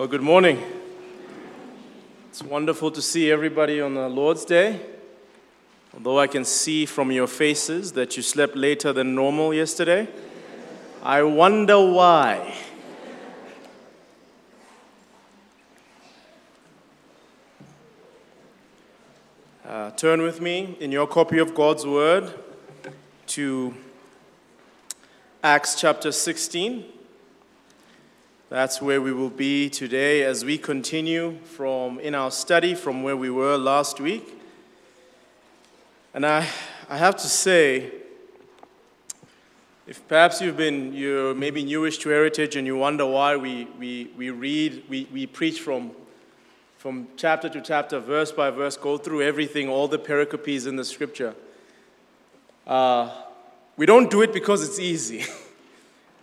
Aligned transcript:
Well, 0.00 0.08
good 0.08 0.22
morning. 0.22 0.58
It's 2.30 2.42
wonderful 2.42 2.90
to 2.90 3.02
see 3.02 3.30
everybody 3.30 3.82
on 3.82 3.92
the 3.92 4.08
Lord's 4.08 4.46
Day. 4.46 4.80
Although 5.92 6.18
I 6.18 6.26
can 6.26 6.42
see 6.46 6.86
from 6.86 7.12
your 7.12 7.26
faces 7.26 7.92
that 7.92 8.16
you 8.16 8.22
slept 8.22 8.56
later 8.56 8.94
than 8.94 9.14
normal 9.14 9.52
yesterday, 9.52 10.08
I 11.02 11.22
wonder 11.22 11.78
why. 11.78 12.54
Uh, 19.66 19.90
turn 19.90 20.22
with 20.22 20.40
me 20.40 20.78
in 20.80 20.92
your 20.92 21.06
copy 21.06 21.36
of 21.36 21.54
God's 21.54 21.84
Word 21.84 22.32
to 23.26 23.74
Acts 25.44 25.78
chapter 25.78 26.10
16. 26.10 26.99
That's 28.50 28.82
where 28.82 29.00
we 29.00 29.12
will 29.12 29.30
be 29.30 29.70
today 29.70 30.24
as 30.24 30.44
we 30.44 30.58
continue 30.58 31.38
from 31.44 32.00
in 32.00 32.16
our 32.16 32.32
study 32.32 32.74
from 32.74 33.04
where 33.04 33.16
we 33.16 33.30
were 33.30 33.56
last 33.56 34.00
week. 34.00 34.26
And 36.12 36.26
I, 36.26 36.48
I 36.88 36.98
have 36.98 37.14
to 37.18 37.28
say, 37.28 37.92
if 39.86 40.06
perhaps 40.08 40.40
you've 40.40 40.56
been, 40.56 40.92
you're 40.92 41.32
maybe 41.32 41.62
newish 41.62 41.98
to 41.98 42.08
Heritage 42.08 42.56
and 42.56 42.66
you 42.66 42.76
wonder 42.76 43.06
why 43.06 43.36
we, 43.36 43.68
we, 43.78 44.10
we 44.16 44.30
read, 44.30 44.82
we, 44.88 45.06
we 45.12 45.28
preach 45.28 45.60
from, 45.60 45.92
from 46.76 47.06
chapter 47.16 47.48
to 47.50 47.60
chapter, 47.60 48.00
verse 48.00 48.32
by 48.32 48.50
verse, 48.50 48.76
go 48.76 48.98
through 48.98 49.22
everything, 49.22 49.68
all 49.68 49.86
the 49.86 49.96
pericopes 49.98 50.66
in 50.66 50.74
the 50.74 50.84
scripture. 50.84 51.36
Uh, 52.66 53.12
we 53.76 53.86
don't 53.86 54.10
do 54.10 54.22
it 54.22 54.32
because 54.32 54.68
it's 54.68 54.80
easy. 54.80 55.24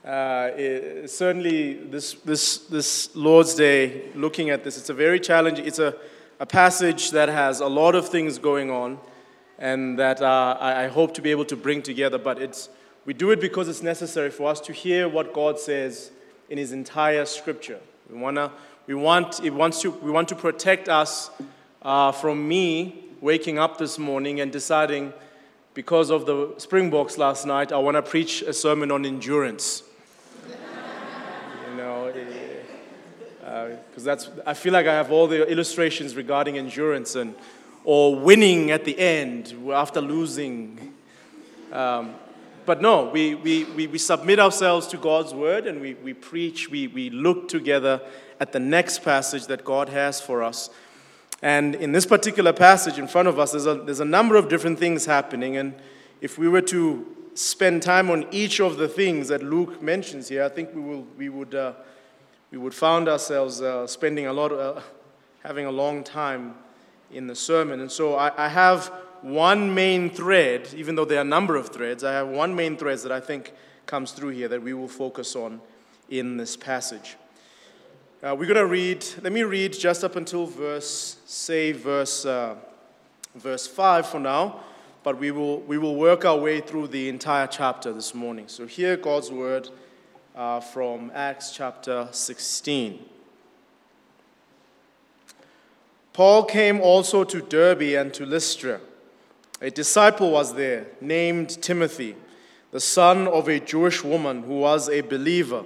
Uh, 0.07 0.51
it, 0.55 1.09
certainly, 1.09 1.73
this, 1.73 2.13
this, 2.23 2.59
this 2.59 3.13
Lord's 3.13 3.55
Day, 3.55 4.03
looking 4.15 4.49
at 4.51 4.63
this, 4.63 4.77
it's 4.77 4.89
a 4.89 4.93
very 4.93 5.19
challenging, 5.19 5.65
it's 5.65 5.79
a, 5.79 5.93
a 6.39 6.45
passage 6.45 7.11
that 7.11 7.27
has 7.27 7.59
a 7.59 7.67
lot 7.67 7.93
of 7.93 8.07
things 8.07 8.37
going 8.37 8.71
on 8.71 8.99
and 9.59 9.99
that 9.99 10.21
uh, 10.21 10.55
I, 10.61 10.85
I 10.85 10.87
hope 10.87 11.13
to 11.15 11.21
be 11.21 11.29
able 11.31 11.43
to 11.43 11.57
bring 11.57 11.81
together. 11.81 12.17
But 12.17 12.41
it's, 12.41 12.69
we 13.03 13.13
do 13.13 13.31
it 13.31 13.41
because 13.41 13.67
it's 13.67 13.83
necessary 13.83 14.29
for 14.29 14.49
us 14.49 14.61
to 14.61 14.71
hear 14.71 15.09
what 15.09 15.33
God 15.33 15.59
says 15.59 16.11
in 16.49 16.57
His 16.57 16.71
entire 16.71 17.25
Scripture. 17.25 17.81
We, 18.09 18.17
wanna, 18.17 18.53
we, 18.85 18.93
want, 18.93 19.43
it 19.43 19.49
wants 19.49 19.81
to, 19.81 19.91
we 19.91 20.09
want 20.09 20.29
to 20.29 20.35
protect 20.35 20.87
us 20.87 21.31
uh, 21.81 22.13
from 22.13 22.47
me 22.47 23.03
waking 23.19 23.59
up 23.59 23.77
this 23.77 23.99
morning 23.99 24.39
and 24.39 24.53
deciding, 24.53 25.11
because 25.73 26.09
of 26.09 26.25
the 26.25 26.53
Springboks 26.59 27.17
last 27.17 27.45
night, 27.45 27.73
I 27.73 27.77
want 27.77 27.97
to 27.97 28.01
preach 28.01 28.41
a 28.41 28.53
sermon 28.53 28.89
on 28.89 29.05
endurance. 29.05 29.83
Know, 31.87 33.77
because 33.89 34.05
uh, 34.07 34.15
that's, 34.15 34.29
I 34.45 34.53
feel 34.53 34.73
like 34.73 34.87
I 34.87 34.93
have 34.93 35.11
all 35.11 35.27
the 35.27 35.47
illustrations 35.47 36.15
regarding 36.15 36.57
endurance 36.57 37.15
and 37.15 37.35
or 37.83 38.15
winning 38.15 38.71
at 38.71 38.83
the 38.83 38.97
end 38.99 39.55
after 39.71 40.01
losing. 40.01 40.93
Um, 41.71 42.15
but 42.65 42.81
no, 42.81 43.05
we, 43.05 43.35
we, 43.35 43.63
we, 43.63 43.87
we, 43.87 43.97
submit 43.97 44.39
ourselves 44.39 44.87
to 44.87 44.97
God's 44.97 45.33
word 45.33 45.67
and 45.67 45.79
we, 45.79 45.93
we 45.93 46.13
preach, 46.13 46.69
we, 46.69 46.87
we 46.87 47.09
look 47.09 47.47
together 47.47 48.01
at 48.41 48.51
the 48.51 48.59
next 48.59 49.03
passage 49.03 49.47
that 49.47 49.63
God 49.63 49.87
has 49.87 50.19
for 50.19 50.43
us. 50.43 50.69
And 51.41 51.75
in 51.75 51.93
this 51.93 52.05
particular 52.05 52.51
passage 52.51 52.99
in 52.99 53.07
front 53.07 53.29
of 53.29 53.39
us, 53.39 53.51
there's 53.51 53.67
a, 53.67 53.75
there's 53.75 54.01
a 54.01 54.05
number 54.05 54.35
of 54.35 54.49
different 54.49 54.79
things 54.79 55.05
happening. 55.05 55.55
And 55.55 55.73
if 56.19 56.37
we 56.37 56.49
were 56.49 56.63
to 56.63 57.05
spend 57.37 57.83
time 57.83 58.09
on 58.09 58.25
each 58.31 58.59
of 58.59 58.77
the 58.77 58.87
things 58.87 59.27
that 59.27 59.43
Luke 59.43 59.79
mentions 59.79 60.27
here, 60.27 60.43
I 60.43 60.49
think 60.49 60.73
we, 60.73 60.81
will, 60.81 61.05
we, 61.15 61.29
would, 61.29 61.53
uh, 61.53 61.73
we 62.49 62.57
would 62.57 62.73
find 62.73 63.07
ourselves 63.07 63.61
uh, 63.61 63.85
spending 63.85 64.25
a 64.25 64.33
lot, 64.33 64.51
uh, 64.51 64.81
having 65.43 65.67
a 65.67 65.71
long 65.71 66.03
time 66.03 66.55
in 67.11 67.27
the 67.27 67.35
sermon. 67.35 67.79
And 67.79 67.91
so 67.91 68.15
I, 68.15 68.45
I 68.45 68.49
have 68.49 68.87
one 69.21 69.75
main 69.75 70.09
thread, 70.09 70.73
even 70.75 70.95
though 70.95 71.05
there 71.05 71.19
are 71.19 71.21
a 71.21 71.25
number 71.25 71.55
of 71.55 71.69
threads, 71.69 72.03
I 72.03 72.11
have 72.13 72.27
one 72.27 72.55
main 72.55 72.75
thread 72.75 72.97
that 72.99 73.11
I 73.11 73.19
think 73.19 73.53
comes 73.85 74.13
through 74.13 74.29
here 74.29 74.47
that 74.47 74.63
we 74.63 74.73
will 74.73 74.87
focus 74.87 75.35
on 75.35 75.61
in 76.09 76.37
this 76.37 76.57
passage. 76.57 77.17
Uh, 78.23 78.35
we're 78.35 78.47
going 78.47 78.55
to 78.55 78.65
read, 78.65 79.05
let 79.21 79.31
me 79.31 79.43
read 79.43 79.73
just 79.73 80.03
up 80.03 80.15
until 80.15 80.47
verse, 80.47 81.17
say, 81.27 81.71
verse, 81.71 82.25
uh, 82.25 82.55
verse 83.35 83.67
5 83.67 84.07
for 84.07 84.19
now, 84.19 84.61
but 85.07 85.19
we 85.21 85.31
will, 85.31 85.61
we 85.61 85.77
will 85.77 85.95
work 85.95 86.25
our 86.25 86.35
way 86.35 86.59
through 86.59 86.85
the 86.85 87.07
entire 87.07 87.47
chapter 87.47 87.93
this 87.93 88.13
morning. 88.13 88.43
So, 88.49 88.65
hear 88.65 88.97
God's 88.97 89.31
word 89.31 89.69
uh, 90.35 90.59
from 90.59 91.13
Acts 91.15 91.51
chapter 91.51 92.09
16. 92.11 93.05
Paul 96.11 96.43
came 96.43 96.81
also 96.81 97.23
to 97.23 97.41
Derbe 97.41 97.95
and 97.97 98.13
to 98.15 98.25
Lystra. 98.25 98.81
A 99.61 99.71
disciple 99.71 100.29
was 100.29 100.55
there 100.55 100.87
named 100.99 101.61
Timothy, 101.61 102.17
the 102.71 102.81
son 102.81 103.29
of 103.29 103.47
a 103.47 103.61
Jewish 103.61 104.03
woman 104.03 104.43
who 104.43 104.59
was 104.59 104.89
a 104.89 104.99
believer, 104.99 105.63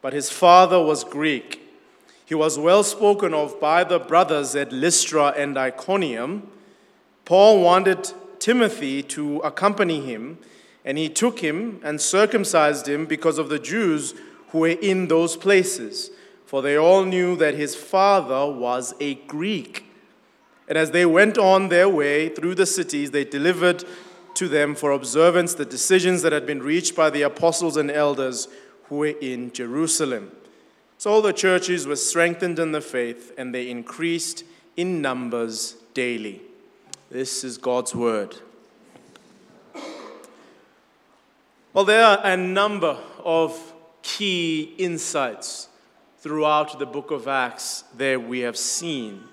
but 0.00 0.12
his 0.12 0.30
father 0.30 0.80
was 0.80 1.02
Greek. 1.02 1.68
He 2.26 2.36
was 2.36 2.56
well 2.56 2.84
spoken 2.84 3.34
of 3.34 3.58
by 3.60 3.82
the 3.82 3.98
brothers 3.98 4.54
at 4.54 4.70
Lystra 4.70 5.34
and 5.36 5.58
Iconium. 5.58 6.48
Paul 7.24 7.60
wanted 7.60 8.12
Timothy 8.40 9.02
to 9.04 9.38
accompany 9.38 10.00
him, 10.00 10.38
and 10.84 10.98
he 10.98 11.08
took 11.08 11.40
him 11.40 11.80
and 11.82 12.00
circumcised 12.00 12.88
him 12.88 13.06
because 13.06 13.38
of 13.38 13.48
the 13.48 13.58
Jews 13.58 14.14
who 14.50 14.60
were 14.60 14.68
in 14.68 15.08
those 15.08 15.36
places 15.36 16.10
for 16.48 16.62
they 16.62 16.78
all 16.78 17.04
knew 17.04 17.36
that 17.36 17.56
his 17.56 17.76
father 17.76 18.50
was 18.50 18.94
a 19.00 19.16
Greek. 19.16 19.84
And 20.66 20.78
as 20.78 20.92
they 20.92 21.04
went 21.04 21.36
on 21.36 21.68
their 21.68 21.90
way 21.90 22.30
through 22.30 22.54
the 22.54 22.64
cities, 22.64 23.10
they 23.10 23.26
delivered 23.26 23.84
to 24.32 24.48
them 24.48 24.74
for 24.74 24.92
observance 24.92 25.52
the 25.52 25.66
decisions 25.66 26.22
that 26.22 26.32
had 26.32 26.46
been 26.46 26.62
reached 26.62 26.96
by 26.96 27.10
the 27.10 27.20
apostles 27.20 27.76
and 27.76 27.90
elders 27.90 28.48
who 28.84 28.96
were 28.96 29.14
in 29.20 29.52
Jerusalem. 29.52 30.32
So 30.96 31.20
the 31.20 31.34
churches 31.34 31.86
were 31.86 31.96
strengthened 31.96 32.58
in 32.58 32.72
the 32.72 32.80
faith, 32.80 33.30
and 33.36 33.54
they 33.54 33.68
increased 33.68 34.42
in 34.74 35.02
numbers 35.02 35.76
daily. 35.92 36.40
This 37.10 37.42
is 37.42 37.56
God's 37.56 37.94
word. 37.94 38.36
Well, 41.72 41.86
there 41.86 42.04
are 42.04 42.20
a 42.22 42.36
number 42.36 42.98
of 43.24 43.72
key 44.02 44.74
insights 44.76 45.68
throughout 46.18 46.78
the 46.78 46.84
book 46.84 47.10
of 47.10 47.26
Acts 47.26 47.84
that 47.96 48.28
we 48.28 48.40
have 48.40 48.58
seen. 48.58 49.24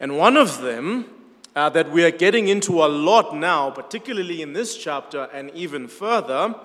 And 0.00 0.18
one 0.18 0.36
of 0.36 0.62
them 0.62 1.08
uh, 1.54 1.68
that 1.68 1.92
we 1.92 2.04
are 2.04 2.10
getting 2.10 2.48
into 2.48 2.84
a 2.84 2.88
lot 2.88 3.36
now, 3.36 3.70
particularly 3.70 4.42
in 4.42 4.52
this 4.52 4.76
chapter 4.76 5.28
and 5.32 5.52
even 5.52 5.86
further, 5.86 6.56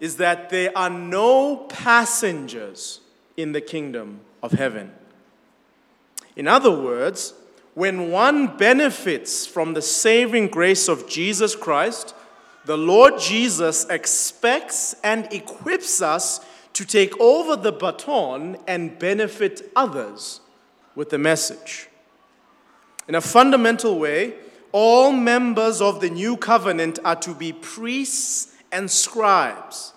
is 0.00 0.16
that 0.16 0.48
there 0.48 0.72
are 0.74 0.88
no 0.88 1.56
passengers 1.68 3.00
in 3.36 3.52
the 3.52 3.60
kingdom 3.60 4.20
of 4.42 4.52
heaven. 4.52 4.92
In 6.36 6.48
other 6.48 6.70
words, 6.70 7.34
when 7.74 8.10
one 8.10 8.56
benefits 8.56 9.46
from 9.46 9.74
the 9.74 9.82
saving 9.82 10.48
grace 10.48 10.88
of 10.88 11.08
Jesus 11.08 11.56
Christ, 11.56 12.14
the 12.64 12.76
Lord 12.76 13.18
Jesus 13.18 13.86
expects 13.88 14.94
and 15.02 15.32
equips 15.32 16.02
us 16.02 16.40
to 16.74 16.84
take 16.84 17.18
over 17.20 17.56
the 17.56 17.72
baton 17.72 18.56
and 18.66 18.98
benefit 18.98 19.70
others 19.74 20.40
with 20.94 21.10
the 21.10 21.18
message. 21.18 21.88
In 23.08 23.14
a 23.14 23.20
fundamental 23.20 23.98
way, 23.98 24.34
all 24.70 25.12
members 25.12 25.80
of 25.80 26.00
the 26.00 26.10
new 26.10 26.36
covenant 26.36 26.98
are 27.04 27.16
to 27.16 27.34
be 27.34 27.52
priests 27.52 28.54
and 28.70 28.90
scribes. 28.90 29.92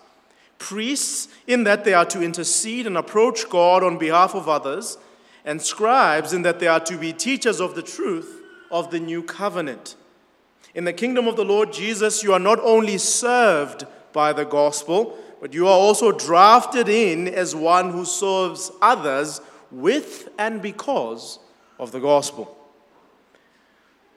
Priests, 0.58 1.28
in 1.48 1.64
that 1.66 1.84
they 1.84 1.94
are 1.94 2.06
to 2.06 2.22
intercede 2.22 2.88
and 2.88 2.98
approach 2.98 3.50
God 3.50 3.84
on 3.84 3.98
behalf 3.98 4.34
of 4.34 4.50
others, 4.50 4.98
and 5.46 5.62
scribes, 5.62 6.34
in 6.34 6.42
that 6.42 6.60
they 6.60 6.68
are 6.68 6.80
to 6.82 6.98
be 6.98 7.14
teachers 7.14 7.62
of 7.62 7.76
the 7.76 7.82
truth 7.82 8.42
of 8.72 8.92
the 8.92 9.00
new 9.00 9.24
covenant. 9.24 9.96
In 10.74 10.84
the 10.84 10.92
kingdom 10.92 11.28
of 11.28 11.38
the 11.38 11.46
Lord 11.46 11.72
Jesus, 11.72 12.24
you 12.24 12.34
are 12.34 12.40
not 12.40 12.60
only 12.60 12.98
served 12.98 13.86
by 14.12 14.34
the 14.34 14.44
gospel, 14.44 15.18
but 15.40 15.54
you 15.54 15.68
are 15.68 15.78
also 15.78 16.12
drafted 16.12 16.90
in 16.90 17.28
as 17.28 17.56
one 17.56 17.92
who 17.92 18.04
serves 18.04 18.72
others 18.82 19.40
with 19.72 20.30
and 20.38 20.62
because 20.62 21.40
of 21.80 21.92
the 21.92 22.00
gospel. 22.00 22.58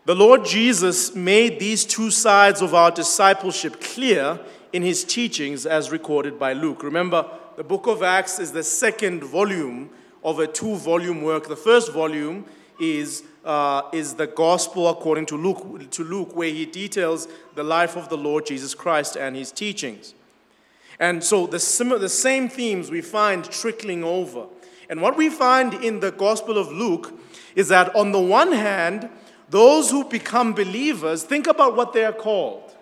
The 0.07 0.15
Lord 0.15 0.45
Jesus 0.45 1.15
made 1.15 1.61
these 1.61 1.85
two 1.85 2.11
sides 2.11 2.63
of 2.63 2.75
our 2.75 2.91
discipleship 2.91 3.81
clear 3.81 4.41
in 4.73 4.83
his 4.83 5.05
teachings 5.05 5.67
as 5.67 5.93
recorded 5.93 6.39
by 6.39 6.55
Luke. 6.55 6.83
Remember, 6.83 7.29
the 7.57 7.65
book 7.65 7.87
of 7.87 8.03
Acts 8.03 8.39
is 8.39 8.53
the 8.53 8.63
second 8.63 9.23
volume 9.23 9.91
of 10.23 10.39
a 10.39 10.47
two 10.47 10.77
volume 10.77 11.23
work. 11.23 11.49
The 11.49 11.57
first 11.57 11.93
volume 11.93 12.45
is, 12.81 13.23
uh, 13.45 13.83
is 13.93 14.15
the 14.15 14.27
gospel 14.27 14.89
according 14.89 15.27
to 15.27 15.37
Luke, 15.37 15.91
to 15.91 16.05
Luke, 16.05 16.35
where 16.35 16.51
he 16.51 16.67
details 16.67 17.29
the 17.55 17.65
life 17.65 17.97
of 17.97 18.09
the 18.09 18.17
Lord 18.17 18.47
Jesus 18.47 18.75
Christ 18.75 19.17
and 19.17 19.37
his 19.37 19.53
teachings. 19.53 20.15
And 21.01 21.23
so 21.23 21.47
the, 21.47 21.61
sim- 21.61 22.01
the 22.01 22.09
same 22.09 22.49
themes 22.49 22.91
we 22.91 23.01
find 23.01 23.45
trickling 23.45 24.03
over. 24.03 24.47
And 24.91 25.03
what 25.03 25.17
we 25.17 25.29
find 25.29 25.75
in 25.75 26.01
the 26.01 26.11
Gospel 26.11 26.59
of 26.59 26.73
Luke 26.73 27.13
is 27.55 27.69
that 27.69 27.95
on 27.95 28.13
the 28.13 28.21
one 28.21 28.53
hand, 28.53 29.09
those 29.51 29.91
who 29.91 30.05
become 30.05 30.53
believers, 30.55 31.23
think 31.23 31.47
about 31.47 31.77
what 31.77 31.93
they 31.93 32.05
are 32.05 32.13
called. 32.13 32.75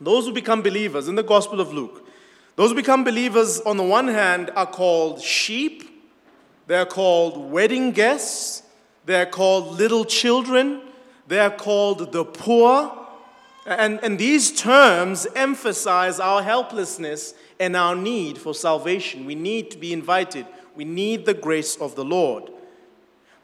Those 0.00 0.26
who 0.26 0.32
become 0.32 0.62
believers 0.62 1.08
in 1.08 1.14
the 1.14 1.22
Gospel 1.22 1.60
of 1.60 1.72
Luke, 1.72 2.06
those 2.54 2.70
who 2.70 2.76
become 2.76 3.04
believers 3.04 3.60
on 3.60 3.76
the 3.76 3.82
one 3.82 4.08
hand 4.08 4.50
are 4.54 4.66
called 4.66 5.20
sheep, 5.20 5.85
they're 6.66 6.86
called 6.86 7.50
wedding 7.50 7.92
guests, 7.92 8.62
they're 9.04 9.26
called 9.26 9.78
little 9.78 10.04
children, 10.04 10.82
they're 11.28 11.50
called 11.50 12.12
the 12.12 12.24
poor. 12.24 12.92
And, 13.66 13.98
and 14.02 14.18
these 14.18 14.52
terms 14.52 15.26
emphasize 15.34 16.20
our 16.20 16.42
helplessness 16.42 17.34
and 17.58 17.76
our 17.76 17.96
need 17.96 18.38
for 18.38 18.54
salvation. 18.54 19.26
We 19.26 19.34
need 19.34 19.70
to 19.72 19.78
be 19.78 19.92
invited, 19.92 20.46
we 20.74 20.84
need 20.84 21.26
the 21.26 21.34
grace 21.34 21.76
of 21.76 21.94
the 21.94 22.04
Lord. 22.04 22.50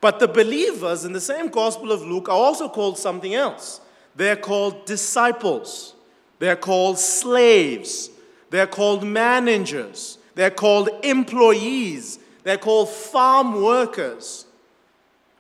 But 0.01 0.19
the 0.19 0.29
believers 0.29 1.05
in 1.05 1.13
the 1.13 1.21
same 1.21 1.49
Gospel 1.49 1.93
of 1.93 2.03
Luke 2.03 2.29
are 2.29 2.33
also 2.33 2.69
called 2.69 2.99
something 2.99 3.35
else. 3.35 3.81
They're 4.17 4.37
called 4.37 4.85
disciples, 4.85 5.95
they're 6.39 6.57
called 6.57 6.99
slaves, 6.99 8.11
they're 8.51 8.67
called 8.67 9.05
managers, 9.05 10.19
they're 10.35 10.51
called 10.51 10.91
employees, 11.03 12.19
they're 12.43 12.59
called 12.59 12.89
farm 12.89 13.63
workers. 13.63 14.47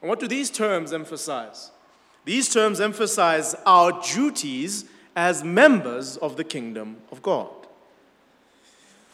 And 0.00 0.08
what 0.08 0.20
do 0.20 0.28
these 0.28 0.50
terms 0.50 0.92
emphasize? 0.92 1.70
These 2.24 2.52
terms 2.52 2.80
emphasize 2.80 3.54
our 3.66 4.00
duties 4.02 4.84
as 5.14 5.44
members 5.44 6.16
of 6.16 6.36
the 6.36 6.44
kingdom 6.44 6.96
of 7.10 7.22
God. 7.22 7.50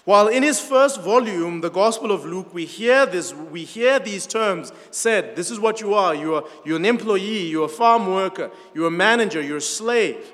While 0.05 0.29
in 0.29 0.43
his 0.43 0.59
first 0.59 1.03
volume, 1.03 1.61
the 1.61 1.69
Gospel 1.69 2.13
of 2.13 2.25
Luke, 2.25 2.55
we 2.55 2.65
hear 2.65 3.05
this, 3.05 3.35
we 3.35 3.65
hear 3.65 3.99
these 3.99 4.27
terms 4.27 4.73
said, 4.91 5.37
this 5.37 5.51
is 5.51 5.61
what 5.61 5.83
you 5.83 5.93
are. 5.93 6.15
You're, 6.15 6.49
you're 6.65 6.77
an 6.79 6.87
employee, 6.87 7.47
you're 7.47 7.67
a 7.67 7.69
farm 7.69 8.07
worker, 8.07 8.51
you're 8.75 8.87
a 8.87 8.91
manager, 8.91 9.43
you're 9.43 9.59
a 9.59 9.61
slave. 9.61 10.33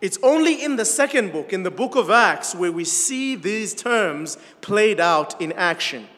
It's 0.00 0.18
only 0.22 0.64
in 0.64 0.76
the 0.76 0.86
second 0.86 1.30
book, 1.30 1.52
in 1.52 1.62
the 1.62 1.70
book 1.70 1.94
of 1.94 2.08
Acts, 2.08 2.54
where 2.54 2.72
we 2.72 2.84
see 2.84 3.36
these 3.36 3.74
terms 3.74 4.38
played 4.62 4.98
out 4.98 5.38
in 5.42 5.52
action. 5.52 6.08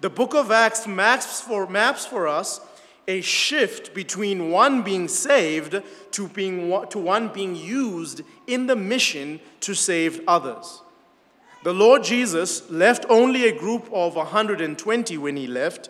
The 0.00 0.10
book 0.10 0.34
of 0.34 0.52
Acts 0.52 0.86
maps 0.86 1.40
for, 1.40 1.66
maps 1.66 2.06
for 2.06 2.28
us 2.28 2.60
a 3.08 3.20
shift 3.20 3.94
between 3.94 4.50
one 4.50 4.82
being 4.82 5.08
saved 5.08 5.82
to, 6.12 6.28
being, 6.28 6.86
to 6.90 6.98
one 6.98 7.28
being 7.28 7.56
used 7.56 8.20
in 8.46 8.66
the 8.66 8.76
mission 8.76 9.40
to 9.60 9.74
save 9.74 10.20
others. 10.28 10.82
The 11.64 11.72
Lord 11.72 12.04
Jesus 12.04 12.70
left 12.70 13.06
only 13.08 13.48
a 13.48 13.58
group 13.58 13.88
of 13.92 14.14
120 14.14 15.18
when 15.18 15.36
he 15.36 15.48
left, 15.48 15.88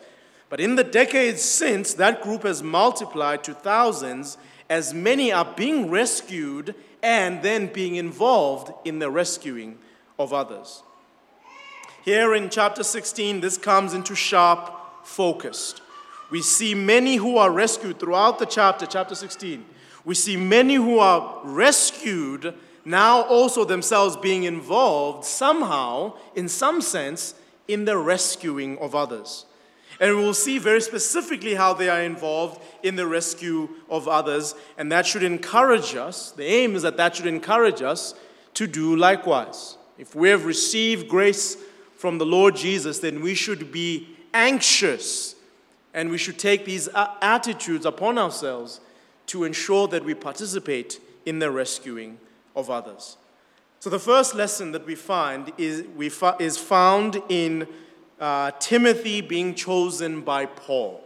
but 0.49 0.61
in 0.61 0.77
the 0.77 0.85
decades 0.85 1.43
since, 1.43 1.93
that 1.95 2.23
group 2.23 2.45
has 2.45 2.63
multiplied 2.63 3.45
to 3.45 3.53
thousands 3.53 4.39
as 4.71 4.95
many 4.95 5.31
are 5.31 5.53
being 5.57 5.91
rescued 5.91 6.75
and 7.03 7.43
then 7.43 7.67
being 7.67 7.97
involved 7.97 8.73
in 8.87 9.01
the 9.01 9.11
rescuing 9.11 9.79
of 10.19 10.33
others. 10.33 10.83
Here 12.09 12.35
in 12.35 12.49
chapter 12.49 12.83
16, 12.83 13.41
this 13.41 13.59
comes 13.59 13.93
into 13.93 14.15
sharp 14.15 15.05
focus. 15.05 15.75
We 16.31 16.41
see 16.41 16.75
many 16.75 17.17
who 17.17 17.37
are 17.37 17.51
rescued 17.51 18.01
throughout 18.01 18.39
the 18.39 18.47
chapter, 18.47 18.87
chapter 18.87 19.15
16. 19.15 19.63
We 20.07 20.15
see 20.15 20.35
many 20.35 20.77
who 20.77 21.01
are 21.01 21.39
rescued 21.45 22.55
now 22.87 23.25
also 23.25 23.63
themselves 23.67 24.17
being 24.17 24.45
involved 24.45 25.27
somehow, 25.27 26.15
in 26.35 26.49
some 26.49 26.81
sense, 26.81 27.35
in 27.69 27.85
the 27.85 27.99
rescuing 27.99 28.79
of 28.79 28.95
others. 28.95 29.45
And 30.01 30.17
we'll 30.17 30.33
see 30.33 30.57
very 30.57 30.81
specifically 30.81 31.57
how 31.57 31.75
they 31.75 31.91
are 31.91 32.01
involved 32.01 32.63
in 32.83 32.97
the 32.97 33.07
rescue 33.07 33.69
of 33.91 34.09
others, 34.09 34.55
and 34.79 34.91
that 34.93 35.07
should 35.07 35.25
encourage 35.25 35.95
us. 35.95 36.31
The 36.31 36.47
aim 36.47 36.75
is 36.75 36.85
that 36.85 36.97
that 36.97 37.17
should 37.17 37.27
encourage 37.27 37.83
us 37.83 38.15
to 38.55 38.67
do 38.67 38.97
likewise. 38.97 39.77
If 39.99 40.15
we 40.15 40.31
have 40.31 40.47
received 40.47 41.11
grace 41.11 41.59
from 41.99 42.19
the 42.19 42.25
Lord 42.25 42.55
Jesus, 42.55 43.01
then 43.01 43.21
we 43.21 43.35
should 43.35 43.73
be 43.73 44.07
anxious 44.33 45.35
and 45.93 46.11
we 46.11 46.17
should 46.17 46.39
take 46.39 46.65
these 46.65 46.89
attitudes 46.95 47.85
upon 47.85 48.19
ourselves 48.19 48.81
to 49.27 49.43
ensure 49.43 49.89
that 49.89 50.05
we 50.05 50.15
participate 50.15 51.01
in 51.27 51.41
the 51.41 51.51
rescuing 51.51 52.19
of 52.55 52.71
others. 52.71 53.17
So, 53.81 53.91
the 53.91 53.99
first 53.99 54.37
lesson 54.37 54.71
that 54.73 54.87
we 54.87 54.95
find 54.95 55.53
is, 55.59 55.85
we 55.97 56.11
is 56.39 56.57
found 56.57 57.21
in 57.29 57.67
uh, 58.21 58.53
Timothy 58.61 59.21
being 59.21 59.57
chosen 59.57 60.21
by 60.21 60.47
Paul. 60.47 61.03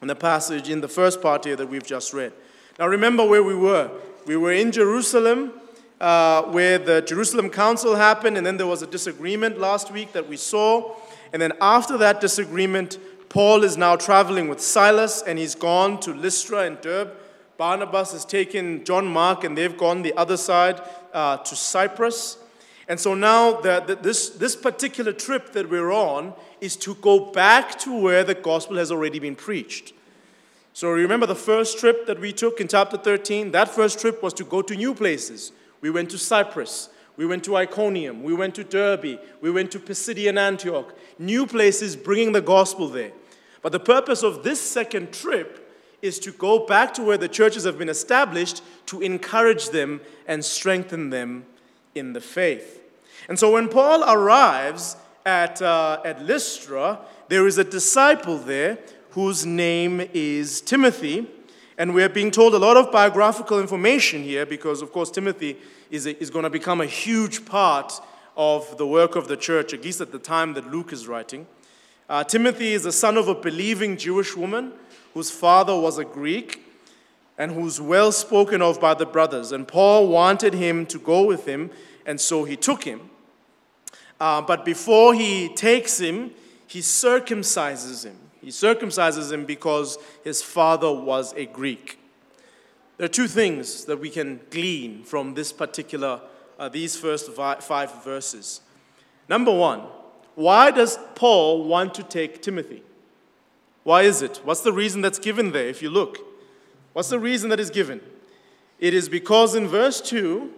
In 0.00 0.06
the 0.06 0.14
passage 0.14 0.70
in 0.70 0.82
the 0.82 0.88
first 0.88 1.20
part 1.20 1.44
here 1.44 1.56
that 1.56 1.68
we've 1.68 1.86
just 1.86 2.14
read. 2.14 2.32
Now, 2.78 2.86
remember 2.86 3.24
where 3.24 3.42
we 3.42 3.56
were. 3.56 3.90
We 4.24 4.36
were 4.36 4.52
in 4.52 4.70
Jerusalem, 4.70 5.52
uh, 6.00 6.42
where 6.44 6.78
the 6.78 7.02
Jerusalem 7.02 7.50
Council 7.50 7.96
happened, 7.96 8.36
and 8.36 8.46
then 8.46 8.56
there 8.56 8.66
was 8.66 8.82
a 8.82 8.86
disagreement 8.86 9.58
last 9.58 9.90
week 9.90 10.12
that 10.12 10.28
we 10.28 10.36
saw. 10.36 10.94
And 11.32 11.40
then, 11.42 11.52
after 11.60 11.96
that 11.98 12.20
disagreement, 12.20 12.98
Paul 13.28 13.64
is 13.64 13.76
now 13.76 13.96
traveling 13.96 14.48
with 14.48 14.60
Silas, 14.60 15.22
and 15.22 15.38
he's 15.38 15.54
gone 15.54 16.00
to 16.00 16.14
Lystra 16.14 16.60
and 16.60 16.80
Derbe 16.80 17.12
Barnabas 17.56 18.12
has 18.12 18.24
taken 18.24 18.84
John 18.84 19.06
Mark 19.06 19.44
and 19.44 19.56
they've 19.56 19.76
gone 19.76 20.02
the 20.02 20.14
other 20.16 20.36
side 20.36 20.80
uh, 21.12 21.38
to 21.38 21.56
Cyprus. 21.56 22.38
And 22.88 23.00
so 23.00 23.14
now 23.14 23.60
the, 23.60 23.82
the, 23.86 23.96
this, 23.96 24.30
this 24.30 24.54
particular 24.54 25.12
trip 25.12 25.52
that 25.52 25.68
we're 25.68 25.92
on 25.92 26.34
is 26.60 26.76
to 26.76 26.94
go 26.96 27.32
back 27.32 27.78
to 27.80 27.98
where 27.98 28.24
the 28.24 28.34
gospel 28.34 28.76
has 28.76 28.92
already 28.92 29.18
been 29.18 29.34
preached. 29.34 29.92
So 30.72 30.90
remember 30.90 31.26
the 31.26 31.34
first 31.34 31.78
trip 31.78 32.06
that 32.06 32.20
we 32.20 32.32
took 32.32 32.60
in 32.60 32.68
chapter 32.68 32.98
13? 32.98 33.52
That 33.52 33.68
first 33.68 33.98
trip 33.98 34.22
was 34.22 34.34
to 34.34 34.44
go 34.44 34.60
to 34.62 34.76
new 34.76 34.94
places. 34.94 35.52
We 35.80 35.90
went 35.90 36.10
to 36.10 36.18
Cyprus. 36.18 36.88
We 37.16 37.26
went 37.26 37.44
to 37.44 37.56
Iconium. 37.56 38.22
We 38.22 38.34
went 38.34 38.54
to 38.56 38.64
Derbe. 38.64 39.18
We 39.40 39.50
went 39.50 39.70
to 39.72 39.78
Pisidian 39.78 40.38
Antioch. 40.38 40.94
New 41.18 41.46
places 41.46 41.96
bringing 41.96 42.32
the 42.32 42.42
gospel 42.42 42.88
there. 42.88 43.12
But 43.62 43.72
the 43.72 43.80
purpose 43.80 44.22
of 44.22 44.42
this 44.42 44.60
second 44.60 45.12
trip 45.12 45.62
is 46.02 46.18
to 46.20 46.30
go 46.30 46.66
back 46.66 46.92
to 46.94 47.02
where 47.02 47.18
the 47.18 47.28
churches 47.28 47.64
have 47.64 47.78
been 47.78 47.88
established 47.88 48.62
to 48.86 49.00
encourage 49.00 49.70
them 49.70 50.00
and 50.26 50.44
strengthen 50.44 51.10
them 51.10 51.46
in 51.94 52.12
the 52.12 52.20
faith. 52.20 52.82
And 53.28 53.38
so 53.38 53.52
when 53.52 53.68
Paul 53.68 54.04
arrives 54.04 54.96
at, 55.24 55.60
uh, 55.60 56.00
at 56.04 56.22
Lystra, 56.22 57.00
there 57.28 57.46
is 57.46 57.58
a 57.58 57.64
disciple 57.64 58.38
there 58.38 58.78
whose 59.12 59.44
name 59.46 60.02
is 60.12 60.60
Timothy. 60.60 61.26
And 61.78 61.94
we're 61.94 62.08
being 62.08 62.30
told 62.30 62.54
a 62.54 62.58
lot 62.58 62.76
of 62.76 62.90
biographical 62.90 63.60
information 63.60 64.22
here 64.22 64.46
because, 64.46 64.80
of 64.80 64.92
course, 64.92 65.10
Timothy 65.10 65.58
is, 65.90 66.06
a, 66.06 66.20
is 66.20 66.30
going 66.30 66.44
to 66.44 66.50
become 66.50 66.80
a 66.80 66.86
huge 66.86 67.44
part 67.44 68.00
of 68.36 68.78
the 68.78 68.86
work 68.86 69.16
of 69.16 69.28
the 69.28 69.36
church, 69.36 69.74
at 69.74 69.84
least 69.84 70.00
at 70.00 70.12
the 70.12 70.18
time 70.18 70.54
that 70.54 70.70
Luke 70.70 70.92
is 70.92 71.06
writing. 71.06 71.46
Uh, 72.08 72.24
Timothy 72.24 72.72
is 72.72 72.84
the 72.84 72.92
son 72.92 73.16
of 73.16 73.28
a 73.28 73.34
believing 73.34 73.96
Jewish 73.96 74.36
woman 74.36 74.72
whose 75.12 75.30
father 75.30 75.78
was 75.78 75.98
a 75.98 76.04
Greek 76.04 76.62
and 77.38 77.52
who's 77.52 77.80
well 77.80 78.12
spoken 78.12 78.62
of 78.62 78.80
by 78.80 78.94
the 78.94 79.06
brothers. 79.06 79.52
And 79.52 79.66
Paul 79.68 80.08
wanted 80.08 80.54
him 80.54 80.86
to 80.86 80.98
go 80.98 81.24
with 81.24 81.46
him, 81.46 81.70
and 82.06 82.20
so 82.20 82.44
he 82.44 82.56
took 82.56 82.84
him. 82.84 83.10
Uh, 84.18 84.40
but 84.40 84.64
before 84.64 85.14
he 85.14 85.48
takes 85.54 85.98
him, 85.98 86.30
he 86.66 86.80
circumcises 86.80 88.04
him. 88.04 88.16
He 88.46 88.52
circumcises 88.52 89.32
him 89.32 89.44
because 89.44 89.98
his 90.22 90.40
father 90.40 90.92
was 90.92 91.34
a 91.34 91.46
Greek. 91.46 91.98
There 92.96 93.06
are 93.06 93.08
two 93.08 93.26
things 93.26 93.86
that 93.86 93.98
we 93.98 94.08
can 94.08 94.38
glean 94.50 95.02
from 95.02 95.34
this 95.34 95.52
particular, 95.52 96.20
uh, 96.56 96.68
these 96.68 96.96
first 96.96 97.32
five 97.32 98.04
verses. 98.04 98.60
Number 99.28 99.50
one, 99.50 99.80
why 100.36 100.70
does 100.70 100.96
Paul 101.16 101.64
want 101.64 101.92
to 101.94 102.04
take 102.04 102.40
Timothy? 102.40 102.84
Why 103.82 104.02
is 104.02 104.22
it? 104.22 104.40
What's 104.44 104.60
the 104.60 104.72
reason 104.72 105.00
that's 105.00 105.18
given 105.18 105.50
there 105.50 105.66
if 105.66 105.82
you 105.82 105.90
look? 105.90 106.18
What's 106.92 107.08
the 107.08 107.18
reason 107.18 107.50
that 107.50 107.58
is 107.58 107.70
given? 107.70 108.00
It 108.78 108.94
is 108.94 109.08
because 109.08 109.56
in 109.56 109.66
verse 109.66 110.00
2, 110.00 110.52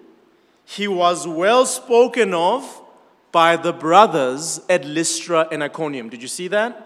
he 0.67 0.89
was 0.89 1.27
well 1.27 1.65
spoken 1.65 2.35
of 2.35 2.83
by 3.33 3.57
the 3.57 3.73
brothers 3.73 4.61
at 4.69 4.85
Lystra 4.85 5.49
and 5.51 5.63
Iconium. 5.63 6.11
Did 6.11 6.21
you 6.21 6.29
see 6.29 6.49
that? 6.49 6.85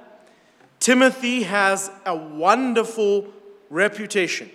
Timothy 0.83 1.45
has 1.45 1.93
a 2.05 2.17
wonderful 2.17 3.29
reputation. 3.71 4.51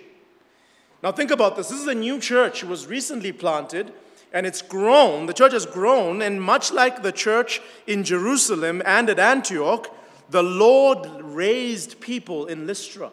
Now, 1.02 1.10
think 1.10 1.30
about 1.30 1.56
this. 1.56 1.70
This 1.70 1.80
is 1.80 1.86
a 1.86 1.94
new 1.94 2.20
church. 2.20 2.62
It 2.62 2.68
was 2.68 2.86
recently 2.86 3.32
planted 3.32 3.94
and 4.30 4.44
it's 4.44 4.60
grown. 4.60 5.24
The 5.24 5.32
church 5.32 5.54
has 5.54 5.64
grown, 5.64 6.20
and 6.20 6.42
much 6.42 6.70
like 6.70 7.02
the 7.02 7.12
church 7.12 7.62
in 7.86 8.04
Jerusalem 8.04 8.82
and 8.84 9.08
at 9.08 9.18
Antioch, 9.18 9.88
the 10.28 10.42
Lord 10.42 11.08
raised 11.22 11.98
people 11.98 12.44
in 12.44 12.66
Lystra. 12.66 13.10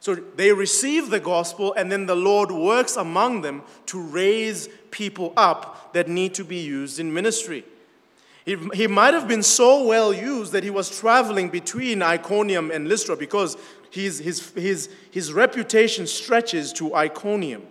So 0.00 0.16
they 0.16 0.52
receive 0.52 1.10
the 1.10 1.20
gospel, 1.20 1.72
and 1.74 1.92
then 1.92 2.06
the 2.06 2.16
Lord 2.16 2.50
works 2.50 2.96
among 2.96 3.42
them 3.42 3.62
to 3.86 4.02
raise 4.02 4.68
people 4.90 5.32
up 5.36 5.92
that 5.92 6.08
need 6.08 6.34
to 6.34 6.42
be 6.42 6.58
used 6.58 6.98
in 6.98 7.14
ministry. 7.14 7.64
He, 8.44 8.56
he 8.72 8.86
might 8.86 9.14
have 9.14 9.28
been 9.28 9.42
so 9.42 9.84
well 9.84 10.12
used 10.12 10.52
that 10.52 10.64
he 10.64 10.70
was 10.70 10.98
traveling 10.98 11.50
between 11.50 12.02
Iconium 12.02 12.70
and 12.70 12.88
Lystra 12.88 13.16
because 13.16 13.56
his, 13.90 14.18
his, 14.18 14.50
his, 14.50 14.88
his 15.10 15.32
reputation 15.32 16.06
stretches 16.06 16.72
to 16.74 16.94
Iconium. 16.94 17.62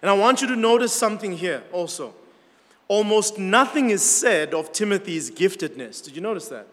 And 0.00 0.10
I 0.10 0.14
want 0.14 0.42
you 0.42 0.48
to 0.48 0.56
notice 0.56 0.92
something 0.92 1.32
here 1.32 1.62
also. 1.72 2.14
Almost 2.88 3.38
nothing 3.38 3.90
is 3.90 4.02
said 4.02 4.52
of 4.52 4.72
Timothy's 4.72 5.30
giftedness. 5.30 6.04
Did 6.04 6.14
you 6.14 6.20
notice 6.20 6.48
that? 6.48 6.66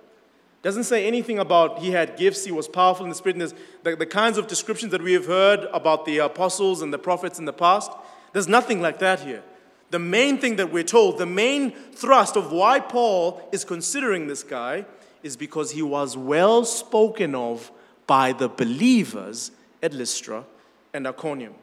Doesn't 0.62 0.84
say 0.84 1.08
anything 1.08 1.40
about 1.40 1.80
he 1.80 1.92
had 1.92 2.18
gifts, 2.18 2.44
he 2.44 2.52
was 2.52 2.68
powerful 2.68 3.06
in 3.06 3.10
the 3.10 3.16
spirit. 3.16 3.38
And 3.38 3.54
the, 3.84 3.96
the 3.96 4.06
kinds 4.06 4.38
of 4.38 4.48
descriptions 4.48 4.92
that 4.92 5.02
we 5.02 5.14
have 5.14 5.26
heard 5.26 5.62
about 5.72 6.06
the 6.06 6.18
apostles 6.18 6.82
and 6.82 6.92
the 6.92 7.00
prophets 7.00 7.40
in 7.40 7.46
the 7.46 7.54
past, 7.54 7.92
there's 8.34 8.48
nothing 8.48 8.82
like 8.82 9.00
that 9.00 9.22
here. 9.22 9.44
The 9.90 10.00
main 10.00 10.38
thing 10.38 10.58
that 10.58 10.72
we're 10.72 10.84
told, 10.84 11.18
the 11.18 11.26
main 11.26 11.72
thrust 11.72 12.36
of 12.36 12.52
why 12.52 12.80
Paul 12.80 13.42
is 13.52 13.66
considering 13.66 14.28
this 14.28 14.44
guy 14.44 14.86
is 15.24 15.36
because 15.36 15.72
he 15.72 15.82
was 15.82 16.16
well 16.16 16.64
spoken 16.64 17.36
of 17.36 17.72
by 18.08 18.34
the 18.34 18.50
believers 18.50 19.52
at 19.82 19.94
Lystra 19.94 20.46
and 20.94 21.08
Iconium. 21.08 21.54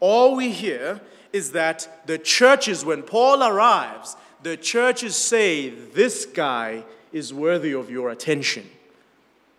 All 0.00 0.36
we 0.36 0.50
hear 0.50 1.00
is 1.32 1.52
that 1.52 2.06
the 2.06 2.18
churches, 2.18 2.84
when 2.84 3.02
Paul 3.02 3.42
arrives, 3.42 4.16
the 4.42 4.56
churches 4.56 5.14
say, 5.14 5.70
This 5.70 6.26
guy 6.26 6.84
is 7.12 7.32
worthy 7.32 7.72
of 7.72 7.90
your 7.90 8.10
attention. 8.10 8.68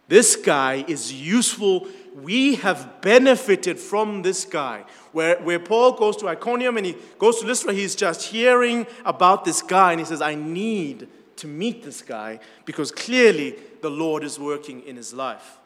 This 0.08 0.36
guy 0.36 0.84
is 0.88 1.14
useful. 1.14 1.88
We 2.16 2.56
have 2.56 3.02
benefited 3.02 3.80
from 3.80 4.22
this 4.22 4.46
guy. 4.46 4.84
Where, 5.12 5.40
where 5.42 5.60
Paul 5.60 5.94
goes 5.94 6.18
to 6.18 6.28
Iconium 6.28 6.78
and 6.78 6.86
he 6.86 6.96
goes 7.20 7.40
to 7.40 7.46
Lystra, 7.46 7.74
he's 7.74 7.96
just 7.96 8.24
hearing 8.24 8.86
about 9.06 9.46
this 9.46 9.62
guy 9.62 9.92
and 9.92 10.00
he 10.00 10.06
says, 10.06 10.22
I 10.22 10.36
need 10.36 11.08
to 11.38 11.48
meet 11.48 11.84
this 11.84 12.02
guy 12.02 12.40
because 12.66 12.92
clearly 12.92 13.56
the 13.82 13.90
Lord 13.90 14.24
is 14.24 14.40
working 14.40 14.84
in 14.84 14.96
his 14.96 15.14
life. 15.14 15.58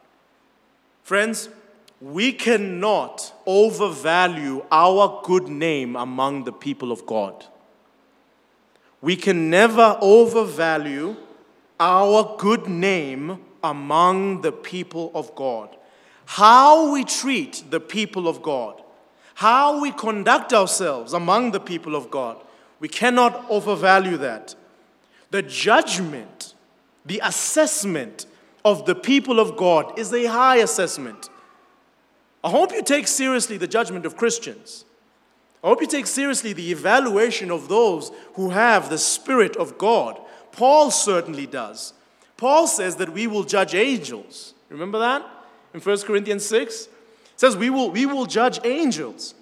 Friends, 1.04 1.50
we 2.02 2.32
cannot 2.32 3.34
overvalue 3.46 4.64
our 4.72 5.22
good 5.24 5.48
name 5.48 5.96
among 5.96 6.44
the 6.44 6.52
people 6.52 6.92
of 6.92 7.06
God. 7.06 7.46
We 9.02 9.16
can 9.16 9.50
never 9.50 9.98
overvalue 10.02 11.16
our 11.80 12.36
good 12.38 12.68
name 12.68 13.40
among 13.64 14.42
the 14.42 14.52
people 14.52 15.12
of 15.14 15.36
God. 15.36 15.75
How 16.25 16.91
we 16.91 17.03
treat 17.03 17.63
the 17.70 17.79
people 17.79 18.27
of 18.27 18.41
God, 18.41 18.82
how 19.36 19.82
we 19.82 19.91
conduct 19.91 20.53
ourselves 20.53 21.13
among 21.13 21.51
the 21.51 21.60
people 21.60 21.96
of 21.96 22.10
God, 22.10 22.38
we 22.79 22.88
cannot 22.88 23.46
overvalue 23.50 24.17
that. 24.17 24.55
The 25.32 25.41
judgment, 25.41 26.53
the 27.05 27.22
assessment 27.24 28.25
of 28.63 28.86
the 28.86 28.96
people 28.96 29.39
of 29.39 29.55
God 29.55 29.98
is 29.98 30.13
a 30.13 30.25
high 30.25 30.58
assessment. 30.58 31.29
I 32.44 32.50
hope 32.50 32.72
you 32.72 32.84
take 32.84 33.08
seriously 33.08 33.58
the 33.58 33.67
judgment 33.67 34.05
of 34.05 34.17
Christians. 34.17 34.86
I 35.63 35.67
hope 35.67 35.82
you 35.82 35.88
take 35.88 36.08
seriously 36.08 36.53
the 36.53 36.72
evaluation 36.72 37.50
of 37.50 37.67
those 37.67 38.12
who 38.34 38.51
have 38.51 38.89
the 38.89 38.98
Spirit 38.98 39.55
of 39.55 39.77
God 39.77 40.20
Paul 40.55 40.89
certainly 40.89 41.46
does. 41.46 41.94
Paul 42.38 42.67
says 42.67 42.96
that 42.98 43.10
we 43.10 43.27
will 43.27 43.44
judge 43.44 43.75
angels. 43.75 44.53
Remember 44.70 45.00
that? 45.00 45.25
In 45.75 45.82
1 45.82 45.98
Corinthians 46.03 46.46
6? 46.46 46.86
It 46.86 46.89
says 47.36 47.58
we 47.58 47.70
will, 47.70 47.91
we 47.91 48.05
will 48.05 48.25
judge 48.25 48.62
angels. 48.63 49.36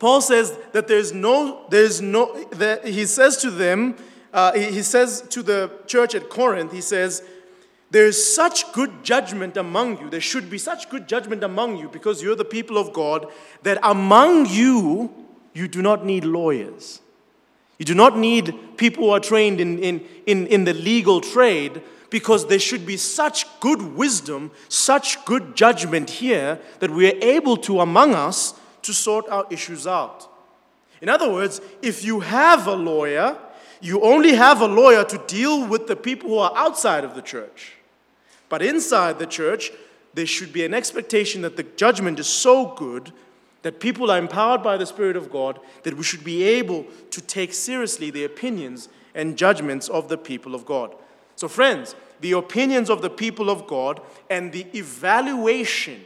Paul 0.00 0.20
says 0.20 0.58
that 0.72 0.88
there's 0.88 1.12
no, 1.12 1.66
there's 1.70 2.00
no, 2.00 2.42
that 2.50 2.84
he 2.84 3.06
says 3.06 3.36
to 3.38 3.50
them, 3.52 3.94
uh, 4.32 4.52
he 4.54 4.82
says 4.82 5.22
to 5.30 5.40
the 5.44 5.70
church 5.86 6.16
at 6.16 6.28
Corinth, 6.28 6.72
he 6.72 6.80
says, 6.80 7.22
there's 7.92 8.34
such 8.34 8.72
good 8.72 9.04
judgment 9.04 9.56
among 9.56 10.00
you. 10.00 10.10
There 10.10 10.20
should 10.20 10.50
be 10.50 10.58
such 10.58 10.90
good 10.90 11.06
judgment 11.06 11.44
among 11.44 11.76
you 11.76 11.88
because 11.88 12.20
you're 12.20 12.34
the 12.34 12.44
people 12.44 12.76
of 12.76 12.92
God 12.92 13.30
that 13.62 13.78
among 13.84 14.46
you, 14.46 15.14
you 15.54 15.68
do 15.68 15.80
not 15.80 16.04
need 16.04 16.24
lawyers. 16.24 17.00
You 17.78 17.84
do 17.84 17.94
not 17.94 18.18
need 18.18 18.76
people 18.78 19.04
who 19.04 19.10
are 19.10 19.20
trained 19.20 19.60
in, 19.60 19.78
in, 19.78 20.04
in, 20.26 20.48
in 20.48 20.64
the 20.64 20.74
legal 20.74 21.20
trade 21.20 21.82
because 22.12 22.46
there 22.46 22.58
should 22.58 22.84
be 22.84 22.98
such 22.98 23.46
good 23.58 23.80
wisdom, 23.80 24.50
such 24.68 25.24
good 25.24 25.56
judgment 25.56 26.10
here 26.10 26.60
that 26.78 26.90
we 26.90 27.10
are 27.10 27.18
able 27.22 27.56
to, 27.56 27.80
among 27.80 28.14
us, 28.14 28.54
to 28.82 28.92
sort 28.92 29.26
our 29.30 29.46
issues 29.50 29.86
out. 29.86 30.30
In 31.00 31.08
other 31.08 31.32
words, 31.32 31.62
if 31.80 32.04
you 32.04 32.20
have 32.20 32.66
a 32.66 32.74
lawyer, 32.74 33.38
you 33.80 34.02
only 34.02 34.34
have 34.34 34.60
a 34.60 34.66
lawyer 34.66 35.04
to 35.04 35.18
deal 35.26 35.66
with 35.66 35.86
the 35.86 35.96
people 35.96 36.28
who 36.28 36.38
are 36.38 36.52
outside 36.54 37.02
of 37.02 37.14
the 37.14 37.22
church. 37.22 37.72
But 38.50 38.60
inside 38.60 39.18
the 39.18 39.26
church, 39.26 39.72
there 40.12 40.26
should 40.26 40.52
be 40.52 40.66
an 40.66 40.74
expectation 40.74 41.40
that 41.42 41.56
the 41.56 41.62
judgment 41.62 42.18
is 42.20 42.26
so 42.26 42.74
good 42.74 43.10
that 43.62 43.80
people 43.80 44.10
are 44.10 44.18
empowered 44.18 44.62
by 44.62 44.76
the 44.76 44.84
Spirit 44.84 45.16
of 45.16 45.30
God, 45.30 45.58
that 45.84 45.96
we 45.96 46.02
should 46.02 46.24
be 46.24 46.42
able 46.42 46.84
to 47.10 47.20
take 47.22 47.54
seriously 47.54 48.10
the 48.10 48.24
opinions 48.24 48.90
and 49.14 49.38
judgments 49.38 49.88
of 49.88 50.10
the 50.10 50.18
people 50.18 50.54
of 50.54 50.66
God. 50.66 50.94
So, 51.36 51.48
friends, 51.48 51.94
the 52.20 52.32
opinions 52.32 52.88
of 52.88 53.02
the 53.02 53.10
people 53.10 53.50
of 53.50 53.66
God 53.66 54.00
and 54.30 54.52
the 54.52 54.66
evaluation, 54.74 56.00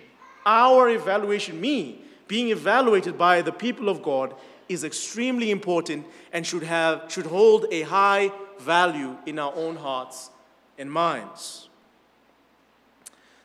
our 0.44 0.88
evaluation, 0.88 1.60
me 1.60 2.00
being 2.26 2.48
evaluated 2.48 3.16
by 3.18 3.42
the 3.42 3.52
people 3.52 3.88
of 3.88 4.02
God, 4.02 4.34
is 4.68 4.82
extremely 4.82 5.50
important 5.50 6.06
and 6.32 6.46
should, 6.46 6.62
have, 6.62 7.04
should 7.08 7.26
hold 7.26 7.66
a 7.70 7.82
high 7.82 8.32
value 8.58 9.16
in 9.26 9.38
our 9.38 9.52
own 9.54 9.76
hearts 9.76 10.30
and 10.78 10.90
minds. 10.90 11.68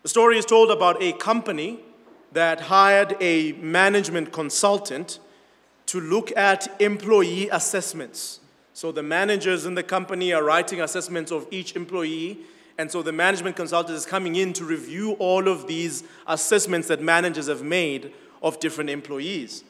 The 0.03 0.09
story 0.09 0.37
is 0.37 0.45
told 0.45 0.71
about 0.71 1.01
a 1.01 1.13
company 1.13 1.79
that 2.31 2.61
hired 2.61 3.15
a 3.19 3.51
management 3.53 4.31
consultant 4.31 5.19
to 5.87 5.99
look 5.99 6.35
at 6.37 6.81
employee 6.81 7.49
assessments. 7.49 8.40
So 8.81 8.91
the 8.91 9.03
managers 9.03 9.67
in 9.67 9.75
the 9.75 9.83
company 9.83 10.33
are 10.33 10.43
writing 10.43 10.81
assessments 10.81 11.31
of 11.31 11.45
each 11.51 11.75
employee, 11.75 12.39
and 12.79 12.89
so 12.89 13.03
the 13.03 13.11
management 13.11 13.55
consultant 13.55 13.95
is 13.95 14.07
coming 14.07 14.37
in 14.37 14.53
to 14.53 14.65
review 14.65 15.11
all 15.19 15.47
of 15.47 15.67
these 15.67 16.03
assessments 16.25 16.87
that 16.87 16.99
managers 16.99 17.45
have 17.45 17.61
made 17.61 18.11
of 18.41 18.59
different 18.59 18.89
employees. 18.89 19.63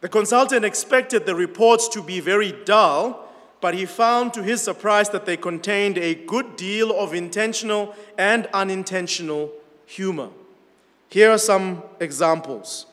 The 0.00 0.08
consultant 0.08 0.64
expected 0.64 1.26
the 1.26 1.34
reports 1.34 1.86
to 1.88 2.02
be 2.02 2.18
very 2.20 2.52
dull, 2.64 3.30
but 3.60 3.74
he 3.74 3.84
found 3.84 4.32
to 4.32 4.42
his 4.42 4.62
surprise 4.62 5.10
that 5.10 5.26
they 5.26 5.36
contained 5.36 5.98
a 5.98 6.14
good 6.14 6.56
deal 6.56 6.98
of 6.98 7.12
intentional 7.12 7.94
and 8.16 8.48
unintentional 8.54 9.52
humor. 9.84 10.30
Here 11.10 11.30
are 11.30 11.36
some 11.36 11.82
examples. 12.00 12.86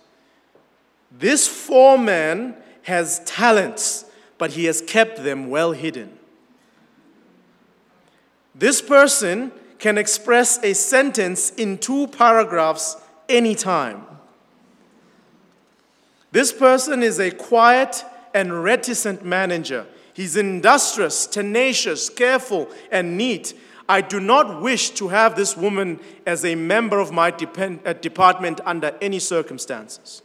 This 1.10 1.48
foreman 1.48 2.58
has 2.82 3.20
talents, 3.24 4.04
but 4.44 4.52
he 4.52 4.66
has 4.66 4.82
kept 4.82 5.24
them 5.24 5.50
well 5.50 5.72
hidden. 5.72 6.20
This 8.54 8.82
person 8.82 9.54
can 9.80 9.98
express 9.98 10.62
a 10.62 10.74
sentence 10.74 11.52
in 11.52 11.78
two 11.78 12.08
paragraphs 12.08 12.98
anytime. 13.30 14.06
This 16.34 16.52
person 16.52 17.02
is 17.04 17.22
a 17.22 17.32
quiet 17.32 18.04
and 18.34 18.62
reticent 18.66 19.24
manager. 19.24 19.86
He's 20.14 20.36
industrious, 20.36 21.26
tenacious, 21.26 22.10
careful, 22.10 22.70
and 22.92 23.18
neat. 23.18 23.54
I 23.88 24.02
do 24.02 24.20
not 24.20 24.62
wish 24.62 24.90
to 24.90 25.08
have 25.08 25.38
this 25.38 25.56
woman 25.56 26.02
as 26.26 26.44
a 26.44 26.56
member 26.56 27.00
of 27.00 27.14
my 27.14 27.32
depend, 27.32 27.80
uh, 27.86 27.94
department 27.94 28.60
under 28.66 28.94
any 29.02 29.20
circumstances. 29.20 30.22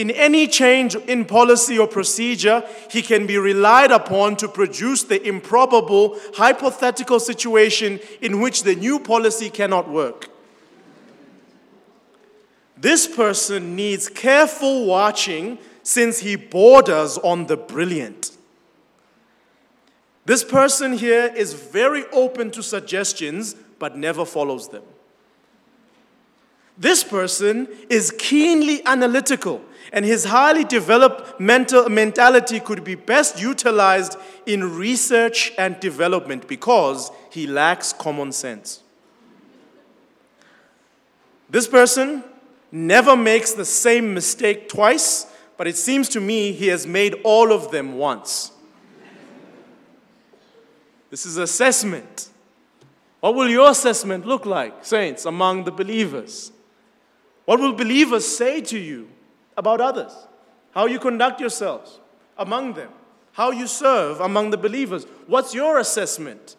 In 0.00 0.10
any 0.12 0.48
change 0.48 0.94
in 0.94 1.26
policy 1.26 1.78
or 1.78 1.86
procedure, 1.86 2.64
he 2.90 3.02
can 3.02 3.26
be 3.26 3.36
relied 3.36 3.90
upon 3.90 4.34
to 4.36 4.48
produce 4.48 5.02
the 5.02 5.22
improbable, 5.28 6.16
hypothetical 6.36 7.20
situation 7.20 8.00
in 8.22 8.40
which 8.40 8.62
the 8.62 8.74
new 8.74 8.98
policy 8.98 9.50
cannot 9.50 9.90
work. 9.90 10.30
This 12.78 13.06
person 13.06 13.76
needs 13.76 14.08
careful 14.08 14.86
watching 14.86 15.58
since 15.82 16.20
he 16.20 16.34
borders 16.34 17.18
on 17.18 17.44
the 17.44 17.58
brilliant. 17.58 18.30
This 20.24 20.42
person 20.42 20.94
here 20.94 21.30
is 21.36 21.52
very 21.52 22.06
open 22.06 22.50
to 22.52 22.62
suggestions, 22.62 23.54
but 23.78 23.98
never 23.98 24.24
follows 24.24 24.70
them. 24.70 24.84
This 26.78 27.04
person 27.04 27.68
is 27.90 28.14
keenly 28.18 28.80
analytical, 28.86 29.60
and 29.92 30.04
his 30.04 30.24
highly 30.24 30.64
developed 30.64 31.40
mental 31.40 31.88
mentality 31.88 32.60
could 32.60 32.84
be 32.84 32.94
best 32.94 33.40
utilized 33.40 34.16
in 34.46 34.76
research 34.76 35.52
and 35.58 35.78
development 35.80 36.46
because 36.46 37.10
he 37.30 37.46
lacks 37.46 37.92
common 37.92 38.32
sense. 38.32 38.82
This 41.48 41.66
person 41.66 42.22
never 42.70 43.16
makes 43.16 43.52
the 43.52 43.64
same 43.64 44.14
mistake 44.14 44.68
twice, 44.68 45.26
but 45.56 45.66
it 45.66 45.76
seems 45.76 46.08
to 46.10 46.20
me 46.20 46.52
he 46.52 46.68
has 46.68 46.86
made 46.86 47.14
all 47.24 47.52
of 47.52 47.70
them 47.70 47.98
once. 47.98 48.52
This 51.10 51.26
is 51.26 51.36
assessment. 51.36 52.28
What 53.18 53.34
will 53.34 53.48
your 53.48 53.70
assessment 53.70 54.24
look 54.24 54.46
like, 54.46 54.84
saints, 54.84 55.26
among 55.26 55.64
the 55.64 55.72
believers? 55.72 56.52
What 57.44 57.58
will 57.58 57.72
believers 57.72 58.26
say 58.26 58.60
to 58.62 58.78
you 58.78 59.08
about 59.60 59.80
others? 59.80 60.12
How 60.72 60.86
you 60.86 60.98
conduct 60.98 61.38
yourselves 61.38 62.00
among 62.36 62.72
them? 62.72 62.90
How 63.32 63.52
you 63.52 63.66
serve 63.66 64.18
among 64.20 64.50
the 64.50 64.56
believers? 64.56 65.04
What's 65.26 65.54
your 65.54 65.78
assessment? 65.78 66.56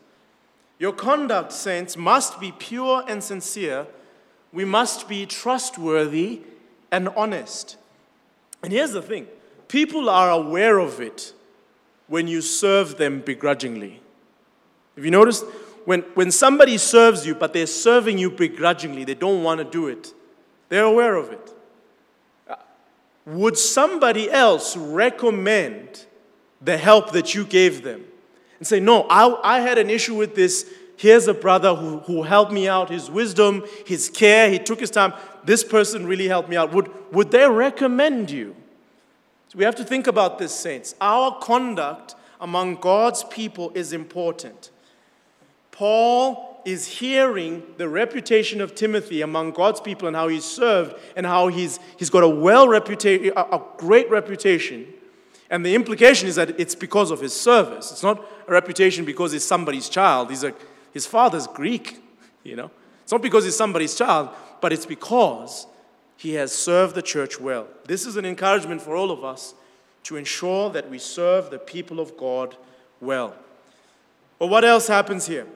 Your 0.80 0.94
conduct, 0.94 1.52
saints, 1.52 1.98
must 1.98 2.40
be 2.40 2.54
pure 2.54 3.04
and 3.08 3.24
sincere. 3.24 3.88
We 4.54 4.66
must 4.66 5.10
be 5.10 5.26
trustworthy 5.26 6.42
and 6.92 7.10
honest. 7.10 7.78
And 8.64 8.72
here's 8.72 8.92
the 8.92 9.02
thing 9.02 9.28
people 9.68 10.10
are 10.10 10.30
aware 10.30 10.78
of 10.78 11.02
it 11.02 11.34
when 12.08 12.28
you 12.28 12.42
serve 12.42 12.98
them 12.98 13.22
begrudgingly. 13.22 14.02
Have 14.96 15.06
you 15.06 15.12
noticed? 15.12 15.44
When, 15.86 16.02
when 16.14 16.30
somebody 16.30 16.78
serves 16.78 17.26
you, 17.26 17.34
but 17.34 17.54
they're 17.54 17.66
serving 17.66 18.20
you 18.20 18.30
begrudgingly, 18.30 19.04
they 19.04 19.16
don't 19.16 19.42
want 19.42 19.58
to 19.58 19.64
do 19.64 19.88
it, 19.88 20.14
they're 20.70 20.84
aware 20.84 21.16
of 21.16 21.32
it. 21.32 21.51
Would 23.26 23.58
somebody 23.58 24.30
else 24.30 24.76
recommend 24.76 26.06
the 26.62 26.78
help 26.78 27.12
that 27.12 27.34
you 27.34 27.46
gave 27.46 27.84
them 27.84 28.06
and 28.60 28.68
say, 28.68 28.80
No, 28.80 29.04
I, 29.10 29.58
I 29.58 29.60
had 29.62 29.78
an 29.78 29.90
issue 29.90 30.16
with 30.16 30.36
this. 30.36 30.72
Here's 30.98 31.28
a 31.28 31.34
brother 31.34 31.74
who, 31.74 32.00
who 32.00 32.22
helped 32.22 32.52
me 32.52 32.68
out, 32.68 32.90
his 32.90 33.10
wisdom, 33.10 33.64
his 33.88 34.08
care, 34.10 34.52
he 34.52 34.60
took 34.60 34.80
his 34.80 34.92
time. 34.92 35.14
This 35.44 35.64
person 35.64 36.06
really 36.06 36.28
helped 36.28 36.48
me 36.48 36.56
out. 36.56 36.72
Would, 36.74 36.92
would 37.12 37.32
they 37.32 37.50
recommend 37.50 38.30
you? 38.30 38.56
So 39.48 39.58
we 39.58 39.66
have 39.66 39.76
to 39.76 39.84
think 39.84 40.06
about 40.06 40.38
this, 40.38 40.54
saints. 40.54 40.94
Our 41.02 41.38
conduct 41.40 42.16
among 42.40 42.76
God's 42.76 43.24
people 43.24 43.72
is 43.74 43.94
important. 43.94 44.70
Paul 45.72 46.51
is 46.66 46.88
hearing 46.88 47.64
the 47.78 47.88
reputation 47.88 48.62
of 48.62 48.76
Timothy 48.76 49.22
among 49.22 49.52
God's 49.52 49.82
people 49.82 50.08
and 50.08 50.16
how 50.16 50.28
he's 50.28 50.46
served 50.46 50.96
and 51.16 51.26
how 51.26 51.48
he's, 51.48 51.80
he's 51.98 52.10
got 52.10 52.24
a 52.24 52.30
well 52.30 52.68
reputation, 52.68 53.34
a, 53.36 53.42
a 53.42 53.62
great 53.78 54.10
reputation. 54.10 54.88
And 55.50 55.66
the 55.66 55.76
implication 55.76 56.28
is 56.28 56.36
that 56.36 56.60
it's 56.60 56.76
because 56.76 57.12
of 57.12 57.20
his 57.20 57.34
service. 57.34 57.92
It's 57.92 58.04
not 58.04 58.24
a 58.48 58.52
reputation 58.52 59.04
because 59.04 59.34
he's 59.34 59.44
somebody's 59.44 59.90
child. 59.90 60.30
He's 60.30 60.44
a, 60.44 60.54
his 60.94 61.06
father's 61.06 61.48
Greek, 61.48 62.02
you 62.44 62.56
know. 62.56 62.72
It's 63.04 63.12
not 63.12 63.22
because 63.22 63.44
he's 63.44 63.58
somebody's 63.58 63.96
child, 63.96 64.30
but 64.62 64.72
it's 64.72 64.86
because 64.86 65.68
he 66.16 66.36
has 66.36 66.54
served 66.54 66.96
the 66.96 67.02
church 67.02 67.40
well. 67.40 67.68
This 67.86 68.06
is 68.06 68.16
an 68.16 68.26
encouragement 68.26 68.82
for 68.82 68.96
all 68.96 69.12
of 69.12 69.24
us 69.24 69.54
to 70.04 70.16
ensure 70.16 70.70
that 70.70 70.90
we 70.90 71.00
serve 71.00 71.50
the 71.50 71.60
people 71.60 72.00
of 72.00 72.16
God 72.16 72.56
well. 73.00 73.36
But 74.40 74.48
what 74.48 74.64
else 74.64 74.88
happens 74.88 75.28
here? 75.28 75.48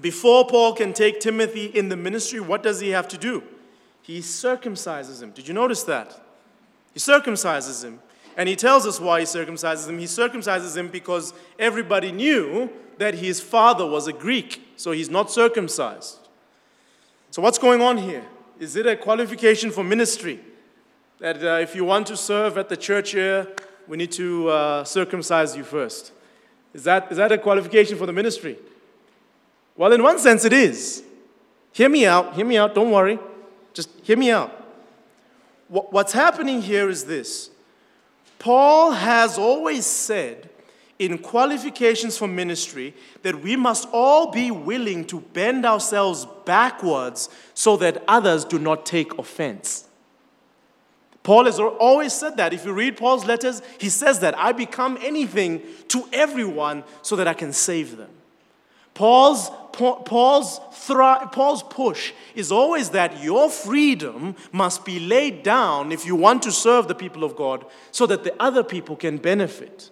Before 0.00 0.46
Paul 0.46 0.74
can 0.74 0.92
take 0.92 1.20
Timothy 1.20 1.66
in 1.66 1.88
the 1.88 1.96
ministry, 1.96 2.40
what 2.40 2.62
does 2.62 2.80
he 2.80 2.90
have 2.90 3.06
to 3.08 3.18
do? 3.18 3.44
He 4.02 4.18
circumcises 4.18 5.22
him. 5.22 5.30
Did 5.30 5.46
you 5.46 5.54
notice 5.54 5.82
that? 5.84 6.20
He 6.92 7.00
circumcises 7.00 7.84
him. 7.84 8.00
And 8.36 8.48
he 8.48 8.56
tells 8.56 8.86
us 8.86 9.00
why 9.00 9.20
he 9.20 9.26
circumcises 9.26 9.88
him. 9.88 9.98
He 9.98 10.06
circumcises 10.06 10.76
him 10.76 10.88
because 10.88 11.32
everybody 11.58 12.10
knew 12.10 12.70
that 12.98 13.14
his 13.14 13.40
father 13.40 13.86
was 13.86 14.08
a 14.08 14.12
Greek, 14.12 14.60
so 14.76 14.90
he's 14.90 15.08
not 15.08 15.30
circumcised. 15.30 16.18
So, 17.30 17.42
what's 17.42 17.58
going 17.58 17.80
on 17.80 17.98
here? 17.98 18.24
Is 18.58 18.76
it 18.76 18.86
a 18.86 18.96
qualification 18.96 19.70
for 19.70 19.82
ministry? 19.82 20.40
That 21.18 21.42
uh, 21.42 21.60
if 21.60 21.74
you 21.74 21.84
want 21.84 22.06
to 22.08 22.16
serve 22.16 22.58
at 22.58 22.68
the 22.68 22.76
church 22.76 23.12
here, 23.12 23.48
we 23.86 23.96
need 23.96 24.12
to 24.12 24.48
uh, 24.48 24.84
circumcise 24.84 25.56
you 25.56 25.64
first. 25.64 26.12
Is 26.72 26.84
that, 26.84 27.10
is 27.10 27.18
that 27.18 27.30
a 27.30 27.38
qualification 27.38 27.96
for 27.96 28.06
the 28.06 28.12
ministry? 28.12 28.58
Well, 29.76 29.92
in 29.92 30.02
one 30.02 30.18
sense, 30.18 30.44
it 30.44 30.52
is. 30.52 31.02
Hear 31.72 31.88
me 31.88 32.06
out, 32.06 32.34
hear 32.34 32.46
me 32.46 32.56
out, 32.56 32.74
don't 32.74 32.90
worry. 32.90 33.18
Just 33.72 33.90
hear 34.02 34.16
me 34.16 34.30
out. 34.30 34.60
What's 35.68 36.12
happening 36.12 36.62
here 36.62 36.88
is 36.88 37.04
this 37.04 37.50
Paul 38.38 38.92
has 38.92 39.38
always 39.38 39.84
said 39.84 40.50
in 40.98 41.18
qualifications 41.18 42.16
for 42.16 42.28
ministry 42.28 42.94
that 43.22 43.40
we 43.42 43.56
must 43.56 43.88
all 43.90 44.30
be 44.30 44.50
willing 44.52 45.04
to 45.06 45.20
bend 45.20 45.66
ourselves 45.66 46.26
backwards 46.44 47.28
so 47.54 47.76
that 47.78 48.04
others 48.06 48.44
do 48.44 48.58
not 48.60 48.86
take 48.86 49.18
offense. 49.18 49.88
Paul 51.24 51.46
has 51.46 51.58
always 51.58 52.12
said 52.12 52.36
that. 52.36 52.52
If 52.52 52.66
you 52.66 52.72
read 52.72 52.98
Paul's 52.98 53.24
letters, 53.24 53.62
he 53.78 53.88
says 53.88 54.20
that 54.20 54.38
I 54.38 54.52
become 54.52 54.98
anything 55.00 55.62
to 55.88 56.06
everyone 56.12 56.84
so 57.02 57.16
that 57.16 57.26
I 57.26 57.34
can 57.34 57.52
save 57.52 57.96
them. 57.96 58.10
Paul's, 58.94 59.50
Paul's, 59.72 60.60
Paul's 60.86 61.62
push 61.64 62.12
is 62.34 62.52
always 62.52 62.90
that 62.90 63.22
your 63.22 63.50
freedom 63.50 64.36
must 64.52 64.84
be 64.84 65.00
laid 65.00 65.42
down 65.42 65.90
if 65.90 66.06
you 66.06 66.14
want 66.14 66.42
to 66.44 66.52
serve 66.52 66.86
the 66.86 66.94
people 66.94 67.24
of 67.24 67.34
God 67.34 67.66
so 67.90 68.06
that 68.06 68.22
the 68.22 68.34
other 68.40 68.62
people 68.62 68.94
can 68.94 69.18
benefit. 69.18 69.90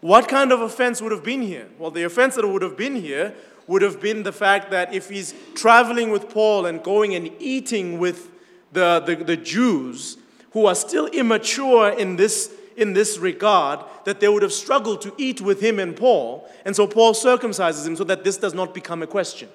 What 0.00 0.28
kind 0.28 0.50
of 0.50 0.60
offense 0.60 1.02
would 1.02 1.12
have 1.12 1.24
been 1.24 1.42
here? 1.42 1.68
Well, 1.78 1.90
the 1.90 2.04
offense 2.04 2.36
that 2.36 2.46
would 2.46 2.62
have 2.62 2.76
been 2.76 2.96
here 2.96 3.34
would 3.66 3.82
have 3.82 4.00
been 4.00 4.22
the 4.22 4.32
fact 4.32 4.70
that 4.70 4.94
if 4.94 5.08
he's 5.10 5.34
traveling 5.54 6.10
with 6.10 6.28
Paul 6.28 6.66
and 6.66 6.82
going 6.82 7.14
and 7.14 7.30
eating 7.38 7.98
with 7.98 8.30
the, 8.72 9.00
the, 9.00 9.16
the 9.16 9.36
Jews 9.36 10.16
who 10.52 10.66
are 10.66 10.74
still 10.74 11.06
immature 11.08 11.90
in 11.90 12.16
this 12.16 12.52
in 12.76 12.92
this 12.92 13.18
regard 13.18 13.80
that 14.04 14.20
they 14.20 14.28
would 14.28 14.42
have 14.42 14.52
struggled 14.52 15.00
to 15.02 15.14
eat 15.16 15.40
with 15.40 15.60
him 15.60 15.78
and 15.78 15.96
Paul. 15.96 16.48
And 16.64 16.76
so 16.76 16.86
Paul 16.86 17.14
circumcises 17.14 17.86
him 17.86 17.96
so 17.96 18.04
that 18.04 18.24
this 18.24 18.36
does 18.36 18.54
not 18.54 18.74
become 18.74 19.02
a 19.02 19.06
question. 19.06 19.48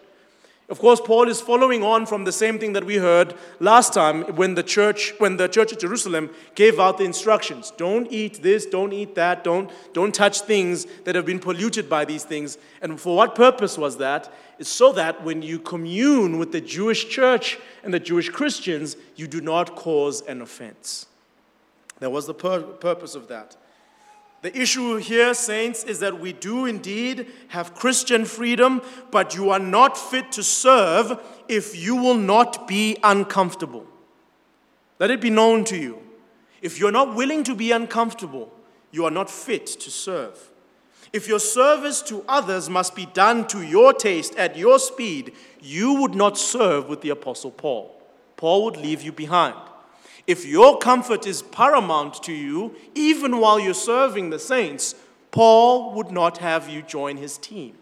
Of 0.72 0.80
course, 0.80 1.02
Paul 1.02 1.28
is 1.28 1.42
following 1.42 1.84
on 1.84 2.06
from 2.06 2.24
the 2.24 2.32
same 2.32 2.58
thing 2.58 2.72
that 2.74 2.86
we 2.86 2.96
heard 2.96 3.36
last 3.60 3.94
time 3.94 4.22
when 4.38 4.56
the 4.56 4.64
church, 4.64 5.14
when 5.18 5.36
the 5.36 5.50
church 5.50 5.74
at 5.74 5.82
Jerusalem 5.82 6.30
gave 6.56 6.80
out 6.80 6.98
the 6.98 7.04
instructions. 7.04 7.74
Don't 7.76 8.10
eat 8.10 8.42
this, 8.42 8.66
don't 8.66 8.94
eat 8.94 9.14
that, 9.16 9.44
don't, 9.44 9.70
don't 9.92 10.16
touch 10.16 10.40
things 10.42 10.86
that 11.04 11.16
have 11.16 11.26
been 11.26 11.40
polluted 11.40 11.90
by 11.90 12.06
these 12.06 12.24
things. 12.24 12.58
And 12.82 12.98
for 13.02 13.18
what 13.18 13.36
purpose 13.36 13.78
was 13.78 13.98
that? 13.98 14.32
It's 14.60 14.70
so 14.70 14.94
that 14.94 15.26
when 15.26 15.42
you 15.42 15.60
commune 15.60 16.40
with 16.40 16.54
the 16.54 16.62
Jewish 16.62 17.10
church 17.10 17.60
and 17.84 17.94
the 17.94 18.00
Jewish 18.00 18.30
Christians, 18.30 18.96
you 19.18 19.28
do 19.28 19.42
not 19.42 19.76
cause 19.76 20.22
an 20.22 20.42
offense. 20.42 21.08
That 22.02 22.12
was 22.12 22.26
the 22.26 22.34
pur- 22.34 22.64
purpose 22.64 23.16
of 23.16 23.28
that. 23.30 23.56
The 24.42 24.60
issue 24.60 24.98
here, 24.98 25.36
saints, 25.36 25.84
is 25.84 26.00
that 26.00 26.20
we 26.20 26.34
do 26.34 26.66
indeed 26.66 27.28
have 27.50 27.76
Christian 27.76 28.26
freedom, 28.26 28.82
but 29.12 29.36
you 29.36 29.52
are 29.52 29.60
not 29.60 29.96
fit 29.96 30.32
to 30.32 30.44
serve 30.44 31.20
if 31.48 31.78
you 31.78 31.96
will 31.96 32.16
not 32.16 32.68
be 32.68 32.98
uncomfortable. 33.04 33.86
Let 35.00 35.12
it 35.12 35.22
be 35.22 35.30
known 35.30 35.64
to 35.66 35.78
you. 35.78 36.02
If 36.60 36.80
you're 36.80 36.92
not 36.92 37.16
willing 37.16 37.44
to 37.44 37.54
be 37.54 37.72
uncomfortable, 37.72 38.52
you 38.92 39.06
are 39.06 39.12
not 39.12 39.30
fit 39.30 39.68
to 39.68 39.92
serve. 39.92 40.50
If 41.14 41.28
your 41.28 41.40
service 41.40 42.02
to 42.04 42.26
others 42.28 42.68
must 42.68 42.96
be 42.96 43.06
done 43.06 43.48
to 43.50 43.62
your 43.62 43.94
taste, 43.94 44.36
at 44.38 44.58
your 44.58 44.80
speed, 44.80 45.34
you 45.62 45.94
would 46.02 46.16
not 46.16 46.36
serve 46.36 46.90
with 46.90 47.02
the 47.02 47.10
Apostle 47.12 47.52
Paul. 47.52 48.02
Paul 48.38 48.66
would 48.66 48.78
leave 48.78 49.04
you 49.04 49.12
behind. 49.12 49.71
If 50.28 50.46
your 50.46 50.78
comfort 50.78 51.26
is 51.26 51.42
paramount 51.42 52.22
to 52.24 52.34
you, 52.34 52.76
even 52.96 53.40
while 53.40 53.60
you're 53.60 53.74
serving 53.74 54.30
the 54.30 54.40
saints, 54.40 54.96
Paul 55.32 55.94
would 55.94 56.12
not 56.12 56.38
have 56.40 56.70
you 56.70 56.82
join 56.82 57.18
his 57.18 57.38
team. 57.38 57.76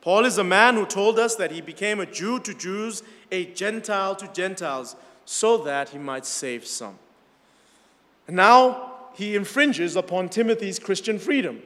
Paul 0.00 0.24
is 0.24 0.36
a 0.36 0.44
man 0.44 0.74
who 0.74 0.84
told 0.84 1.18
us 1.18 1.34
that 1.36 1.50
he 1.50 1.60
became 1.60 2.00
a 2.00 2.06
Jew 2.06 2.38
to 2.40 2.52
Jews, 2.52 3.02
a 3.32 3.46
Gentile 3.46 4.14
to 4.16 4.28
Gentiles, 4.28 4.96
so 5.24 5.58
that 5.58 5.90
he 5.90 5.98
might 5.98 6.26
save 6.26 6.66
some. 6.66 6.98
And 8.26 8.36
now 8.36 8.92
he 9.14 9.34
infringes 9.34 9.96
upon 9.96 10.28
Timothy's 10.28 10.78
Christian 10.78 11.18
freedom. 11.18 11.62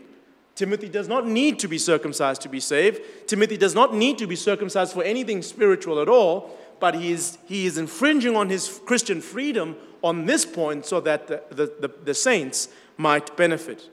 Timothy 0.55 0.89
does 0.89 1.09
not 1.09 1.27
need 1.27 1.59
to 1.61 1.69
be 1.69 1.79
circumcised 1.79 2.43
to 2.43 2.49
be 2.49 2.61
saved. 2.61 3.01
Timothy 3.29 3.57
does 3.57 3.75
not 3.75 3.95
need 3.95 4.19
to 4.19 4.27
be 4.27 4.37
circumcised 4.37 4.93
for 4.93 5.03
anything 5.03 5.43
spiritual 5.43 6.01
at 6.01 6.09
all 6.09 6.57
but 6.81 6.95
he 6.95 7.13
is, 7.13 7.39
he 7.47 7.67
is 7.67 7.79
infringing 7.79 8.37
on 8.37 8.49
his 8.49 8.81
Christian 8.85 9.21
freedom 9.21 9.77
on 10.03 10.27
this 10.27 10.45
point 10.45 10.87
so 10.87 11.01
that 11.01 11.27
the, 11.27 11.43
the, 11.51 11.73
the, 11.81 11.95
the 12.05 12.15
saints 12.15 12.69
might 12.97 13.37
benefit. 13.37 13.89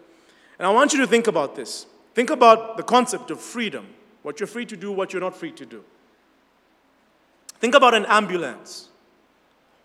And 0.60 0.68
I 0.68 0.72
want 0.72 0.94
you 0.94 1.00
to 1.00 1.08
think 1.08 1.28
about 1.28 1.56
this. 1.56 1.86
Think 2.14 2.30
about 2.30 2.78
the 2.78 2.84
concept 2.84 3.32
of 3.32 3.42
freedom 3.42 3.88
what 4.26 4.40
you're 4.40 4.48
free 4.48 4.66
to 4.66 4.76
do, 4.76 4.92
what 4.92 5.14
you're 5.14 5.22
not 5.22 5.38
free 5.38 5.52
to 5.52 5.68
do. 5.68 5.84
Think 7.60 7.76
about 7.76 7.94
an 7.94 8.08
ambulance. 8.08 8.90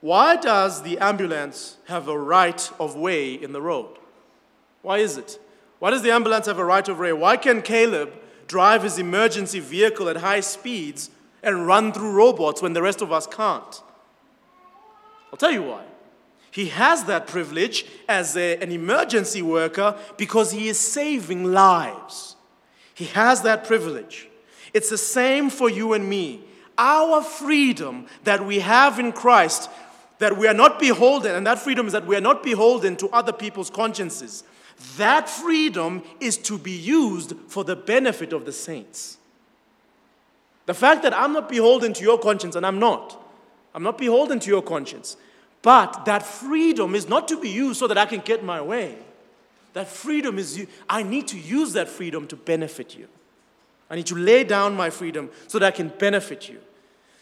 Why 0.01 0.37
does 0.37 0.83
the 0.83 0.99
ambulance 0.99 1.77
have 1.89 2.09
a 2.09 2.19
right 2.19 2.73
of 2.81 2.97
way 2.97 3.35
in 3.35 3.53
the 3.53 3.61
road? 3.61 3.99
Why 4.81 4.97
is 4.97 5.19
it? 5.19 5.39
Why 5.79 5.91
does 5.91 6.01
the 6.01 6.11
ambulance 6.11 6.47
have 6.47 6.59
a 6.59 6.65
right 6.65 6.89
of 6.89 6.99
way? 6.99 7.13
Why 7.13 7.37
can 7.37 7.61
Caleb 7.61 8.15
drive 8.47 8.83
his 8.83 8.99
emergency 8.99 9.61
vehicle 9.61 10.09
at 10.09 10.17
high 10.17 10.41
speeds 10.41 11.11
and 11.43 11.67
run 11.67 11.93
through 11.93 12.13
robots 12.13 12.63
when 12.63 12.73
the 12.73 12.83
rest 12.83 13.01
of 13.01 13.13
us 13.13 13.27
can't. 13.27 13.83
I'll 15.33 15.39
tell 15.39 15.53
you 15.53 15.63
why. 15.63 15.85
He 16.51 16.67
has 16.67 17.05
that 17.05 17.27
privilege 17.27 17.87
as 18.09 18.37
a, 18.37 18.57
an 18.59 18.73
emergency 18.73 19.41
worker 19.41 19.97
because 20.17 20.51
he 20.51 20.69
is 20.69 20.79
saving 20.79 21.45
lives. 21.45 22.37
He 22.95 23.05
has 23.07 23.43
that 23.43 23.65
privilege. 23.65 24.29
It's 24.75 24.91
the 24.91 24.99
same 24.99 25.49
for 25.49 25.71
you 25.71 25.93
and 25.93 26.09
me. 26.09 26.43
Our 26.77 27.23
freedom 27.23 28.07
that 28.25 28.45
we 28.45 28.61
have 28.61 28.99
in 28.99 29.13
Christ, 29.13 29.71
that 30.19 30.37
we 30.37 30.49
are 30.49 30.55
not 30.55 30.81
beholden, 30.81 31.35
and 31.37 31.47
that 31.47 31.59
freedom 31.59 31.87
is 31.87 31.93
that 31.93 32.07
we 32.07 32.17
are 32.17 32.21
not 32.21 32.43
beholden 32.43 32.97
to 32.97 33.09
other 33.11 33.33
people's 33.33 33.71
consciences. 33.71 34.45
That 34.97 35.29
freedom 35.29 36.03
is 36.21 36.37
to 36.39 36.59
be 36.59 36.73
used 36.73 37.35
for 37.49 37.65
the 37.65 37.77
benefit 37.77 38.33
of 38.33 38.45
the 38.45 38.53
saints. 38.53 39.19
The 40.71 40.75
fact 40.75 41.03
that 41.03 41.13
I'm 41.13 41.33
not 41.33 41.49
beholden 41.49 41.93
to 41.95 42.05
your 42.05 42.17
conscience, 42.17 42.55
and 42.55 42.65
I'm 42.65 42.79
not, 42.79 43.21
I'm 43.75 43.83
not 43.83 43.99
beholden 43.99 44.39
to 44.39 44.49
your 44.49 44.63
conscience, 44.63 45.17
but 45.63 46.05
that 46.05 46.23
freedom 46.23 46.95
is 46.95 47.09
not 47.09 47.27
to 47.27 47.41
be 47.41 47.49
used 47.49 47.81
so 47.81 47.89
that 47.89 47.99
I 47.99 48.07
can 48.07 48.21
get 48.21 48.45
my 48.45 48.61
way. 48.61 48.97
That 49.73 49.89
freedom 49.89 50.39
is, 50.39 50.65
I 50.89 51.03
need 51.03 51.27
to 51.27 51.37
use 51.37 51.73
that 51.73 51.89
freedom 51.89 52.29
to 52.29 52.37
benefit 52.37 52.97
you. 52.97 53.09
I 53.91 53.97
need 53.97 54.07
to 54.07 54.15
lay 54.15 54.45
down 54.45 54.77
my 54.77 54.91
freedom 54.91 55.31
so 55.49 55.59
that 55.59 55.67
I 55.67 55.71
can 55.73 55.89
benefit 55.89 56.49
you. 56.49 56.61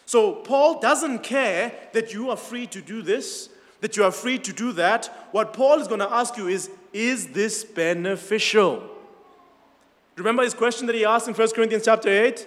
So 0.04 0.34
Paul 0.34 0.78
doesn't 0.78 1.20
care 1.20 1.72
that 1.94 2.12
you 2.12 2.28
are 2.28 2.36
free 2.36 2.66
to 2.66 2.82
do 2.82 3.00
this, 3.00 3.48
that 3.80 3.96
you 3.96 4.04
are 4.04 4.12
free 4.12 4.38
to 4.40 4.52
do 4.52 4.72
that. 4.72 5.06
What 5.30 5.54
Paul 5.54 5.80
is 5.80 5.88
going 5.88 6.00
to 6.00 6.12
ask 6.12 6.36
you 6.36 6.48
is, 6.48 6.68
is 6.92 7.28
this 7.28 7.64
beneficial? 7.64 8.82
Remember 10.16 10.42
his 10.42 10.52
question 10.52 10.86
that 10.88 10.94
he 10.94 11.06
asked 11.06 11.28
in 11.28 11.32
1 11.32 11.48
Corinthians 11.52 11.86
chapter 11.86 12.10
8? 12.10 12.46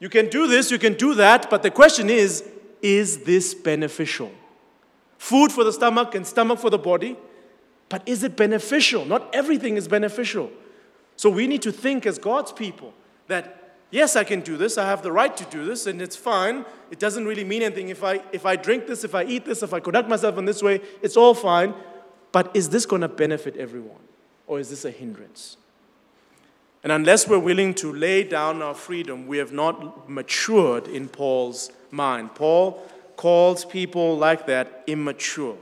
You 0.00 0.08
can 0.08 0.28
do 0.28 0.46
this, 0.46 0.70
you 0.70 0.78
can 0.78 0.94
do 0.94 1.14
that, 1.14 1.50
but 1.50 1.62
the 1.62 1.70
question 1.70 2.08
is, 2.08 2.44
is 2.82 3.24
this 3.24 3.54
beneficial? 3.54 4.30
Food 5.18 5.50
for 5.50 5.64
the 5.64 5.72
stomach 5.72 6.14
and 6.14 6.26
stomach 6.26 6.60
for 6.60 6.70
the 6.70 6.78
body, 6.78 7.16
but 7.88 8.02
is 8.06 8.22
it 8.22 8.36
beneficial? 8.36 9.04
Not 9.04 9.28
everything 9.34 9.76
is 9.76 9.88
beneficial. 9.88 10.50
So 11.16 11.28
we 11.28 11.46
need 11.46 11.62
to 11.62 11.72
think 11.72 12.06
as 12.06 12.18
God's 12.18 12.52
people 12.52 12.94
that 13.26 13.58
yes, 13.90 14.16
I 14.16 14.24
can 14.24 14.40
do 14.40 14.56
this, 14.56 14.78
I 14.78 14.86
have 14.86 15.02
the 15.02 15.12
right 15.12 15.36
to 15.36 15.44
do 15.46 15.64
this, 15.64 15.86
and 15.86 16.00
it's 16.00 16.16
fine. 16.16 16.64
It 16.90 16.98
doesn't 16.98 17.26
really 17.26 17.44
mean 17.44 17.62
anything. 17.62 17.88
If 17.88 18.04
I, 18.04 18.22
if 18.32 18.46
I 18.46 18.56
drink 18.56 18.86
this, 18.86 19.04
if 19.04 19.14
I 19.14 19.24
eat 19.24 19.44
this, 19.44 19.62
if 19.62 19.72
I 19.72 19.80
conduct 19.80 20.08
myself 20.08 20.38
in 20.38 20.44
this 20.44 20.62
way, 20.62 20.80
it's 21.02 21.16
all 21.16 21.34
fine. 21.34 21.74
But 22.32 22.50
is 22.54 22.68
this 22.68 22.86
going 22.86 23.02
to 23.02 23.08
benefit 23.08 23.56
everyone? 23.56 24.00
Or 24.46 24.60
is 24.60 24.70
this 24.70 24.84
a 24.84 24.90
hindrance? 24.90 25.56
And 26.82 26.92
unless 26.92 27.26
we're 27.26 27.38
willing 27.38 27.74
to 27.74 27.92
lay 27.92 28.22
down 28.24 28.62
our 28.62 28.74
freedom, 28.74 29.26
we 29.26 29.38
have 29.38 29.52
not 29.52 30.08
matured 30.08 30.86
in 30.86 31.08
Paul's 31.08 31.70
mind. 31.90 32.34
Paul 32.34 32.82
calls 33.16 33.64
people 33.64 34.16
like 34.16 34.46
that 34.46 34.84
immature. 34.86 35.56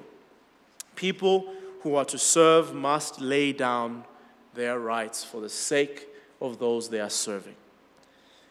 People 0.95 1.53
who 1.81 1.95
are 1.95 2.05
to 2.05 2.19
serve 2.19 2.75
must 2.75 3.21
lay 3.21 3.53
down 3.53 4.05
their 4.55 4.79
rights 4.79 5.25
for 5.25 5.41
the 5.41 5.49
sake 5.49 6.09
of 6.41 6.59
those 6.59 6.89
they 6.89 7.01
are 7.01 7.11
serving. 7.11 7.55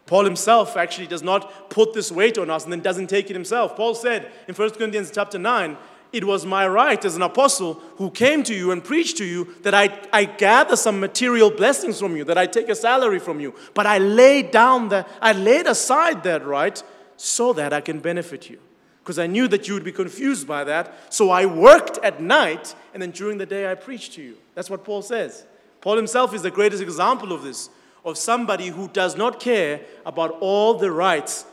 Paul 0.05 0.23
himself 0.23 0.77
actually 0.77 1.07
does 1.07 1.23
not 1.23 1.69
put 1.69 1.93
this 1.93 2.11
weight 2.11 2.37
on 2.37 2.49
us 2.49 2.63
and 2.63 2.71
then 2.71 2.81
doesn't 2.81 3.07
take 3.07 3.29
it 3.29 3.33
himself. 3.33 3.75
Paul 3.75 3.95
said 3.95 4.31
in 4.47 4.53
1 4.53 4.69
Corinthians 4.71 5.11
chapter 5.11 5.39
9, 5.39 5.77
it 6.13 6.23
was 6.23 6.45
my 6.45 6.67
right 6.67 7.03
as 7.03 7.15
an 7.15 7.21
apostle 7.21 7.75
who 7.97 8.09
came 8.09 8.43
to 8.43 8.53
you 8.53 8.71
and 8.71 8.83
preached 8.83 9.17
to 9.17 9.25
you 9.25 9.53
that 9.63 9.73
I, 9.73 9.99
I 10.13 10.25
gather 10.25 10.75
some 10.75 10.99
material 10.99 11.51
blessings 11.51 11.99
from 11.99 12.15
you, 12.15 12.23
that 12.25 12.37
I 12.37 12.45
take 12.45 12.69
a 12.69 12.75
salary 12.75 13.19
from 13.19 13.39
you. 13.39 13.53
But 13.73 13.85
I 13.85 13.97
laid 13.97 14.51
down 14.51 14.89
that, 14.89 15.07
I 15.21 15.33
laid 15.33 15.67
aside 15.67 16.23
that 16.23 16.45
right 16.45 16.81
so 17.17 17.53
that 17.53 17.73
I 17.73 17.81
can 17.81 17.99
benefit 17.99 18.49
you 18.49 18.59
because 19.05 19.19
I 19.19 19.27
knew 19.27 19.47
that 19.49 19.67
you 19.67 19.75
would 19.75 19.83
be 19.83 19.91
confused 19.91 20.47
by 20.47 20.63
that. 20.63 21.13
So 21.13 21.29
I 21.29 21.45
worked 21.45 21.99
at 21.99 22.21
night, 22.21 22.73
and 22.91 23.03
then 23.03 23.11
during 23.11 23.37
the 23.37 23.45
day 23.45 23.69
I 23.69 23.75
preached 23.75 24.13
to 24.13 24.21
you. 24.23 24.35
That's 24.55 24.67
what 24.67 24.83
Paul 24.83 25.03
says. 25.03 25.45
Paul 25.79 25.95
himself 25.95 26.33
is 26.33 26.41
the 26.41 26.49
greatest 26.49 26.81
example 26.81 27.31
of 27.31 27.43
this, 27.43 27.69
of 28.03 28.17
somebody 28.17 28.69
who 28.69 28.87
does 28.87 29.15
not 29.15 29.39
care 29.39 29.81
about 30.07 30.37
all 30.39 30.73
the 30.73 30.89
rights 30.89 31.45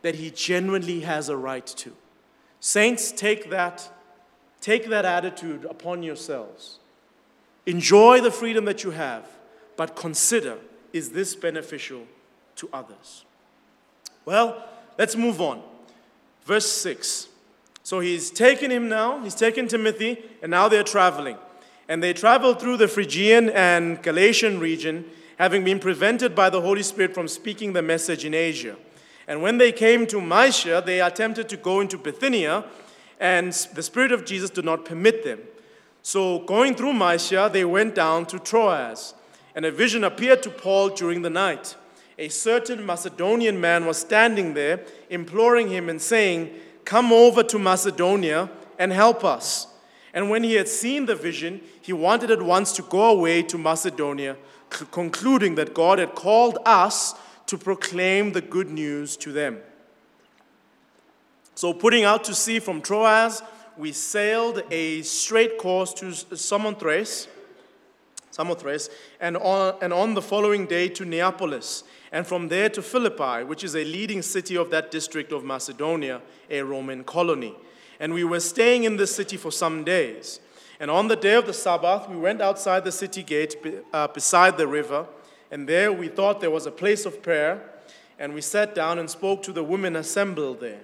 that 0.00 0.14
he 0.14 0.30
genuinely 0.30 1.00
has 1.00 1.28
a 1.28 1.36
right 1.36 1.66
to. 1.66 1.92
Saints, 2.66 3.12
take 3.12 3.50
that, 3.50 3.90
take 4.62 4.88
that 4.88 5.04
attitude 5.04 5.66
upon 5.66 6.02
yourselves. 6.02 6.78
Enjoy 7.66 8.22
the 8.22 8.30
freedom 8.30 8.64
that 8.64 8.82
you 8.82 8.92
have, 8.92 9.26
but 9.76 9.94
consider 9.94 10.56
is 10.90 11.10
this 11.10 11.34
beneficial 11.34 12.06
to 12.56 12.70
others? 12.72 13.26
Well, 14.24 14.64
let's 14.96 15.14
move 15.14 15.42
on. 15.42 15.60
Verse 16.46 16.66
6. 16.72 17.28
So 17.82 18.00
he's 18.00 18.30
taken 18.30 18.70
him 18.70 18.88
now, 18.88 19.22
he's 19.22 19.34
taken 19.34 19.68
Timothy, 19.68 20.24
and 20.40 20.50
now 20.50 20.66
they're 20.66 20.82
traveling. 20.82 21.36
And 21.86 22.02
they 22.02 22.14
travel 22.14 22.54
through 22.54 22.78
the 22.78 22.88
Phrygian 22.88 23.50
and 23.50 24.02
Galatian 24.02 24.58
region, 24.58 25.04
having 25.38 25.64
been 25.64 25.80
prevented 25.80 26.34
by 26.34 26.48
the 26.48 26.62
Holy 26.62 26.82
Spirit 26.82 27.12
from 27.12 27.28
speaking 27.28 27.74
the 27.74 27.82
message 27.82 28.24
in 28.24 28.32
Asia. 28.32 28.76
And 29.26 29.42
when 29.42 29.58
they 29.58 29.72
came 29.72 30.06
to 30.08 30.20
Mysia, 30.20 30.82
they 30.84 31.00
attempted 31.00 31.48
to 31.48 31.56
go 31.56 31.80
into 31.80 31.96
Bithynia, 31.96 32.64
and 33.18 33.52
the 33.52 33.82
Spirit 33.82 34.12
of 34.12 34.24
Jesus 34.24 34.50
did 34.50 34.64
not 34.64 34.84
permit 34.84 35.24
them. 35.24 35.40
So, 36.02 36.40
going 36.40 36.74
through 36.74 36.92
Mysia, 36.92 37.48
they 37.52 37.64
went 37.64 37.94
down 37.94 38.26
to 38.26 38.38
Troas, 38.38 39.14
and 39.54 39.64
a 39.64 39.70
vision 39.70 40.04
appeared 40.04 40.42
to 40.42 40.50
Paul 40.50 40.90
during 40.90 41.22
the 41.22 41.30
night 41.30 41.76
a 42.18 42.28
certain 42.28 42.84
Macedonian 42.86 43.60
man 43.60 43.86
was 43.86 43.98
standing 43.98 44.54
there, 44.54 44.84
imploring 45.10 45.68
him 45.68 45.88
and 45.88 46.00
saying, 46.00 46.50
Come 46.84 47.12
over 47.12 47.42
to 47.42 47.58
Macedonia 47.58 48.50
and 48.78 48.92
help 48.92 49.24
us. 49.24 49.68
And 50.12 50.30
when 50.30 50.44
he 50.44 50.54
had 50.54 50.68
seen 50.68 51.06
the 51.06 51.16
vision, 51.16 51.60
he 51.80 51.92
wanted 51.92 52.30
at 52.30 52.42
once 52.42 52.72
to 52.72 52.82
go 52.82 53.10
away 53.10 53.42
to 53.44 53.58
Macedonia, 53.58 54.36
concluding 54.68 55.56
that 55.56 55.74
God 55.74 55.98
had 55.98 56.14
called 56.14 56.58
us 56.64 57.14
to 57.46 57.58
proclaim 57.58 58.32
the 58.32 58.40
good 58.40 58.70
news 58.70 59.16
to 59.18 59.32
them. 59.32 59.58
So, 61.54 61.72
putting 61.72 62.04
out 62.04 62.24
to 62.24 62.34
sea 62.34 62.58
from 62.58 62.82
Troas, 62.82 63.42
we 63.76 63.92
sailed 63.92 64.62
a 64.70 65.02
straight 65.02 65.58
course 65.58 65.92
to 65.94 66.12
Samothrace, 66.36 67.28
Samothrace 68.30 68.90
and, 69.20 69.36
on, 69.36 69.76
and 69.80 69.92
on 69.92 70.14
the 70.14 70.22
following 70.22 70.66
day 70.66 70.88
to 70.88 71.04
Neapolis 71.04 71.84
and 72.10 72.26
from 72.26 72.48
there 72.48 72.68
to 72.70 72.82
Philippi, 72.82 73.44
which 73.44 73.62
is 73.64 73.74
a 73.74 73.84
leading 73.84 74.22
city 74.22 74.56
of 74.56 74.70
that 74.70 74.90
district 74.90 75.32
of 75.32 75.44
Macedonia, 75.44 76.20
a 76.50 76.62
Roman 76.62 77.04
colony. 77.04 77.54
And 78.00 78.12
we 78.12 78.24
were 78.24 78.40
staying 78.40 78.84
in 78.84 78.96
this 78.96 79.14
city 79.14 79.36
for 79.36 79.52
some 79.52 79.84
days. 79.84 80.40
And 80.80 80.90
on 80.90 81.08
the 81.08 81.16
day 81.16 81.34
of 81.34 81.46
the 81.46 81.52
Sabbath, 81.52 82.08
we 82.08 82.16
went 82.16 82.40
outside 82.40 82.84
the 82.84 82.92
city 82.92 83.22
gate 83.22 83.56
uh, 83.92 84.08
beside 84.08 84.58
the 84.58 84.66
river, 84.66 85.06
and 85.50 85.68
there 85.68 85.92
we 85.92 86.08
thought 86.08 86.40
there 86.40 86.50
was 86.50 86.66
a 86.66 86.70
place 86.70 87.06
of 87.06 87.22
prayer, 87.22 87.62
and 88.18 88.34
we 88.34 88.40
sat 88.40 88.74
down 88.74 88.98
and 88.98 89.10
spoke 89.10 89.42
to 89.42 89.52
the 89.52 89.64
women 89.64 89.96
assembled 89.96 90.60
there. 90.60 90.80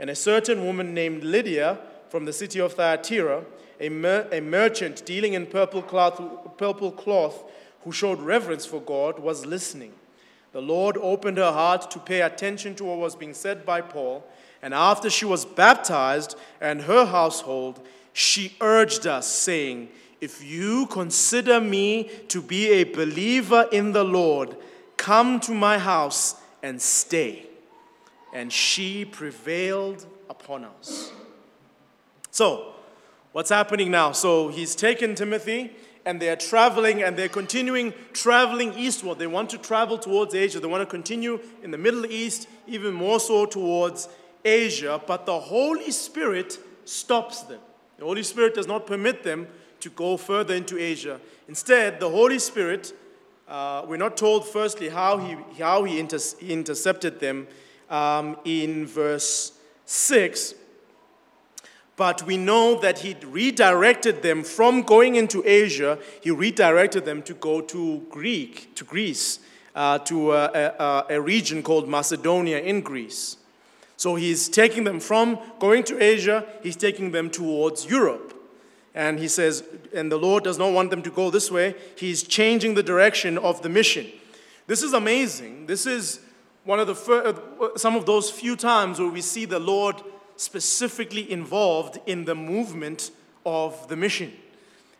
And 0.00 0.10
a 0.10 0.14
certain 0.14 0.64
woman 0.64 0.94
named 0.94 1.24
Lydia 1.24 1.78
from 2.08 2.24
the 2.24 2.32
city 2.32 2.60
of 2.60 2.74
Thyatira, 2.74 3.44
a, 3.80 3.88
mer- 3.88 4.28
a 4.32 4.40
merchant 4.40 5.04
dealing 5.04 5.34
in 5.34 5.46
purple 5.46 5.82
cloth, 5.82 6.20
purple 6.56 6.92
cloth, 6.92 7.44
who 7.82 7.92
showed 7.92 8.20
reverence 8.20 8.66
for 8.66 8.80
God, 8.80 9.18
was 9.18 9.46
listening. 9.46 9.92
The 10.52 10.62
Lord 10.62 10.96
opened 10.96 11.38
her 11.38 11.52
heart 11.52 11.90
to 11.90 11.98
pay 11.98 12.22
attention 12.22 12.74
to 12.76 12.84
what 12.84 12.98
was 12.98 13.14
being 13.14 13.34
said 13.34 13.66
by 13.66 13.80
Paul, 13.80 14.24
and 14.62 14.74
after 14.74 15.10
she 15.10 15.24
was 15.24 15.44
baptized 15.44 16.36
and 16.60 16.82
her 16.82 17.04
household, 17.06 17.86
she 18.12 18.56
urged 18.60 19.06
us, 19.06 19.28
saying, 19.28 19.88
If 20.20 20.44
you 20.44 20.86
consider 20.86 21.60
me 21.60 22.10
to 22.28 22.42
be 22.42 22.68
a 22.70 22.84
believer 22.84 23.68
in 23.70 23.92
the 23.92 24.04
Lord, 24.04 24.56
come 24.96 25.38
to 25.40 25.52
my 25.52 25.78
house 25.78 26.34
and 26.62 26.80
stay. 26.82 27.46
And 28.34 28.52
she 28.52 29.04
prevailed 29.04 30.06
upon 30.28 30.64
us. 30.64 31.12
So, 32.30 32.74
what's 33.32 33.50
happening 33.50 33.90
now? 33.90 34.12
So, 34.12 34.48
he's 34.48 34.74
taken 34.74 35.14
Timothy 35.14 35.72
and 36.04 36.20
they 36.20 36.30
are 36.30 36.36
traveling 36.36 37.02
and 37.02 37.16
they're 37.16 37.28
continuing 37.28 37.94
traveling 38.12 38.72
eastward. 38.74 39.18
They 39.18 39.26
want 39.26 39.50
to 39.50 39.58
travel 39.58 39.98
towards 39.98 40.34
Asia. 40.34 40.58
They 40.58 40.66
want 40.66 40.82
to 40.82 40.86
continue 40.86 41.38
in 41.62 41.70
the 41.70 41.78
Middle 41.78 42.06
East, 42.06 42.48
even 42.66 42.92
more 42.92 43.20
so 43.20 43.46
towards 43.46 44.08
Asia. 44.44 45.00
But 45.06 45.26
the 45.26 45.38
Holy 45.38 45.90
Spirit 45.90 46.58
stops 46.84 47.42
them. 47.42 47.60
The 47.98 48.04
Holy 48.04 48.22
Spirit 48.22 48.54
does 48.54 48.66
not 48.66 48.86
permit 48.86 49.22
them 49.22 49.48
to 49.80 49.90
go 49.90 50.16
further 50.16 50.54
into 50.54 50.78
Asia. 50.78 51.20
Instead, 51.48 52.00
the 52.00 52.10
Holy 52.10 52.38
Spirit, 52.38 52.92
uh, 53.48 53.84
we're 53.86 53.96
not 53.96 54.16
told 54.16 54.46
firstly 54.46 54.88
how 54.88 55.18
he, 55.18 55.36
how 55.62 55.84
he, 55.84 55.98
inter- 55.98 56.18
he 56.38 56.52
intercepted 56.52 57.20
them 57.20 57.46
um, 57.90 58.36
in 58.44 58.86
verse 58.86 59.52
6 59.86 60.54
but 61.98 62.22
we 62.22 62.36
know 62.36 62.78
that 62.78 63.00
he 63.00 63.16
redirected 63.26 64.22
them 64.22 64.44
from 64.44 64.82
going 64.82 65.16
into 65.16 65.42
Asia, 65.44 65.98
he 66.20 66.30
redirected 66.30 67.04
them 67.04 67.22
to 67.22 67.34
go 67.34 67.60
to 67.60 68.06
Greek, 68.08 68.72
to 68.76 68.84
Greece, 68.84 69.40
uh, 69.74 69.98
to 69.98 70.32
a, 70.32 70.44
a, 70.78 71.06
a 71.10 71.20
region 71.20 71.60
called 71.60 71.88
Macedonia 71.88 72.60
in 72.60 72.82
Greece. 72.82 73.36
So 73.96 74.14
he's 74.14 74.48
taking 74.48 74.84
them 74.84 75.00
from 75.00 75.40
going 75.58 75.82
to 75.84 76.00
Asia, 76.00 76.46
he's 76.62 76.76
taking 76.76 77.10
them 77.10 77.30
towards 77.30 77.84
Europe. 77.84 78.27
And 78.98 79.20
he 79.20 79.28
says, 79.28 79.62
and 79.94 80.10
the 80.10 80.16
Lord 80.16 80.42
does 80.42 80.58
not 80.58 80.72
want 80.72 80.90
them 80.90 81.02
to 81.02 81.10
go 81.10 81.30
this 81.30 81.52
way. 81.52 81.76
He's 81.94 82.24
changing 82.24 82.74
the 82.74 82.82
direction 82.82 83.38
of 83.38 83.62
the 83.62 83.68
mission. 83.68 84.08
This 84.66 84.82
is 84.82 84.92
amazing. 84.92 85.66
This 85.66 85.86
is 85.86 86.18
one 86.64 86.80
of 86.80 86.88
the 86.88 86.96
fir- 86.96 87.40
uh, 87.60 87.78
some 87.78 87.94
of 87.94 88.06
those 88.06 88.28
few 88.28 88.56
times 88.56 88.98
where 88.98 89.08
we 89.08 89.20
see 89.20 89.44
the 89.44 89.60
Lord 89.60 90.02
specifically 90.34 91.30
involved 91.30 92.00
in 92.06 92.24
the 92.24 92.34
movement 92.34 93.12
of 93.46 93.86
the 93.86 93.94
mission. 93.94 94.32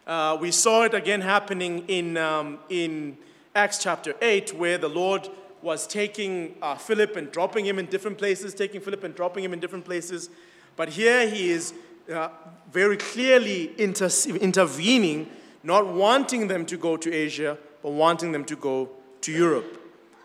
Uh, 0.07 0.39
we 0.41 0.53
saw 0.53 0.85
it 0.85 0.95
again 0.95 1.21
happening 1.21 1.85
in, 1.89 2.17
um, 2.17 2.61
in 2.69 3.19
Acts 3.57 3.83
chapter 3.83 4.15
8, 4.23 4.55
where 4.55 4.79
the 4.79 4.89
Lord 4.89 5.29
was 5.61 5.89
taking 5.89 6.55
uh, 6.63 6.77
Philip 6.77 7.17
and 7.17 7.33
dropping 7.33 7.67
him 7.67 7.81
in 7.81 7.87
different 7.87 8.17
places, 8.17 8.55
taking 8.55 8.81
Philip 8.81 9.03
and 9.03 9.13
dropping 9.17 9.43
him 9.43 9.53
in 9.53 9.59
different 9.59 9.85
places. 9.85 10.31
But 10.77 10.91
here 10.91 11.29
he 11.29 11.51
is 11.51 11.75
uh, 12.13 12.29
very 12.73 12.97
clearly 12.97 13.73
inter- 13.81 14.11
intervening, 14.41 15.29
not 15.63 15.87
wanting 15.87 16.49
them 16.49 16.65
to 16.67 16.77
go 16.77 16.97
to 16.97 17.13
Asia, 17.13 17.59
but 17.83 17.91
wanting 17.91 18.33
them 18.33 18.45
to 18.45 18.57
go 18.57 18.91
to 19.21 19.33
Europe. 19.33 19.79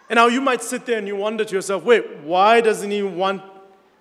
And 0.10 0.17
now 0.17 0.28
you 0.28 0.41
might 0.41 0.62
sit 0.62 0.86
there 0.86 0.98
and 0.98 1.08
you 1.08 1.15
wonder 1.15 1.46
to 1.46 1.56
yourself, 1.56 1.84
wait, 1.84 2.17
why 2.24 2.62
doesn't 2.62 2.91
he 2.91 3.02
want 3.02 3.41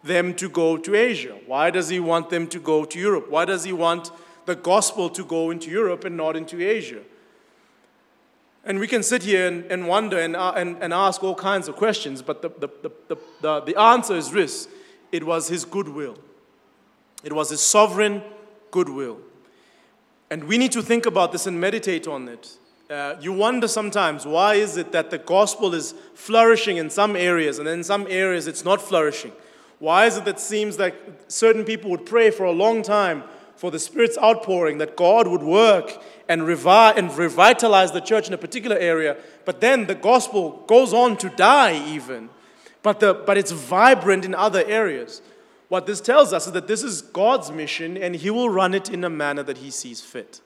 them 0.02 0.34
to 0.34 0.48
go 0.48 0.76
to 0.76 0.94
Asia? 0.94 1.36
Why 1.46 1.70
does 1.70 1.88
he 1.88 2.00
want 2.00 2.30
them 2.30 2.46
to 2.48 2.60
go 2.60 2.84
to 2.84 2.98
Europe? 2.98 3.30
Why 3.30 3.44
does 3.44 3.64
he 3.64 3.72
want 3.72 4.10
the 4.46 4.56
gospel 4.56 5.08
to 5.10 5.24
go 5.24 5.50
into 5.50 5.70
Europe 5.70 6.04
and 6.04 6.16
not 6.16 6.36
into 6.36 6.60
Asia? 6.60 7.00
And 8.64 8.78
we 8.78 8.86
can 8.86 9.02
sit 9.02 9.22
here 9.22 9.46
and, 9.46 9.64
and 9.70 9.88
wonder 9.88 10.18
and, 10.18 10.36
uh, 10.36 10.52
and, 10.56 10.76
and 10.82 10.92
ask 10.92 11.22
all 11.22 11.34
kinds 11.34 11.66
of 11.68 11.76
questions, 11.76 12.22
but 12.22 12.42
the, 12.42 12.48
the, 12.48 12.68
the, 13.08 13.16
the, 13.40 13.60
the 13.60 13.80
answer 13.80 14.14
is 14.14 14.30
this 14.30 14.68
it 15.10 15.24
was 15.24 15.48
his 15.48 15.64
goodwill. 15.64 16.16
It 17.22 17.32
was 17.32 17.50
his 17.50 17.60
sovereign 17.60 18.22
goodwill. 18.70 19.18
And 20.30 20.44
we 20.44 20.58
need 20.58 20.72
to 20.72 20.82
think 20.82 21.06
about 21.06 21.32
this 21.32 21.46
and 21.46 21.60
meditate 21.60 22.08
on 22.08 22.28
it. 22.28 22.56
Uh, 22.90 23.16
you 23.20 23.32
wonder 23.32 23.68
sometimes 23.68 24.26
why 24.26 24.54
is 24.54 24.76
it 24.76 24.92
that 24.92 25.10
the 25.10 25.18
gospel 25.18 25.72
is 25.74 25.94
flourishing 26.14 26.76
in 26.76 26.90
some 26.90 27.16
areas 27.16 27.58
and 27.58 27.68
in 27.68 27.82
some 27.84 28.06
areas 28.08 28.46
it's 28.46 28.64
not 28.64 28.82
flourishing? 28.82 29.32
Why 29.78 30.06
is 30.06 30.16
it 30.16 30.24
that 30.26 30.38
seems 30.38 30.76
that 30.76 30.94
certain 31.28 31.64
people 31.64 31.90
would 31.90 32.06
pray 32.06 32.30
for 32.30 32.44
a 32.44 32.52
long 32.52 32.82
time 32.82 33.24
for 33.56 33.70
the 33.70 33.78
Spirit's 33.78 34.18
outpouring, 34.18 34.78
that 34.78 34.96
God 34.96 35.28
would 35.28 35.42
work 35.42 36.02
and, 36.28 36.46
revive, 36.46 36.96
and 36.96 37.16
revitalize 37.16 37.92
the 37.92 38.00
church 38.00 38.26
in 38.26 38.34
a 38.34 38.38
particular 38.38 38.76
area, 38.76 39.16
but 39.44 39.60
then 39.60 39.86
the 39.86 39.94
gospel 39.94 40.64
goes 40.66 40.92
on 40.92 41.16
to 41.18 41.28
die 41.30 41.74
even. 41.86 42.28
But, 42.82 43.00
the, 43.00 43.14
but 43.14 43.38
it's 43.38 43.52
vibrant 43.52 44.24
in 44.24 44.34
other 44.34 44.64
areas. 44.66 45.22
What 45.72 45.86
this 45.86 46.02
tells 46.02 46.34
us 46.34 46.48
is 46.48 46.52
that 46.52 46.66
this 46.66 46.82
is 46.82 47.00
God's 47.00 47.50
mission 47.50 47.96
and 47.96 48.14
He 48.14 48.28
will 48.28 48.50
run 48.50 48.74
it 48.74 48.90
in 48.90 49.04
a 49.04 49.08
manner 49.08 49.42
that 49.42 49.56
He 49.56 49.70
sees 49.70 50.02
fit. 50.02 50.42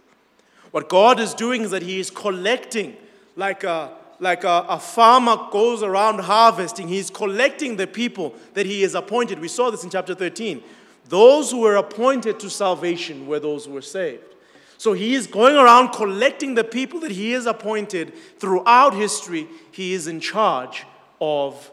What 0.70 0.88
God 0.88 1.18
is 1.18 1.34
doing 1.34 1.62
is 1.62 1.72
that 1.72 1.82
He 1.82 1.98
is 1.98 2.10
collecting 2.10 2.96
like 3.34 3.64
a, 3.64 3.90
like 4.20 4.44
a, 4.44 4.64
a, 4.68 4.78
farmer 4.78 5.36
goes 5.50 5.82
around 5.82 6.20
harvesting, 6.20 6.86
he's 6.86 7.10
collecting 7.10 7.74
the 7.74 7.88
people 7.88 8.36
that 8.54 8.66
he 8.66 8.82
has 8.82 8.94
appointed. 8.94 9.40
We 9.40 9.48
saw 9.48 9.68
this 9.68 9.82
in 9.82 9.90
chapter 9.90 10.14
13. 10.14 10.62
Those 11.08 11.50
who 11.50 11.62
were 11.62 11.74
appointed 11.74 12.38
to 12.38 12.48
salvation 12.48 13.26
were 13.26 13.40
those 13.40 13.64
who 13.64 13.72
were 13.72 13.82
saved. 13.82 14.36
So 14.78 14.92
he 14.92 15.16
is 15.16 15.26
going 15.26 15.56
around 15.56 15.88
collecting 15.88 16.54
the 16.54 16.62
people 16.62 17.00
that 17.00 17.10
he 17.10 17.32
has 17.32 17.46
appointed 17.46 18.14
throughout 18.38 18.94
history. 18.94 19.48
He 19.72 19.92
is 19.92 20.06
in 20.06 20.20
charge 20.20 20.86
of 21.20 21.72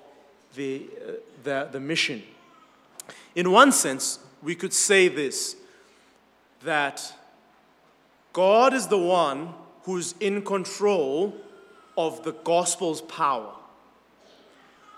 the, 0.55 0.89
uh, 1.07 1.11
the, 1.43 1.69
the 1.71 1.79
mission. 1.79 2.23
In 3.35 3.51
one 3.51 3.71
sense, 3.71 4.19
we 4.41 4.55
could 4.55 4.73
say 4.73 5.07
this 5.07 5.55
that 6.63 7.13
God 8.31 8.73
is 8.73 8.87
the 8.87 8.97
one 8.97 9.53
who's 9.83 10.15
in 10.19 10.41
control 10.43 11.35
of 11.97 12.23
the 12.23 12.31
gospel's 12.31 13.01
power. 13.01 13.51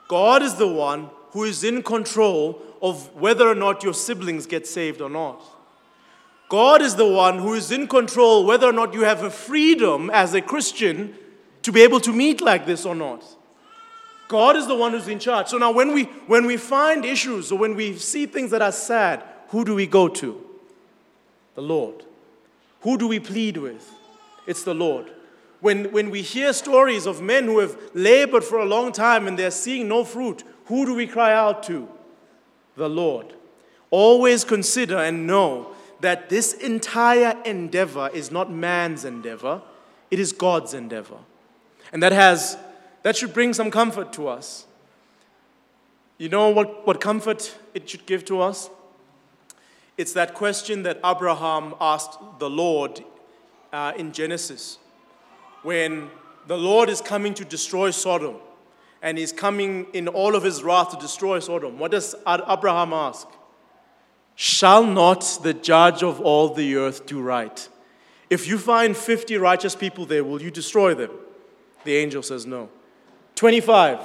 God 0.08 0.44
is 0.44 0.56
the 0.56 0.68
one 0.68 1.10
who 1.32 1.44
is 1.44 1.64
in 1.64 1.82
control 1.82 2.62
of 2.82 3.14
whether 3.16 3.48
or 3.48 3.56
not 3.56 3.84
your 3.84 3.94
siblings 3.94 4.46
get 4.46 4.68
saved 4.68 5.02
or 5.02 5.10
not. 5.10 5.42
God 6.48 6.82
is 6.82 6.96
the 6.96 7.08
one 7.08 7.40
who 7.40 7.54
is 7.54 7.72
in 7.72 7.88
control 7.88 8.46
whether 8.46 8.68
or 8.68 8.74
not 8.74 8.94
you 8.94 9.02
have 9.02 9.24
a 9.24 9.32
freedom 9.32 10.12
as 10.12 10.34
a 10.34 10.42
Christian 10.42 11.16
to 11.64 11.72
be 11.72 11.82
able 11.82 12.00
to 12.02 12.14
meet 12.14 12.42
like 12.42 12.68
this 12.68 12.86
or 12.86 12.94
not. 12.94 13.24
God 14.28 14.56
is 14.56 14.68
the 14.68 14.76
one 14.76 14.92
who's 14.92 15.08
in 15.08 15.20
charge. 15.20 15.48
So 15.48 15.58
now 15.58 15.72
when 15.72 15.94
we 15.94 16.04
when 16.28 16.46
we 16.46 16.58
find 16.58 17.06
issues 17.06 17.52
or 17.52 17.60
when 17.60 17.76
we 17.76 17.98
see 17.98 18.26
things 18.26 18.52
that 18.52 18.62
are 18.62 18.72
sad, 18.72 19.24
who 19.50 19.64
do 19.64 19.76
we 19.76 19.88
go 19.88 20.08
to? 20.08 20.44
The 21.56 21.62
Lord. 21.62 22.04
Who 22.82 22.98
do 22.98 23.08
we 23.08 23.20
plead 23.20 23.58
with? 23.58 23.92
It's 24.48 24.64
the 24.64 24.76
Lord. 24.76 25.12
When, 25.60 25.92
when 25.92 26.12
we 26.12 26.22
hear 26.22 26.54
stories 26.54 27.08
of 27.08 27.22
men 27.22 27.46
who 27.46 27.60
have 27.60 27.76
labored 27.94 28.44
for 28.44 28.60
a 28.60 28.66
long 28.66 28.92
time 28.92 29.28
and 29.28 29.40
they're 29.40 29.50
seeing 29.50 29.88
no 29.88 30.04
fruit, 30.04 30.44
who 30.66 30.86
do 30.86 30.94
we 30.94 31.08
cry 31.08 31.34
out 31.34 31.64
to? 31.64 31.88
The 32.76 32.90
Lord. 32.90 33.34
Always 33.90 34.44
consider 34.44 34.98
and 34.98 35.26
know 35.26 35.72
that 36.02 36.30
this 36.30 36.54
entire 36.54 37.42
endeavor 37.46 38.12
is 38.14 38.30
not 38.30 38.52
man's 38.52 39.06
endeavor, 39.06 39.62
it 40.12 40.20
is 40.20 40.34
God's 40.34 40.74
endeavor. 40.74 41.18
And 41.92 42.04
that 42.04 42.12
has 42.12 42.58
that 43.06 43.16
should 43.16 43.36
bring 43.36 43.54
some 43.54 43.70
comfort 43.70 44.12
to 44.12 44.28
us. 44.28 44.66
You 46.18 46.28
know 46.28 46.50
what, 46.50 46.88
what 46.88 47.00
comfort 47.00 47.56
it 47.76 47.88
should 47.88 48.08
give 48.08 48.26
to 48.26 48.42
us? 48.42 48.72
It's 49.96 50.14
that 50.14 50.34
question 50.34 50.82
that 50.84 50.98
Abraham 51.06 51.76
asked 51.80 52.18
the 52.40 52.50
Lord 52.50 53.04
uh, 53.72 53.94
in 53.96 54.12
Genesis 54.12 54.80
when 55.62 56.10
the 56.48 56.58
Lord 56.58 56.90
is 56.90 57.00
coming 57.00 57.36
to 57.36 57.46
destroy 57.46 57.92
Sodom 57.92 58.38
and 59.04 59.20
he's 59.20 59.32
coming 59.32 59.86
in 59.94 60.08
all 60.08 60.36
of 60.36 60.42
his 60.42 60.64
wrath 60.64 60.90
to 60.90 60.98
destroy 60.98 61.38
Sodom, 61.38 61.78
what 61.78 61.92
does 61.92 62.16
Abraham 62.26 62.92
ask? 62.92 63.28
Shall 64.34 64.84
not 64.84 65.42
the 65.44 65.54
judge 65.54 66.02
of 66.02 66.22
all 66.22 66.56
the 66.56 66.76
earth 66.78 67.06
do 67.06 67.22
right? 67.22 67.70
If 68.32 68.48
you 68.48 68.58
find 68.58 68.98
50 68.98 69.38
righteous 69.38 69.76
people 69.76 70.08
there, 70.08 70.24
will 70.24 70.42
you 70.42 70.50
destroy 70.50 70.96
them? 70.96 71.12
The 71.84 71.98
angel 71.98 72.24
says 72.24 72.48
no. 72.48 72.70
25, 73.36 74.00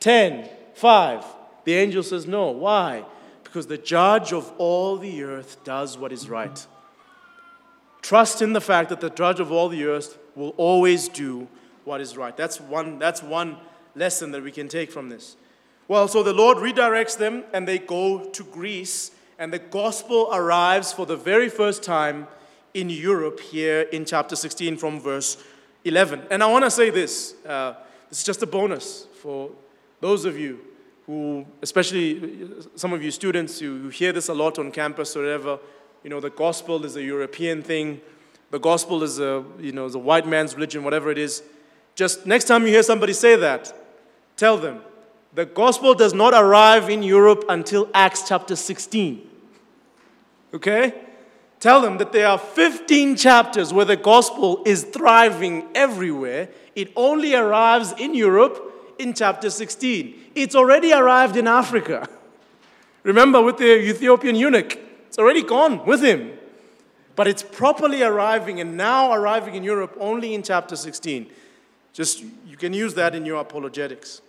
10, 0.00 0.48
5. 0.74 1.24
The 1.64 1.74
angel 1.74 2.02
says 2.02 2.26
no. 2.26 2.50
Why? 2.50 3.04
Because 3.44 3.66
the 3.66 3.78
judge 3.78 4.32
of 4.32 4.52
all 4.58 4.96
the 4.96 5.22
earth 5.22 5.62
does 5.64 5.98
what 5.98 6.12
is 6.12 6.28
right. 6.28 6.66
Trust 8.02 8.40
in 8.40 8.54
the 8.54 8.60
fact 8.60 8.88
that 8.88 9.00
the 9.00 9.10
judge 9.10 9.40
of 9.40 9.52
all 9.52 9.68
the 9.68 9.84
earth 9.84 10.18
will 10.34 10.54
always 10.56 11.08
do 11.08 11.48
what 11.84 12.00
is 12.00 12.16
right. 12.16 12.36
That's 12.36 12.60
one, 12.60 12.98
that's 12.98 13.22
one 13.22 13.58
lesson 13.94 14.30
that 14.32 14.42
we 14.42 14.52
can 14.52 14.68
take 14.68 14.90
from 14.90 15.08
this. 15.08 15.36
Well, 15.88 16.08
so 16.08 16.22
the 16.22 16.32
Lord 16.32 16.58
redirects 16.58 17.18
them 17.18 17.44
and 17.52 17.66
they 17.66 17.78
go 17.78 18.24
to 18.24 18.44
Greece, 18.44 19.10
and 19.38 19.52
the 19.52 19.58
gospel 19.58 20.30
arrives 20.32 20.92
for 20.92 21.04
the 21.04 21.16
very 21.16 21.48
first 21.48 21.82
time 21.82 22.28
in 22.74 22.88
Europe 22.88 23.40
here 23.40 23.80
in 23.80 24.04
chapter 24.04 24.36
16 24.36 24.76
from 24.76 25.00
verse 25.00 25.42
11. 25.84 26.22
And 26.30 26.42
I 26.42 26.46
want 26.46 26.64
to 26.64 26.70
say 26.70 26.90
this 26.90 27.34
uh, 27.44 27.74
this 28.10 28.18
is 28.18 28.24
just 28.24 28.42
a 28.42 28.46
bonus 28.46 29.06
for 29.22 29.50
those 30.00 30.26
of 30.26 30.38
you 30.38 30.60
who, 31.06 31.46
especially 31.62 32.46
some 32.76 32.92
of 32.92 33.02
you 33.02 33.10
students 33.10 33.58
who 33.58 33.88
hear 33.88 34.12
this 34.12 34.28
a 34.28 34.34
lot 34.34 34.58
on 34.58 34.70
campus 34.70 35.16
or 35.16 35.22
whatever, 35.22 35.58
you 36.04 36.10
know, 36.10 36.20
the 36.20 36.30
gospel 36.30 36.84
is 36.84 36.96
a 36.96 37.02
European 37.02 37.62
thing 37.62 38.00
the 38.50 38.58
gospel 38.58 39.02
is 39.02 39.20
a, 39.20 39.44
you 39.58 39.72
know, 39.72 39.86
is 39.86 39.94
a 39.94 39.98
white 39.98 40.26
man's 40.26 40.54
religion, 40.54 40.82
whatever 40.82 41.10
it 41.10 41.18
is. 41.18 41.42
Just 41.94 42.26
next 42.26 42.44
time 42.44 42.62
you 42.62 42.68
hear 42.68 42.82
somebody 42.82 43.12
say 43.12 43.36
that, 43.36 43.72
tell 44.36 44.56
them 44.56 44.82
the 45.32 45.46
gospel 45.46 45.94
does 45.94 46.12
not 46.12 46.34
arrive 46.34 46.90
in 46.90 47.02
Europe 47.02 47.44
until 47.48 47.88
Acts 47.94 48.26
chapter 48.26 48.56
16. 48.56 49.28
Okay? 50.52 50.94
Tell 51.60 51.80
them 51.80 51.98
that 51.98 52.10
there 52.12 52.26
are 52.26 52.38
15 52.38 53.16
chapters 53.16 53.72
where 53.72 53.84
the 53.84 53.96
gospel 53.96 54.62
is 54.66 54.82
thriving 54.82 55.68
everywhere. 55.74 56.48
It 56.80 56.92
only 56.96 57.34
arrives 57.34 57.92
in 57.98 58.14
Europe 58.14 58.94
in 58.98 59.14
chapter 59.14 59.50
16. 59.50 60.32
It's 60.34 60.54
already 60.54 60.92
arrived 60.92 61.36
in 61.36 61.46
Africa. 61.46 62.08
Remember 63.02 63.40
with 63.40 63.58
the 63.58 63.88
Ethiopian 63.88 64.36
eunuch, 64.36 64.78
it's 65.06 65.18
already 65.18 65.42
gone 65.42 65.84
with 65.86 66.02
him 66.02 66.38
but 67.20 67.28
it's 67.28 67.42
properly 67.42 68.02
arriving 68.02 68.60
and 68.60 68.78
now 68.78 69.12
arriving 69.12 69.54
in 69.54 69.62
Europe 69.62 69.94
only 70.00 70.32
in 70.32 70.42
chapter 70.42 70.74
16. 70.74 71.26
Just 71.92 72.22
you 72.46 72.56
can 72.56 72.72
use 72.72 72.94
that 72.94 73.14
in 73.14 73.26
your 73.26 73.42
apologetics. 73.42 74.22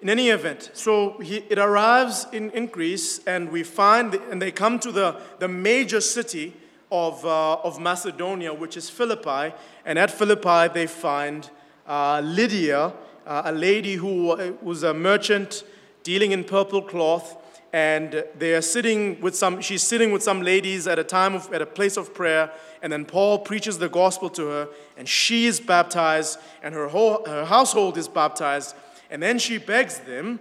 In 0.00 0.08
any 0.08 0.30
event, 0.30 0.70
so 0.72 1.18
he, 1.18 1.44
it 1.50 1.58
arrives 1.58 2.26
in, 2.32 2.50
in 2.52 2.66
Greece, 2.66 3.20
and 3.26 3.50
we 3.50 3.62
find, 3.62 4.14
and 4.14 4.40
they 4.40 4.50
come 4.50 4.78
to 4.78 4.90
the, 4.90 5.20
the 5.38 5.48
major 5.48 6.00
city 6.00 6.54
of, 6.92 7.24
uh, 7.24 7.54
of 7.64 7.80
Macedonia, 7.80 8.52
which 8.52 8.76
is 8.76 8.88
Philippi. 8.88 9.52
And 9.84 9.98
at 9.98 10.10
Philippi, 10.10 10.68
they 10.72 10.86
find 10.86 11.50
uh, 11.88 12.20
Lydia, 12.22 12.92
uh, 13.26 13.42
a 13.46 13.52
lady 13.52 13.94
who 13.94 14.56
was 14.62 14.82
a 14.82 14.92
merchant 14.92 15.64
dealing 16.02 16.32
in 16.32 16.44
purple 16.44 16.82
cloth, 16.82 17.36
and 17.72 18.22
they 18.38 18.54
are 18.54 18.60
sitting 18.60 19.18
with 19.22 19.34
some, 19.34 19.62
she's 19.62 19.82
sitting 19.82 20.12
with 20.12 20.22
some 20.22 20.42
ladies 20.42 20.86
at 20.86 20.98
a 20.98 21.04
time 21.04 21.34
of, 21.34 21.50
at 21.54 21.62
a 21.62 21.66
place 21.66 21.96
of 21.96 22.12
prayer, 22.12 22.50
and 22.82 22.92
then 22.92 23.06
Paul 23.06 23.38
preaches 23.38 23.78
the 23.78 23.88
gospel 23.88 24.28
to 24.30 24.46
her, 24.46 24.68
and 24.96 25.08
she 25.08 25.46
is 25.46 25.58
baptized, 25.58 26.38
and 26.62 26.74
her 26.74 26.88
whole 26.88 27.24
her 27.24 27.46
household 27.46 27.96
is 27.96 28.08
baptized, 28.08 28.76
and 29.10 29.22
then 29.22 29.38
she 29.38 29.56
begs 29.56 30.00
them 30.00 30.38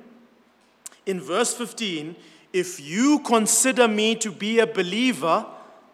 in 1.06 1.20
verse 1.20 1.54
15, 1.54 2.16
if 2.54 2.80
you 2.80 3.20
consider 3.20 3.88
me 3.88 4.16
to 4.16 4.32
be 4.32 4.60
a 4.60 4.68
believer, 4.68 5.46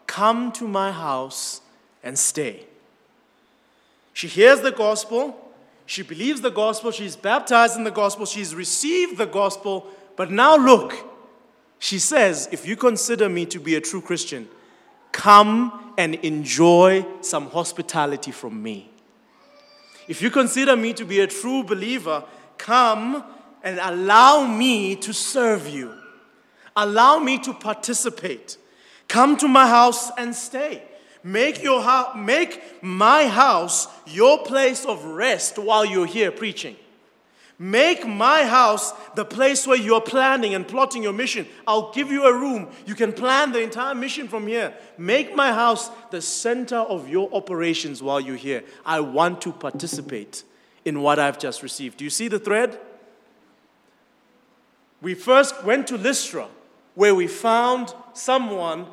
come 0.08 0.52
to 0.54 0.68
my 0.68 0.92
house 0.92 1.62
and 2.04 2.18
stay. 2.18 2.66
She 4.14 4.28
hears 4.28 4.62
the 4.62 4.72
gospel, 4.72 5.54
she 5.86 6.02
believes 6.02 6.42
the 6.42 6.50
gospel, 6.50 6.92
she's 6.92 7.16
baptized 7.16 7.78
in 7.78 7.84
the 7.84 7.92
gospel, 7.92 8.26
she's 8.26 8.56
received 8.56 9.18
the 9.18 9.28
gospel, 9.28 9.88
but 10.16 10.32
now 10.32 10.58
look, 10.58 10.96
she 11.80 12.00
says, 12.00 12.50
If 12.52 12.68
you 12.68 12.76
consider 12.76 13.30
me 13.30 13.46
to 13.46 13.60
be 13.60 13.76
a 13.76 13.82
true 13.82 14.02
Christian, 14.02 14.50
come 15.12 15.94
and 15.98 16.16
enjoy 16.16 17.06
some 17.22 17.50
hospitality 17.50 18.32
from 18.32 18.62
me. 18.62 18.90
If 20.08 20.22
you 20.22 20.32
consider 20.32 20.76
me 20.76 20.94
to 20.94 21.06
be 21.06 21.20
a 21.20 21.28
true 21.28 21.64
believer, 21.64 22.24
come 22.58 23.24
and 23.64 23.80
allow 23.82 24.46
me 24.46 24.96
to 24.96 25.14
serve 25.14 25.68
you. 25.68 25.94
Allow 26.76 27.20
me 27.20 27.40
to 27.40 27.54
participate. 27.54 28.58
Come 29.08 29.38
to 29.38 29.48
my 29.48 29.68
house 29.68 30.12
and 30.18 30.36
stay. 30.36 30.84
Make, 31.24 31.64
your 31.64 31.82
house, 31.82 32.16
make 32.16 32.82
my 32.82 33.28
house 33.28 33.88
your 34.06 34.44
place 34.44 34.86
of 34.86 35.04
rest 35.04 35.58
while 35.58 35.86
you're 35.86 36.06
here 36.06 36.32
preaching. 36.32 36.76
Make 37.60 38.06
my 38.06 38.44
house 38.44 38.92
the 39.16 39.26
place 39.26 39.66
where 39.66 39.78
you're 39.78 40.02
planning 40.02 40.54
and 40.54 40.68
plotting 40.68 41.02
your 41.02 41.14
mission. 41.14 41.48
I'll 41.66 41.92
give 41.92 42.12
you 42.12 42.26
a 42.26 42.34
room. 42.34 42.68
You 42.86 42.94
can 42.94 43.12
plan 43.12 43.52
the 43.52 43.62
entire 43.62 43.96
mission 43.96 44.28
from 44.28 44.46
here. 44.46 44.76
Make 44.98 45.36
my 45.36 45.52
house 45.52 45.90
the 46.12 46.22
center 46.22 46.78
of 46.78 47.10
your 47.10 47.34
operations 47.34 48.04
while 48.04 48.20
you're 48.20 48.36
here. 48.36 48.64
I 48.86 49.00
want 49.00 49.42
to 49.42 49.52
participate 49.52 50.44
in 50.86 51.02
what 51.02 51.18
I've 51.18 51.40
just 51.40 51.64
received. 51.64 51.98
Do 51.98 52.04
you 52.04 52.12
see 52.12 52.28
the 52.28 52.40
thread? 52.40 52.80
We 55.02 55.16
first 55.16 55.64
went 55.64 55.88
to 55.88 55.98
Lystra, 55.98 56.48
where 56.94 57.16
we 57.16 57.28
found 57.28 57.94
someone 58.18 58.88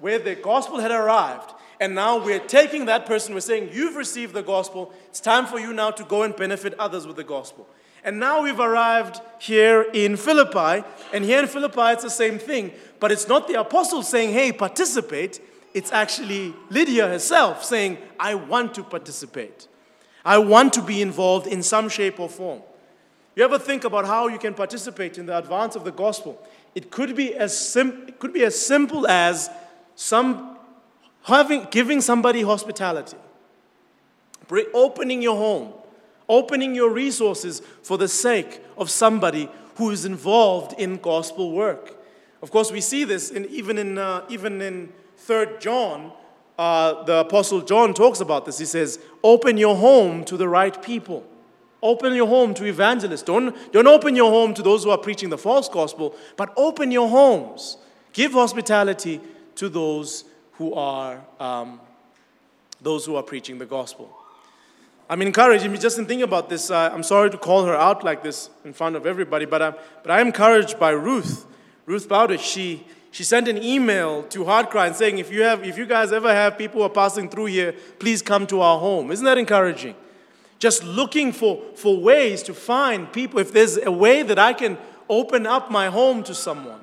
where 0.00 0.18
the 0.18 0.34
gospel 0.34 0.80
had 0.80 0.90
arrived. 0.90 1.52
And 1.80 1.94
now 1.94 2.22
we're 2.22 2.40
taking 2.40 2.86
that 2.86 3.06
person, 3.06 3.34
we're 3.34 3.40
saying, 3.40 3.70
You've 3.72 3.96
received 3.96 4.34
the 4.34 4.42
gospel. 4.42 4.92
It's 5.08 5.20
time 5.20 5.46
for 5.46 5.58
you 5.58 5.72
now 5.72 5.90
to 5.90 6.04
go 6.04 6.22
and 6.22 6.34
benefit 6.34 6.74
others 6.78 7.06
with 7.06 7.16
the 7.16 7.24
gospel. 7.24 7.68
And 8.06 8.20
now 8.20 8.42
we've 8.42 8.60
arrived 8.60 9.20
here 9.40 9.82
in 9.92 10.16
Philippi, 10.16 10.86
and 11.12 11.24
here 11.24 11.40
in 11.40 11.48
Philippi 11.48 11.92
it's 11.92 12.04
the 12.04 12.10
same 12.10 12.38
thing, 12.38 12.72
but 13.00 13.10
it's 13.10 13.26
not 13.26 13.48
the 13.48 13.58
apostles 13.58 14.08
saying, 14.08 14.32
hey, 14.32 14.52
participate. 14.52 15.40
It's 15.74 15.92
actually 15.92 16.54
Lydia 16.70 17.08
herself 17.08 17.64
saying, 17.64 17.98
I 18.18 18.36
want 18.36 18.74
to 18.76 18.84
participate. 18.84 19.66
I 20.24 20.38
want 20.38 20.72
to 20.74 20.82
be 20.82 21.02
involved 21.02 21.48
in 21.48 21.62
some 21.62 21.88
shape 21.88 22.20
or 22.20 22.28
form. 22.28 22.62
You 23.34 23.44
ever 23.44 23.58
think 23.58 23.84
about 23.84 24.06
how 24.06 24.28
you 24.28 24.38
can 24.38 24.54
participate 24.54 25.18
in 25.18 25.26
the 25.26 25.36
advance 25.36 25.76
of 25.76 25.84
the 25.84 25.92
gospel? 25.92 26.40
It 26.76 26.90
could 26.90 27.16
be 27.16 27.34
as, 27.34 27.58
sim- 27.58 28.04
it 28.06 28.18
could 28.18 28.34
be 28.34 28.44
as 28.44 28.54
simple 28.54 29.06
as 29.06 29.48
some 29.94 30.58
having, 31.22 31.66
giving 31.70 32.02
somebody 32.02 32.42
hospitality, 32.42 33.16
opening 34.74 35.22
your 35.22 35.36
home, 35.36 35.72
opening 36.28 36.74
your 36.74 36.90
resources 36.90 37.62
for 37.82 37.96
the 37.96 38.08
sake 38.08 38.60
of 38.76 38.90
somebody 38.90 39.48
who 39.76 39.90
is 39.90 40.04
involved 40.04 40.78
in 40.78 40.98
gospel 40.98 41.52
work. 41.52 41.96
Of 42.42 42.50
course, 42.50 42.70
we 42.70 42.82
see 42.82 43.04
this 43.04 43.30
in, 43.30 43.46
even 43.46 43.78
in 43.78 43.96
uh, 43.96 44.26
even 44.28 44.60
in 44.60 44.92
Third 45.16 45.62
John. 45.62 46.12
Uh, 46.58 47.04
the 47.04 47.20
apostle 47.20 47.62
John 47.62 47.94
talks 47.94 48.20
about 48.20 48.44
this. 48.44 48.58
He 48.58 48.66
says, 48.66 48.98
"Open 49.24 49.56
your 49.56 49.76
home 49.76 50.24
to 50.24 50.36
the 50.36 50.46
right 50.46 50.80
people. 50.82 51.24
Open 51.82 52.14
your 52.14 52.26
home 52.26 52.54
to 52.54 52.64
evangelists. 52.64 53.22
Don't 53.22 53.54
don't 53.72 53.86
open 53.86 54.16
your 54.16 54.30
home 54.30 54.54
to 54.54 54.62
those 54.62 54.84
who 54.84 54.90
are 54.90 54.98
preaching 54.98 55.30
the 55.30 55.38
false 55.38 55.68
gospel, 55.68 56.14
but 56.36 56.52
open 56.56 56.90
your 56.90 57.08
homes. 57.08 57.76
Give 58.12 58.32
hospitality 58.32 59.20
to 59.56 59.68
those 59.68 60.24
who 60.52 60.74
are 60.74 61.22
um, 61.38 61.80
those 62.80 63.04
who 63.04 63.16
are 63.16 63.22
preaching 63.22 63.58
the 63.58 63.66
gospel." 63.66 64.10
I'm 65.08 65.22
encouraged, 65.22 65.80
just 65.80 65.98
in 65.98 66.06
thinking 66.06 66.24
about 66.24 66.48
this, 66.48 66.68
uh, 66.68 66.90
I'm 66.92 67.04
sorry 67.04 67.30
to 67.30 67.38
call 67.38 67.64
her 67.64 67.76
out 67.76 68.02
like 68.02 68.24
this 68.24 68.50
in 68.64 68.72
front 68.72 68.96
of 68.96 69.06
everybody, 69.06 69.44
but 69.44 69.62
I'm, 69.62 69.74
but 70.02 70.10
I'm 70.10 70.26
encouraged 70.28 70.80
by 70.80 70.90
Ruth. 70.90 71.46
Ruth 71.86 72.08
Bowditch, 72.08 72.40
she, 72.40 72.84
she 73.12 73.22
sent 73.22 73.46
an 73.46 73.62
email 73.62 74.24
to 74.24 74.40
Heartcry 74.40 74.88
and 74.88 74.96
saying, 74.96 75.18
if 75.18 75.30
you, 75.30 75.42
have, 75.42 75.62
if 75.64 75.78
you 75.78 75.86
guys 75.86 76.10
ever 76.10 76.34
have 76.34 76.58
people 76.58 76.80
who 76.80 76.86
are 76.86 76.90
passing 76.90 77.28
through 77.28 77.44
here, 77.46 77.72
please 78.00 78.20
come 78.20 78.48
to 78.48 78.60
our 78.60 78.80
home. 78.80 79.12
Isn't 79.12 79.24
that 79.24 79.38
encouraging? 79.38 79.94
Just 80.58 80.84
looking 80.84 81.32
for, 81.32 81.62
for 81.74 81.96
ways 81.98 82.42
to 82.44 82.54
find 82.54 83.12
people. 83.12 83.40
If 83.40 83.52
there's 83.52 83.76
a 83.76 83.92
way 83.92 84.22
that 84.22 84.38
I 84.38 84.52
can 84.52 84.78
open 85.08 85.46
up 85.46 85.70
my 85.70 85.88
home 85.88 86.22
to 86.24 86.34
someone, 86.34 86.80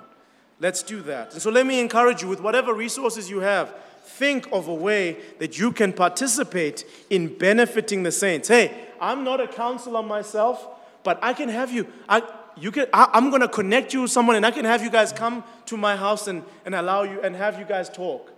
let's 0.60 0.84
do 0.84 1.02
that. 1.04 1.34
And 1.34 1.42
so 1.42 1.50
let 1.50 1.66
me 1.66 1.80
encourage 1.80 2.22
you 2.22 2.28
with 2.28 2.42
whatever 2.42 2.74
resources 2.74 3.30
you 3.30 3.40
have 3.40 3.74
think 4.14 4.48
of 4.52 4.68
a 4.68 4.74
way 4.74 5.18
that 5.40 5.58
you 5.58 5.72
can 5.72 5.92
participate 5.92 6.86
in 7.10 7.36
benefiting 7.38 8.04
the 8.04 8.12
saints. 8.12 8.48
Hey, 8.48 8.90
I'm 9.02 9.24
not 9.24 9.42
a 9.42 9.48
counselor 9.48 10.04
myself, 10.04 10.68
but 11.04 11.20
I 11.24 11.34
can 11.34 11.50
have 11.50 11.72
you. 11.72 11.88
I, 12.08 12.22
you 12.56 12.72
can, 12.72 12.86
I, 12.94 13.10
am 13.14 13.30
going 13.30 13.42
to 13.42 13.48
connect 13.48 13.94
you 13.94 14.04
with 14.04 14.12
someone 14.12 14.36
and 14.36 14.46
I 14.46 14.52
can 14.52 14.66
have 14.66 14.84
you 14.84 14.92
guys 14.92 15.12
come 15.12 15.44
to 15.66 15.78
my 15.78 15.96
house 15.96 16.28
and, 16.28 16.44
and 16.66 16.76
allow 16.76 17.04
you 17.04 17.22
and 17.22 17.36
have 17.36 17.58
you 17.58 17.66
guys 17.66 17.90
talk. 17.90 18.32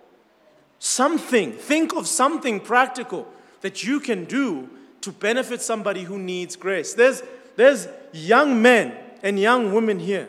Something, 0.80 1.52
think 1.52 1.94
of 1.94 2.08
something 2.08 2.60
practical 2.60 3.28
that 3.62 3.84
you 3.84 4.00
can 4.00 4.26
do 4.26 4.70
to 5.06 5.12
benefit 5.12 5.62
somebody 5.62 6.04
who 6.04 6.20
needs 6.20 6.56
grace. 6.56 6.94
There's, 6.94 7.24
there's 7.56 7.88
young 8.12 8.62
men 8.62 8.96
and 9.24 9.40
young 9.40 9.74
women 9.74 10.00
here 10.00 10.28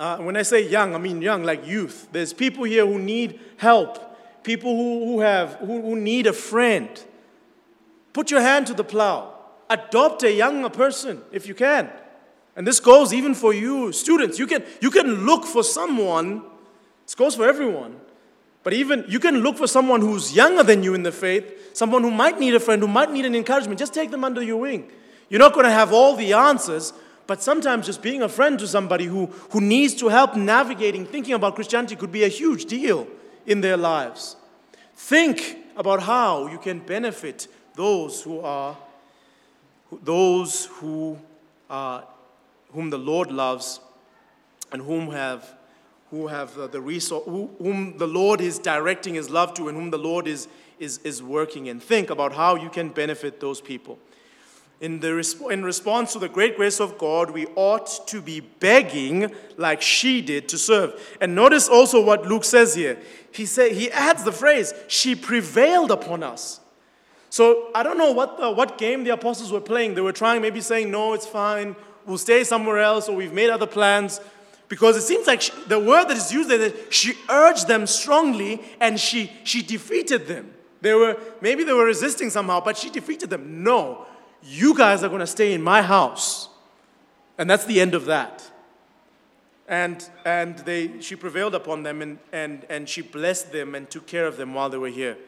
uh, 0.00 0.16
when 0.16 0.34
I 0.34 0.40
say 0.42 0.66
young, 0.66 0.94
I 0.94 0.98
mean 0.98 1.20
young, 1.20 1.44
like 1.44 1.66
youth. 1.66 2.08
There's 2.10 2.32
people 2.32 2.64
here 2.64 2.86
who 2.86 2.98
need 2.98 3.38
help, 3.58 3.98
people 4.42 4.74
who, 4.74 5.04
who, 5.04 5.20
have, 5.20 5.56
who, 5.56 5.82
who 5.82 5.94
need 5.94 6.26
a 6.26 6.32
friend. 6.32 6.88
Put 8.14 8.30
your 8.30 8.40
hand 8.40 8.66
to 8.68 8.74
the 8.74 8.82
plow. 8.82 9.34
Adopt 9.68 10.22
a 10.22 10.32
younger 10.32 10.70
person 10.70 11.20
if 11.32 11.46
you 11.46 11.54
can. 11.54 11.90
And 12.56 12.66
this 12.66 12.80
goes 12.80 13.12
even 13.12 13.34
for 13.34 13.52
you, 13.52 13.92
students. 13.92 14.38
You 14.38 14.46
can, 14.46 14.64
you 14.80 14.90
can 14.90 15.26
look 15.26 15.44
for 15.44 15.62
someone, 15.62 16.44
this 17.04 17.14
goes 17.14 17.34
for 17.34 17.46
everyone. 17.46 18.00
But 18.62 18.72
even 18.74 19.04
you 19.08 19.18
can 19.18 19.38
look 19.38 19.56
for 19.56 19.66
someone 19.66 20.00
who's 20.00 20.34
younger 20.34 20.62
than 20.62 20.82
you 20.82 20.94
in 20.94 21.02
the 21.02 21.12
faith, 21.12 21.76
someone 21.76 22.02
who 22.02 22.10
might 22.10 22.38
need 22.38 22.54
a 22.54 22.60
friend, 22.60 22.82
who 22.82 22.88
might 22.88 23.10
need 23.10 23.24
an 23.24 23.34
encouragement. 23.34 23.78
Just 23.78 23.94
take 23.94 24.10
them 24.10 24.24
under 24.24 24.42
your 24.42 24.58
wing. 24.58 24.90
You're 25.28 25.40
not 25.40 25.54
going 25.54 25.64
to 25.64 25.72
have 25.72 25.92
all 25.92 26.16
the 26.16 26.32
answers, 26.34 26.92
but 27.26 27.42
sometimes 27.42 27.86
just 27.86 28.02
being 28.02 28.22
a 28.22 28.28
friend 28.28 28.58
to 28.58 28.66
somebody 28.66 29.04
who, 29.04 29.26
who 29.50 29.60
needs 29.60 29.94
to 29.94 30.08
help 30.08 30.36
navigating, 30.36 31.06
thinking 31.06 31.34
about 31.34 31.54
Christianity 31.54 31.96
could 31.96 32.12
be 32.12 32.24
a 32.24 32.28
huge 32.28 32.66
deal 32.66 33.06
in 33.46 33.60
their 33.60 33.76
lives. 33.76 34.36
Think 34.94 35.56
about 35.76 36.02
how 36.02 36.48
you 36.48 36.58
can 36.58 36.80
benefit 36.80 37.48
those 37.74 38.22
who 38.22 38.40
are 38.40 38.76
those 40.02 40.66
who 40.66 41.18
uh, 41.68 42.02
whom 42.72 42.90
the 42.90 42.98
Lord 42.98 43.32
loves 43.32 43.80
and 44.72 44.82
whom 44.82 45.10
have 45.10 45.54
who 46.10 46.26
have 46.26 46.56
uh, 46.58 46.66
the 46.66 46.80
resource 46.80 47.24
who, 47.24 47.50
whom 47.58 47.98
the 47.98 48.06
Lord 48.06 48.40
is 48.40 48.58
directing 48.58 49.14
his 49.14 49.30
love 49.30 49.54
to 49.54 49.68
and 49.68 49.76
whom 49.76 49.90
the 49.90 49.98
Lord 49.98 50.26
is 50.26 50.48
is 50.78 50.98
is 51.04 51.22
working 51.22 51.66
in. 51.66 51.80
Think 51.80 52.10
about 52.10 52.32
how 52.32 52.56
you 52.56 52.70
can 52.70 52.88
benefit 52.88 53.40
those 53.40 53.60
people. 53.60 53.98
In, 54.80 55.00
the, 55.00 55.18
in 55.50 55.62
response 55.62 56.14
to 56.14 56.18
the 56.18 56.28
great 56.28 56.56
grace 56.56 56.80
of 56.80 56.96
God, 56.96 57.30
we 57.30 57.46
ought 57.54 58.06
to 58.08 58.22
be 58.22 58.40
begging 58.40 59.30
like 59.58 59.82
she 59.82 60.22
did 60.22 60.48
to 60.48 60.56
serve. 60.56 61.16
And 61.20 61.34
notice 61.34 61.68
also 61.68 62.02
what 62.02 62.24
Luke 62.24 62.44
says 62.44 62.74
here. 62.74 62.98
He, 63.30 63.44
say, 63.44 63.74
he 63.74 63.90
adds 63.90 64.24
the 64.24 64.32
phrase, 64.32 64.72
she 64.88 65.14
prevailed 65.14 65.90
upon 65.90 66.22
us. 66.22 66.60
So 67.28 67.70
I 67.74 67.82
don't 67.82 67.98
know 67.98 68.12
what, 68.12 68.38
the, 68.38 68.50
what 68.50 68.78
game 68.78 69.04
the 69.04 69.10
apostles 69.10 69.52
were 69.52 69.60
playing. 69.60 69.96
They 69.96 70.00
were 70.00 70.12
trying, 70.12 70.40
maybe 70.40 70.62
saying, 70.62 70.90
no, 70.90 71.12
it's 71.12 71.26
fine, 71.26 71.76
we'll 72.06 72.16
stay 72.16 72.42
somewhere 72.42 72.78
else, 72.78 73.06
or 73.06 73.14
we've 73.14 73.34
made 73.34 73.50
other 73.50 73.66
plans. 73.66 74.18
Because 74.70 74.96
it 74.96 75.02
seems 75.02 75.26
like 75.26 75.42
she, 75.42 75.52
the 75.66 75.80
word 75.80 76.04
that 76.04 76.16
is 76.16 76.32
used 76.32 76.48
there, 76.48 76.58
that 76.58 76.94
she 76.94 77.14
urged 77.28 77.66
them 77.66 77.88
strongly 77.88 78.62
and 78.80 79.00
she, 79.00 79.32
she 79.42 79.62
defeated 79.62 80.28
them. 80.28 80.54
They 80.80 80.94
were, 80.94 81.18
maybe 81.40 81.64
they 81.64 81.72
were 81.72 81.84
resisting 81.84 82.30
somehow, 82.30 82.60
but 82.60 82.78
she 82.78 82.88
defeated 82.88 83.30
them. 83.30 83.64
No, 83.64 84.06
you 84.44 84.76
guys 84.76 85.02
are 85.02 85.08
going 85.08 85.20
to 85.20 85.26
stay 85.26 85.54
in 85.54 85.60
my 85.60 85.82
house. 85.82 86.48
And 87.36 87.50
that's 87.50 87.64
the 87.64 87.80
end 87.80 87.94
of 87.94 88.04
that. 88.04 88.48
And, 89.66 90.08
and 90.24 90.58
they, 90.60 91.00
she 91.00 91.16
prevailed 91.16 91.56
upon 91.56 91.82
them 91.82 92.00
and, 92.00 92.18
and, 92.30 92.64
and 92.70 92.88
she 92.88 93.02
blessed 93.02 93.50
them 93.50 93.74
and 93.74 93.90
took 93.90 94.06
care 94.06 94.26
of 94.26 94.36
them 94.36 94.54
while 94.54 94.70
they 94.70 94.78
were 94.78 94.88
here. 94.88 95.18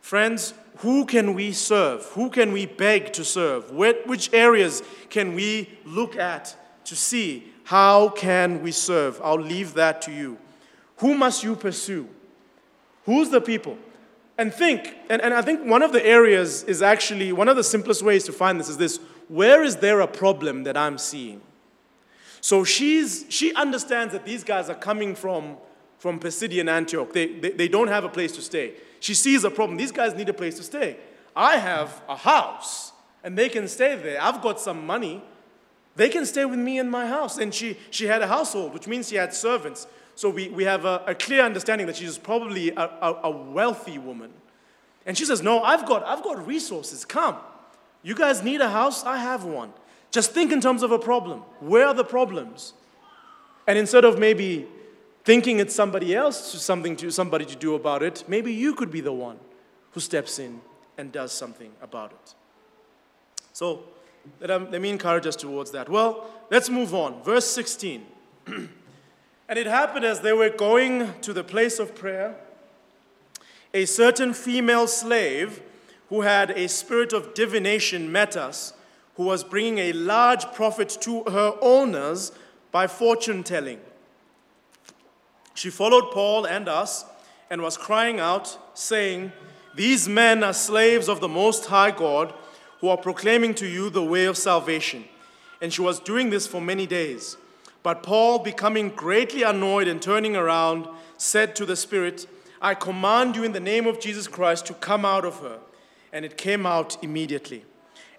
Friends, 0.00 0.54
who 0.78 1.04
can 1.04 1.34
we 1.34 1.52
serve? 1.52 2.06
Who 2.14 2.30
can 2.30 2.50
we 2.52 2.64
beg 2.64 3.12
to 3.12 3.26
serve? 3.26 3.70
which 3.72 4.32
areas 4.32 4.82
can 5.10 5.34
we 5.34 5.68
look 5.84 6.16
at 6.16 6.56
to 6.84 6.96
see 6.96 7.52
how 7.64 8.08
can 8.10 8.62
we 8.62 8.72
serve. 8.72 9.20
I'll 9.22 9.40
leave 9.40 9.74
that 9.74 10.02
to 10.02 10.12
you. 10.12 10.38
Who 10.98 11.14
must 11.14 11.42
you 11.42 11.56
pursue? 11.56 12.08
Who's 13.04 13.30
the 13.30 13.40
people? 13.40 13.78
And 14.38 14.52
think, 14.52 14.96
and, 15.10 15.20
and 15.22 15.34
I 15.34 15.42
think 15.42 15.66
one 15.66 15.82
of 15.82 15.92
the 15.92 16.04
areas 16.04 16.64
is 16.64 16.82
actually, 16.82 17.32
one 17.32 17.48
of 17.48 17.56
the 17.56 17.64
simplest 17.64 18.02
ways 18.02 18.24
to 18.24 18.32
find 18.32 18.58
this 18.58 18.68
is 18.68 18.76
this 18.76 18.98
where 19.28 19.62
is 19.62 19.76
there 19.76 20.00
a 20.00 20.06
problem 20.06 20.64
that 20.64 20.76
I'm 20.76 20.98
seeing? 20.98 21.40
So 22.40 22.64
she's, 22.64 23.24
she 23.28 23.54
understands 23.54 24.12
that 24.12 24.24
these 24.24 24.42
guys 24.42 24.68
are 24.68 24.74
coming 24.74 25.14
from, 25.14 25.56
from 25.98 26.18
Pisidian 26.18 26.68
Antioch. 26.68 27.12
They, 27.12 27.26
they, 27.26 27.50
they 27.50 27.68
don't 27.68 27.88
have 27.88 28.04
a 28.04 28.08
place 28.08 28.32
to 28.32 28.42
stay. 28.42 28.74
She 29.00 29.14
sees 29.14 29.44
a 29.44 29.50
problem. 29.50 29.78
These 29.78 29.92
guys 29.92 30.14
need 30.14 30.28
a 30.28 30.34
place 30.34 30.56
to 30.56 30.62
stay. 30.62 30.96
I 31.34 31.56
have 31.56 32.02
a 32.08 32.16
house 32.16 32.92
and 33.24 33.38
they 33.38 33.48
can 33.48 33.68
stay 33.68 33.96
there. 33.96 34.20
I've 34.20 34.42
got 34.42 34.60
some 34.60 34.84
money. 34.84 35.22
They 35.96 36.08
can 36.08 36.24
stay 36.24 36.44
with 36.44 36.58
me 36.58 36.78
in 36.78 36.90
my 36.90 37.06
house. 37.06 37.38
And 37.38 37.52
she, 37.52 37.76
she 37.90 38.06
had 38.06 38.22
a 38.22 38.26
household, 38.26 38.72
which 38.74 38.86
means 38.86 39.08
she 39.08 39.16
had 39.16 39.34
servants. 39.34 39.86
So 40.14 40.30
we, 40.30 40.48
we 40.48 40.64
have 40.64 40.84
a, 40.84 41.02
a 41.06 41.14
clear 41.14 41.44
understanding 41.44 41.86
that 41.86 41.96
she's 41.96 42.18
probably 42.18 42.70
a, 42.70 42.80
a, 42.80 43.20
a 43.24 43.30
wealthy 43.30 43.98
woman. 43.98 44.32
And 45.04 45.16
she 45.18 45.24
says, 45.24 45.42
No, 45.42 45.62
I've 45.62 45.86
got, 45.86 46.04
I've 46.04 46.22
got 46.22 46.46
resources. 46.46 47.04
Come. 47.04 47.36
You 48.02 48.14
guys 48.14 48.42
need 48.42 48.60
a 48.60 48.68
house? 48.68 49.04
I 49.04 49.18
have 49.18 49.44
one. 49.44 49.72
Just 50.10 50.32
think 50.32 50.52
in 50.52 50.60
terms 50.60 50.82
of 50.82 50.92
a 50.92 50.98
problem. 50.98 51.40
Where 51.60 51.86
are 51.86 51.94
the 51.94 52.04
problems? 52.04 52.74
And 53.66 53.78
instead 53.78 54.04
of 54.04 54.18
maybe 54.18 54.66
thinking 55.24 55.60
it's 55.60 55.74
somebody 55.74 56.14
else 56.14 56.60
something 56.62 56.96
to 56.96 57.10
somebody 57.10 57.44
to 57.44 57.56
do 57.56 57.74
about 57.74 58.02
it, 58.02 58.24
maybe 58.26 58.52
you 58.52 58.74
could 58.74 58.90
be 58.90 59.00
the 59.00 59.12
one 59.12 59.38
who 59.92 60.00
steps 60.00 60.38
in 60.38 60.60
and 60.98 61.12
does 61.12 61.32
something 61.32 61.70
about 61.80 62.10
it. 62.12 62.34
So 63.52 63.84
let, 64.40 64.50
um, 64.50 64.70
let 64.70 64.80
me 64.80 64.90
encourage 64.90 65.26
us 65.26 65.36
towards 65.36 65.70
that. 65.72 65.88
Well, 65.88 66.26
let's 66.50 66.68
move 66.68 66.94
on. 66.94 67.22
Verse 67.22 67.46
16. 67.46 68.06
and 68.46 68.68
it 69.48 69.66
happened 69.66 70.04
as 70.04 70.20
they 70.20 70.32
were 70.32 70.50
going 70.50 71.12
to 71.20 71.32
the 71.32 71.44
place 71.44 71.78
of 71.78 71.94
prayer, 71.94 72.36
a 73.74 73.84
certain 73.84 74.34
female 74.34 74.86
slave 74.86 75.62
who 76.08 76.22
had 76.22 76.50
a 76.50 76.68
spirit 76.68 77.12
of 77.12 77.34
divination 77.34 78.12
met 78.12 78.36
us, 78.36 78.74
who 79.16 79.24
was 79.24 79.44
bringing 79.44 79.78
a 79.78 79.92
large 79.92 80.44
profit 80.52 80.88
to 81.00 81.24
her 81.24 81.54
owners 81.60 82.32
by 82.70 82.86
fortune 82.86 83.42
telling. 83.42 83.80
She 85.54 85.70
followed 85.70 86.10
Paul 86.12 86.46
and 86.46 86.68
us 86.68 87.04
and 87.50 87.62
was 87.62 87.76
crying 87.76 88.18
out, 88.18 88.58
saying, 88.74 89.32
These 89.74 90.08
men 90.08 90.42
are 90.42 90.54
slaves 90.54 91.08
of 91.08 91.20
the 91.20 91.28
Most 91.28 91.66
High 91.66 91.90
God, 91.90 92.32
who 92.82 92.88
are 92.88 92.96
proclaiming 92.96 93.54
to 93.54 93.66
you 93.66 93.88
the 93.88 94.02
way 94.02 94.24
of 94.24 94.36
salvation. 94.36 95.04
And 95.60 95.72
she 95.72 95.80
was 95.80 96.00
doing 96.00 96.30
this 96.30 96.48
for 96.48 96.60
many 96.60 96.84
days. 96.84 97.36
But 97.84 98.02
Paul, 98.02 98.40
becoming 98.40 98.88
greatly 98.88 99.44
annoyed 99.44 99.86
and 99.86 100.02
turning 100.02 100.34
around, 100.34 100.88
said 101.16 101.54
to 101.56 101.64
the 101.64 101.76
Spirit, 101.76 102.26
I 102.60 102.74
command 102.74 103.36
you 103.36 103.44
in 103.44 103.52
the 103.52 103.60
name 103.60 103.86
of 103.86 104.00
Jesus 104.00 104.26
Christ 104.26 104.66
to 104.66 104.74
come 104.74 105.04
out 105.04 105.24
of 105.24 105.38
her 105.38 105.60
and 106.12 106.24
it 106.24 106.36
came 106.36 106.66
out 106.66 106.96
immediately. 107.02 107.64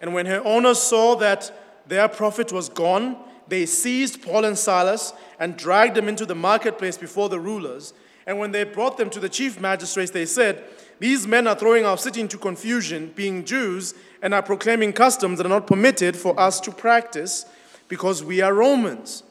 And 0.01 0.13
when 0.13 0.27
her 0.27 0.41
owners 0.45 0.81
saw 0.81 1.15
that 1.15 1.51
their 1.85 2.07
profit 2.07 2.53
was 2.53 2.69
gone, 2.69 3.17
they 3.49 3.65
seized 3.65 4.21
Paul 4.21 4.45
and 4.45 4.57
Silas 4.57 5.11
and 5.39 5.57
dragged 5.57 5.95
them 5.95 6.07
into 6.07 6.25
the 6.25 6.35
marketplace 6.35 6.97
before 6.97 7.27
the 7.27 7.39
rulers. 7.39 7.93
And 8.25 8.39
when 8.39 8.53
they 8.53 8.63
brought 8.63 8.97
them 8.97 9.09
to 9.09 9.19
the 9.19 9.27
chief 9.27 9.59
magistrates, 9.59 10.11
they 10.11 10.25
said, 10.25 10.63
These 10.99 11.27
men 11.27 11.47
are 11.47 11.55
throwing 11.55 11.85
our 11.85 11.97
city 11.97 12.21
into 12.21 12.37
confusion, 12.37 13.11
being 13.15 13.45
Jews, 13.45 13.93
and 14.21 14.33
are 14.33 14.41
proclaiming 14.41 14.93
customs 14.93 15.37
that 15.37 15.45
are 15.45 15.49
not 15.49 15.67
permitted 15.67 16.15
for 16.15 16.39
us 16.39 16.59
to 16.61 16.71
practice 16.71 17.45
because 17.87 18.23
we 18.23 18.41
are 18.41 18.53
Romans. 18.53 19.23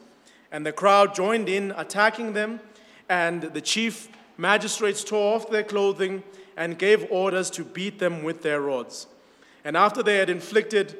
And 0.51 0.65
the 0.65 0.71
crowd 0.71 1.15
joined 1.15 1.49
in, 1.49 1.71
attacking 1.75 2.33
them, 2.33 2.59
and 3.09 3.41
the 3.41 3.61
chief 3.61 4.07
magistrates 4.37 5.03
tore 5.03 5.35
off 5.35 5.49
their 5.49 5.63
clothing 5.63 6.23
and 6.55 6.77
gave 6.77 7.07
orders 7.11 7.49
to 7.51 7.63
beat 7.63 7.99
them 7.99 8.23
with 8.23 8.43
their 8.43 8.61
rods. 8.61 9.07
And 9.63 9.75
after 9.77 10.03
they 10.03 10.17
had 10.17 10.29
inflicted 10.29 10.97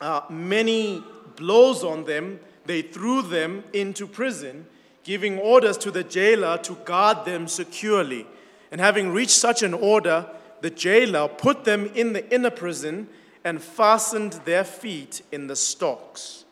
uh, 0.00 0.22
many 0.28 1.02
blows 1.36 1.84
on 1.84 2.04
them, 2.04 2.40
they 2.66 2.82
threw 2.82 3.22
them 3.22 3.64
into 3.72 4.06
prison, 4.06 4.66
giving 5.02 5.38
orders 5.38 5.76
to 5.78 5.90
the 5.90 6.04
jailer 6.04 6.58
to 6.58 6.74
guard 6.84 7.24
them 7.24 7.48
securely. 7.48 8.26
And 8.70 8.80
having 8.80 9.12
reached 9.12 9.32
such 9.32 9.62
an 9.62 9.74
order, 9.74 10.28
the 10.60 10.70
jailer 10.70 11.28
put 11.28 11.64
them 11.64 11.86
in 11.94 12.12
the 12.12 12.32
inner 12.32 12.50
prison 12.50 13.08
and 13.44 13.62
fastened 13.62 14.34
their 14.44 14.64
feet 14.64 15.22
in 15.32 15.46
the 15.46 15.56
stocks. 15.56 16.44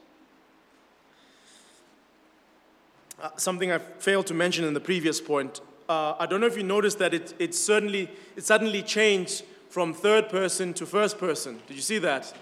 Uh, 3.20 3.30
something 3.36 3.70
I 3.72 3.78
failed 3.78 4.26
to 4.28 4.34
mention 4.34 4.64
in 4.64 4.74
the 4.74 4.80
previous 4.80 5.20
point 5.20 5.60
uh, 5.88 6.14
I 6.18 6.26
don't 6.26 6.40
know 6.40 6.46
if 6.46 6.56
you 6.56 6.62
noticed 6.62 6.98
that 6.98 7.14
it, 7.14 7.34
it, 7.38 7.54
certainly, 7.54 8.10
it 8.36 8.44
suddenly 8.44 8.82
changed 8.82 9.42
from 9.70 9.94
third 9.94 10.28
person 10.28 10.74
to 10.74 10.86
first 10.86 11.18
person. 11.18 11.60
Did 11.66 11.76
you 11.76 11.82
see 11.82 11.98
that? 11.98 12.32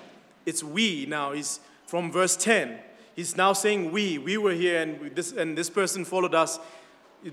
It's 0.45 0.64
we 0.64 1.07
now. 1.07 1.33
He's 1.33 1.61
from 1.87 2.11
verse 2.11 2.37
10. 2.37 2.79
He's 3.14 3.37
now 3.37 3.53
saying 3.53 3.93
we. 3.93 4.18
We 4.18 4.37
were 4.37 4.53
here 4.53 4.83
and 4.83 5.14
this, 5.14 5.33
and 5.33 5.57
this 5.57 5.70
person 5.70 6.05
followed 6.05 6.35
us. 6.35 6.59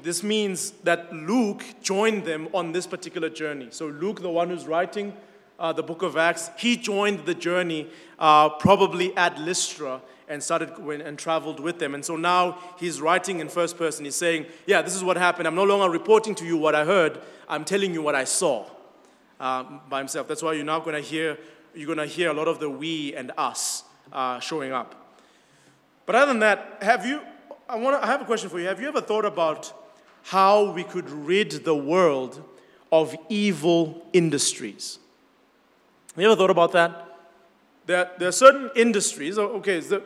This 0.01 0.23
means 0.23 0.71
that 0.83 1.13
Luke 1.13 1.63
joined 1.83 2.25
them 2.25 2.49
on 2.53 2.71
this 2.71 2.87
particular 2.87 3.29
journey. 3.29 3.67
So, 3.69 3.87
Luke, 3.87 4.21
the 4.21 4.29
one 4.29 4.49
who's 4.49 4.65
writing 4.65 5.13
uh, 5.59 5.71
the 5.71 5.83
book 5.83 6.01
of 6.01 6.17
Acts, 6.17 6.49
he 6.57 6.75
joined 6.75 7.25
the 7.25 7.35
journey 7.35 7.87
uh, 8.17 8.49
probably 8.49 9.15
at 9.15 9.37
Lystra 9.39 10.01
and 10.27 10.41
started 10.41 10.69
and 10.79 11.19
traveled 11.19 11.59
with 11.59 11.77
them. 11.77 11.93
And 11.93 12.03
so 12.03 12.15
now 12.15 12.57
he's 12.79 13.01
writing 13.01 13.39
in 13.39 13.49
first 13.49 13.77
person. 13.77 14.05
He's 14.05 14.15
saying, 14.15 14.47
Yeah, 14.65 14.81
this 14.81 14.95
is 14.95 15.03
what 15.03 15.15
happened. 15.17 15.47
I'm 15.47 15.55
no 15.55 15.63
longer 15.63 15.91
reporting 15.91 16.33
to 16.35 16.45
you 16.45 16.57
what 16.57 16.73
I 16.73 16.85
heard, 16.85 17.19
I'm 17.47 17.65
telling 17.65 17.93
you 17.93 18.01
what 18.01 18.15
I 18.15 18.23
saw 18.23 18.65
um, 19.39 19.81
by 19.89 19.99
himself. 19.99 20.27
That's 20.27 20.41
why 20.41 20.53
you're 20.53 20.65
now 20.65 20.79
going 20.79 20.95
to 20.95 21.01
hear, 21.01 21.37
you're 21.75 21.93
going 21.93 21.97
to 21.99 22.11
hear 22.11 22.31
a 22.31 22.33
lot 22.33 22.47
of 22.47 22.59
the 22.59 22.69
we 22.69 23.13
and 23.13 23.31
us 23.37 23.83
uh, 24.11 24.39
showing 24.39 24.71
up. 24.71 24.95
But 26.05 26.15
other 26.15 26.27
than 26.27 26.39
that, 26.39 26.79
have 26.81 27.05
you, 27.05 27.21
I, 27.69 27.75
wanna, 27.75 27.99
I 28.01 28.07
have 28.07 28.21
a 28.21 28.25
question 28.25 28.49
for 28.49 28.59
you. 28.59 28.67
Have 28.67 28.81
you 28.81 28.87
ever 28.87 29.01
thought 29.01 29.25
about 29.25 29.71
how 30.23 30.71
we 30.71 30.83
could 30.83 31.09
rid 31.09 31.63
the 31.63 31.75
world 31.75 32.41
of 32.91 33.15
evil 33.29 34.05
industries? 34.13 34.99
Have 36.15 36.21
you 36.21 36.31
ever 36.31 36.35
thought 36.35 36.49
about 36.49 36.71
that? 36.73 37.17
There, 37.85 38.09
there 38.17 38.29
are 38.29 38.33
certain 38.33 38.69
industries, 38.75 39.37
okay, 39.37 39.79
the, 39.79 40.01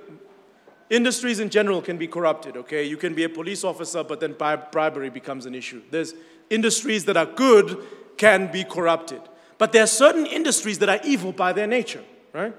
industries 0.89 1.39
in 1.39 1.49
general 1.49 1.81
can 1.81 1.97
be 1.97 2.07
corrupted, 2.07 2.57
okay? 2.57 2.83
You 2.83 2.97
can 2.97 3.13
be 3.13 3.23
a 3.23 3.29
police 3.29 3.63
officer, 3.63 4.03
but 4.03 4.19
then 4.19 4.33
bribery 4.33 5.09
becomes 5.09 5.45
an 5.45 5.53
issue. 5.53 5.81
There's 5.91 6.13
industries 6.49 7.05
that 7.05 7.17
are 7.17 7.25
good 7.25 7.77
can 8.17 8.51
be 8.51 8.63
corrupted. 8.63 9.21
But 9.57 9.71
there 9.71 9.83
are 9.83 9.87
certain 9.87 10.25
industries 10.25 10.79
that 10.79 10.89
are 10.89 10.99
evil 11.03 11.31
by 11.31 11.53
their 11.53 11.67
nature, 11.67 12.03
right? 12.33 12.55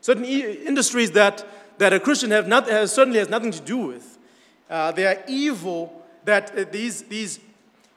Certain 0.00 0.24
e- 0.24 0.64
industries 0.66 1.12
that, 1.12 1.44
that 1.78 1.92
a 1.92 2.00
Christian 2.00 2.30
have 2.30 2.46
not, 2.46 2.68
has, 2.68 2.92
certainly 2.92 3.18
has 3.18 3.28
nothing 3.28 3.50
to 3.52 3.60
do 3.60 3.78
with. 3.78 4.18
Uh, 4.68 4.92
they 4.92 5.06
are 5.06 5.22
evil 5.26 5.99
that 6.24 6.56
uh, 6.56 6.64
these, 6.70 7.02
these 7.02 7.40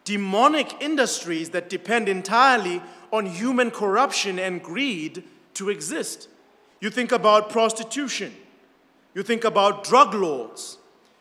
demonic 0.03 0.81
industries 0.81 1.49
that 1.51 1.69
depend 1.69 2.09
entirely 2.09 2.81
on 3.11 3.25
human 3.25 3.71
corruption 3.71 4.39
and 4.39 4.61
greed 4.61 5.23
to 5.53 5.69
exist. 5.69 6.27
You 6.81 6.89
think 6.89 7.11
about 7.11 7.49
prostitution. 7.49 8.33
You 9.13 9.23
think 9.23 9.43
about 9.43 9.83
drug 9.83 10.13
lords. 10.13 10.77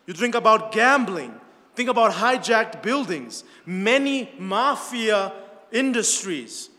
You 0.06 0.14
think 0.14 0.34
about 0.34 0.72
gambling. 0.72 1.34
Think 1.74 1.88
about 1.88 2.12
hijacked 2.12 2.82
buildings. 2.82 3.44
Many 3.66 4.30
mafia 4.38 5.32
industries. 5.70 6.70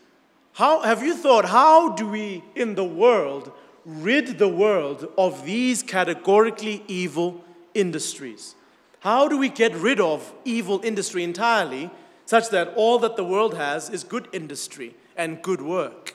How 0.52 0.80
have 0.82 1.02
you 1.02 1.16
thought, 1.16 1.46
how 1.46 1.90
do 1.90 2.08
we 2.08 2.44
in 2.54 2.74
the 2.74 2.84
world 2.84 3.52
rid 3.84 4.38
the 4.38 4.48
world 4.48 5.08
of 5.18 5.44
these 5.44 5.82
categorically 5.82 6.84
evil 6.86 7.44
industries? 7.74 8.54
How 9.04 9.28
do 9.28 9.36
we 9.36 9.50
get 9.50 9.74
rid 9.74 10.00
of 10.00 10.32
evil 10.46 10.80
industry 10.82 11.24
entirely 11.24 11.90
such 12.24 12.48
that 12.48 12.72
all 12.74 12.98
that 13.00 13.16
the 13.16 13.24
world 13.24 13.52
has 13.52 13.90
is 13.90 14.02
good 14.02 14.28
industry 14.32 14.94
and 15.14 15.42
good 15.42 15.60
work? 15.60 16.14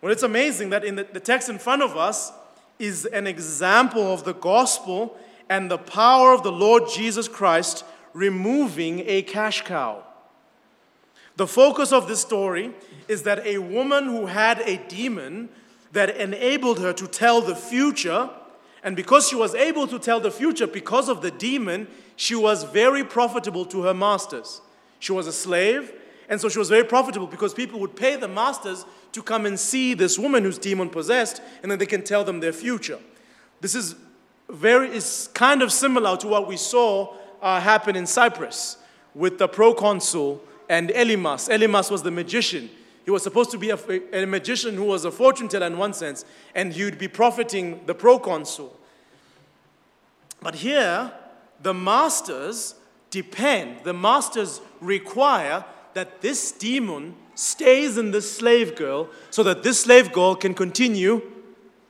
Well, 0.00 0.10
it's 0.10 0.22
amazing 0.22 0.70
that 0.70 0.86
in 0.86 0.94
the, 0.94 1.04
the 1.04 1.20
text 1.20 1.50
in 1.50 1.58
front 1.58 1.82
of 1.82 1.94
us 1.94 2.32
is 2.78 3.04
an 3.04 3.26
example 3.26 4.14
of 4.14 4.24
the 4.24 4.32
gospel 4.32 5.14
and 5.50 5.70
the 5.70 5.76
power 5.76 6.32
of 6.32 6.42
the 6.42 6.52
Lord 6.52 6.84
Jesus 6.88 7.28
Christ 7.28 7.84
removing 8.14 9.02
a 9.06 9.20
cash 9.20 9.64
cow. 9.64 10.02
The 11.36 11.46
focus 11.46 11.92
of 11.92 12.08
this 12.08 12.22
story 12.22 12.72
is 13.08 13.24
that 13.24 13.46
a 13.46 13.58
woman 13.58 14.06
who 14.06 14.24
had 14.24 14.60
a 14.60 14.78
demon 14.88 15.50
that 15.92 16.16
enabled 16.16 16.78
her 16.78 16.94
to 16.94 17.06
tell 17.06 17.42
the 17.42 17.54
future, 17.54 18.30
and 18.88 18.96
because 18.96 19.28
she 19.28 19.36
was 19.36 19.54
able 19.54 19.86
to 19.86 19.98
tell 19.98 20.18
the 20.18 20.30
future 20.30 20.66
because 20.66 21.10
of 21.10 21.20
the 21.20 21.30
demon, 21.30 21.88
she 22.16 22.34
was 22.34 22.64
very 22.64 23.04
profitable 23.04 23.66
to 23.66 23.82
her 23.82 23.92
masters. 23.92 24.62
She 24.98 25.12
was 25.12 25.26
a 25.26 25.32
slave, 25.34 25.92
and 26.26 26.40
so 26.40 26.48
she 26.48 26.58
was 26.58 26.70
very 26.70 26.84
profitable 26.84 27.26
because 27.26 27.52
people 27.52 27.80
would 27.80 27.94
pay 27.94 28.16
the 28.16 28.28
masters 28.28 28.86
to 29.12 29.22
come 29.22 29.44
and 29.44 29.60
see 29.60 29.92
this 29.92 30.18
woman 30.18 30.42
who's 30.42 30.56
demon 30.56 30.88
possessed, 30.88 31.42
and 31.62 31.70
then 31.70 31.78
they 31.78 31.84
can 31.84 32.02
tell 32.02 32.24
them 32.24 32.40
their 32.40 32.54
future. 32.54 32.98
This 33.60 33.74
is 33.74 33.94
very 34.48 34.88
is 34.88 35.28
kind 35.34 35.60
of 35.60 35.70
similar 35.70 36.16
to 36.16 36.26
what 36.26 36.48
we 36.48 36.56
saw 36.56 37.14
uh, 37.42 37.60
happen 37.60 37.94
in 37.94 38.06
Cyprus 38.06 38.78
with 39.14 39.36
the 39.36 39.48
proconsul 39.48 40.42
and 40.70 40.88
Elymas. 40.88 41.50
Elymas 41.50 41.90
was 41.90 42.02
the 42.02 42.10
magician. 42.10 42.70
He 43.04 43.10
was 43.10 43.22
supposed 43.22 43.50
to 43.50 43.58
be 43.58 43.68
a, 43.68 43.78
a 44.14 44.24
magician 44.24 44.76
who 44.76 44.84
was 44.84 45.04
a 45.04 45.10
fortune 45.10 45.48
teller 45.48 45.66
in 45.66 45.76
one 45.76 45.92
sense, 45.92 46.24
and 46.54 46.72
he 46.72 46.84
would 46.84 46.98
be 46.98 47.08
profiting 47.08 47.84
the 47.84 47.94
proconsul. 47.94 48.77
But 50.40 50.56
here, 50.56 51.12
the 51.62 51.74
masters 51.74 52.74
depend, 53.10 53.84
the 53.84 53.92
masters 53.92 54.60
require 54.80 55.64
that 55.94 56.20
this 56.20 56.52
demon 56.52 57.16
stays 57.34 57.98
in 57.98 58.10
this 58.10 58.30
slave 58.30 58.76
girl 58.76 59.08
so 59.30 59.42
that 59.42 59.62
this 59.62 59.80
slave 59.80 60.12
girl 60.12 60.34
can 60.34 60.54
continue 60.54 61.22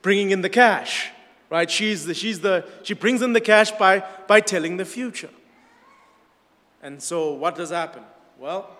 bringing 0.02 0.30
in 0.30 0.42
the 0.42 0.48
cash 0.48 1.10
right? 1.50 1.70
She's 1.70 2.04
the, 2.04 2.14
she's 2.14 2.40
the 2.40 2.66
she 2.82 2.94
brings 2.94 3.22
in 3.22 3.32
the 3.32 3.40
cash 3.40 3.70
by 3.72 4.04
by 4.26 4.40
telling 4.40 4.76
the 4.76 4.84
future. 4.84 5.30
And 6.82 7.02
so 7.02 7.32
what 7.32 7.56
does 7.56 7.70
happen? 7.70 8.02
Well 8.38 8.70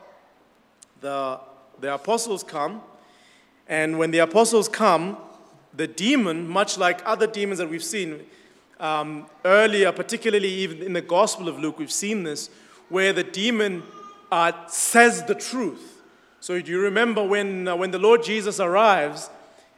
the 1.00 1.40
the 1.80 1.94
apostles 1.94 2.42
come 2.42 2.82
and 3.68 3.98
when 3.98 4.10
the 4.10 4.18
apostles 4.18 4.68
come 4.68 5.16
the 5.74 5.86
demon 5.86 6.48
much 6.48 6.76
like 6.76 7.00
other 7.04 7.26
demons 7.26 7.58
that 7.58 7.68
we've 7.68 7.84
seen 7.84 8.26
um, 8.80 9.26
earlier 9.44 9.92
particularly 9.92 10.48
even 10.48 10.82
in 10.82 10.92
the 10.92 11.00
gospel 11.00 11.48
of 11.48 11.58
luke 11.58 11.78
we've 11.78 11.92
seen 11.92 12.22
this 12.22 12.50
where 12.88 13.12
the 13.12 13.24
demon 13.24 13.82
uh, 14.30 14.52
says 14.66 15.24
the 15.24 15.34
truth 15.34 15.98
so 16.40 16.60
do 16.60 16.70
you 16.70 16.80
remember 16.80 17.22
when, 17.22 17.66
uh, 17.66 17.76
when 17.76 17.90
the 17.90 17.98
Lord 17.98 18.22
Jesus 18.22 18.60
arrives 18.60 19.28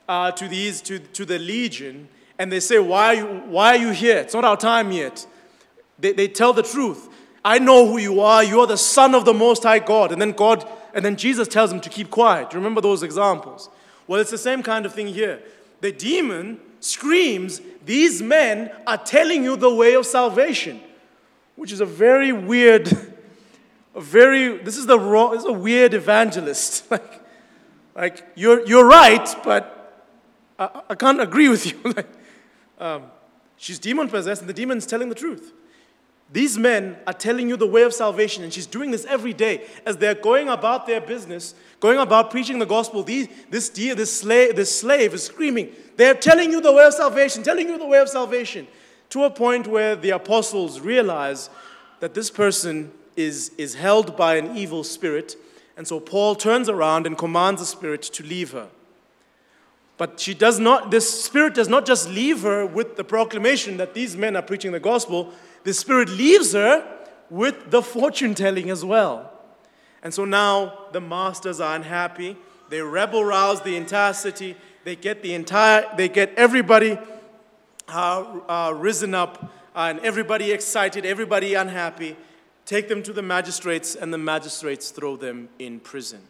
uh, 0.09 0.31
to, 0.33 0.47
these, 0.47 0.83
to, 0.83 0.99
to 0.99 1.25
the 1.25 1.39
legion 1.39 2.09
and 2.39 2.51
they 2.51 2.61
say, 2.61 2.79
why 2.79 3.07
are, 3.07 3.15
you, 3.15 3.27
why 3.47 3.77
are 3.77 3.81
you 3.81 3.91
here? 3.91 4.19
It's 4.19 4.35
not 4.35 4.45
our 4.45 4.57
time 4.57 4.93
yet. 4.93 5.27
They, 5.99 6.13
they 6.13 6.29
tell 6.29 6.53
the 6.53 6.63
truth. 6.63 7.09
I 7.45 7.59
know 7.59 7.87
who 7.87 7.99
you 7.99 8.21
are. 8.21 8.45
You 8.45 8.61
are 8.61 8.67
the 8.67 8.77
Son 8.77 9.15
of 9.15 9.25
the 9.25 9.35
Most 9.35 9.63
High 9.63 9.79
God. 9.79 10.13
And 10.13 10.21
then 10.21 10.33
God, 10.33 10.69
and 10.95 11.05
then 11.05 11.17
Jesus 11.17 11.49
tells 11.49 11.71
them 11.71 11.81
to 11.81 11.89
keep 11.89 12.11
quiet. 12.11 12.51
Do 12.51 12.57
you 12.57 12.61
remember 12.61 12.81
those 12.81 13.03
examples? 13.03 13.71
Well, 14.07 14.21
it's 14.21 14.31
the 14.31 14.39
same 14.39 14.63
kind 14.63 14.85
of 14.85 14.95
thing 14.95 15.09
here. 15.09 15.43
The 15.81 15.93
demon 15.93 16.61
screams, 16.81 17.61
These 17.85 18.23
men 18.23 18.73
are 18.87 18.99
telling 18.99 19.45
you 19.45 19.57
the 19.57 19.75
way 19.75 19.95
of 19.95 20.07
salvation, 20.07 20.81
which 21.57 21.73
is 21.73 21.81
a 21.81 21.87
very 21.87 22.33
weird 22.33 22.91
a 23.95 24.01
very, 24.01 24.59
this 24.59 24.77
is 24.77 24.87
the 24.87 24.99
wrong, 24.99 25.33
this 25.33 25.41
is 25.41 25.49
a 25.49 25.53
weird 25.53 25.95
evangelist. 25.95 26.91
like, 26.91 27.21
like 27.95 28.27
you're, 28.35 28.67
you're 28.67 28.87
right, 28.87 29.29
but 29.45 30.05
I, 30.59 30.83
I 30.91 30.95
can't 30.95 31.21
agree 31.21 31.49
with 31.49 31.67
you. 31.67 31.79
like, 31.97 32.09
um, 32.79 33.05
she's 33.57 33.79
demon 33.79 34.09
possessed, 34.09 34.43
and 34.43 34.49
the 34.49 34.55
demon's 34.55 34.87
telling 34.87 35.09
the 35.09 35.15
truth. 35.15 35.53
These 36.33 36.59
men 36.59 36.97
are 37.09 37.13
telling 37.13 37.49
you 37.49 37.57
the 37.57 37.67
way 37.67 37.83
of 37.83 37.93
salvation, 37.93 38.45
and 38.45 38.53
she's 38.53 38.67
doing 38.67 38.93
this 38.93 39.05
every 39.07 39.33
day 39.33 39.67
as 39.85 39.97
they're 39.97 40.15
going 40.15 40.49
about 40.49 40.87
their 40.87 41.01
business, 41.01 41.55
going 41.81 41.99
about 41.99 42.31
preaching 42.31 42.61
the 42.61 42.67
gospel. 42.67 43.03
These, 43.03 43.29
this, 43.51 43.69
dear, 43.69 43.97
this, 43.97 44.17
slave, 44.17 44.55
this 44.55 44.79
slave 44.79 45.13
is 45.13 45.25
screaming, 45.25 45.73
They're 45.97 46.15
telling 46.15 46.53
you 46.53 46.61
the 46.61 46.73
way 46.73 46.85
of 46.85 46.95
salvation, 46.95 47.43
telling 47.43 47.69
you 47.69 47.79
the 47.79 47.87
way 47.87 47.99
of 47.99 48.09
salvation, 48.09 48.69
to 49.11 49.25
a 49.25 49.31
point 49.31 49.67
where 49.67 49.97
the 49.97 50.11
apostles 50.11 50.79
realize 50.79 51.51
that 51.99 52.15
this 52.15 52.31
person 52.31 52.93
is, 53.17 53.51
is 53.59 53.75
held 53.75 54.17
by 54.17 54.37
an 54.37 54.57
evil 54.57 54.85
spirit. 54.85 55.35
And 55.77 55.87
so 55.87 55.99
Paul 55.99 56.37
turns 56.37 56.69
around 56.69 57.07
and 57.07 57.19
commands 57.19 57.61
the 57.61 57.67
spirit 57.67 58.03
to 58.03 58.23
leave 58.23 58.53
her. 58.53 58.69
But 59.99 60.21
she 60.21 60.33
does 60.33 60.59
not, 60.59 60.91
this 60.91 61.25
spirit 61.25 61.55
does 61.55 61.69
not 61.69 61.85
just 61.85 62.09
leave 62.09 62.43
her 62.43 62.65
with 62.65 62.97
the 62.97 63.05
proclamation 63.05 63.77
that 63.79 63.95
these 63.95 64.17
men 64.17 64.37
are 64.37 64.43
preaching 64.43 64.73
the 64.73 64.81
gospel, 64.81 65.35
the 65.65 65.75
spirit 65.75 66.09
leaves 66.09 66.53
her 66.53 66.99
with 67.29 67.71
the 67.71 67.83
fortune 67.83 68.35
telling 68.35 68.71
as 68.71 68.85
well. 68.85 69.33
And 70.03 70.13
so 70.13 70.25
now 70.25 70.87
the 70.93 71.01
masters 71.01 71.61
are 71.61 71.77
unhappy. 71.77 72.37
They 72.69 72.81
rebel 72.81 73.25
rouse 73.25 73.61
the 73.63 73.77
entire 73.77 74.13
city. 74.13 74.57
They 74.85 74.97
get 74.97 75.23
the 75.23 75.35
entire, 75.35 75.87
they 75.97 76.09
get 76.09 76.33
everybody 76.37 76.99
uh, 77.89 78.41
uh, 78.49 78.75
risen 78.77 79.15
up 79.15 79.53
uh, 79.75 79.89
and 79.91 80.01
everybody 80.01 80.53
excited, 80.53 81.05
everybody 81.05 81.55
unhappy 81.55 82.17
take 82.71 82.87
them 82.87 83.03
to 83.03 83.13
the 83.13 83.21
magistrates, 83.21 83.97
and 83.97 84.15
the 84.15 84.19
magistrates 84.19 84.91
throw 84.91 85.17
them 85.17 85.49
in 85.59 85.81
prison. 85.81 86.21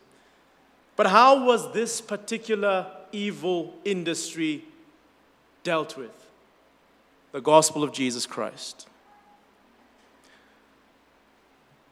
But 0.96 1.08
how 1.08 1.44
was 1.44 1.70
this 1.74 2.00
particular 2.00 2.86
evil 3.12 3.74
industry 3.84 4.64
dealt 5.62 5.98
with? 5.98 6.30
The 7.32 7.42
gospel 7.42 7.84
of 7.84 7.92
Jesus 7.92 8.24
Christ. 8.24 8.88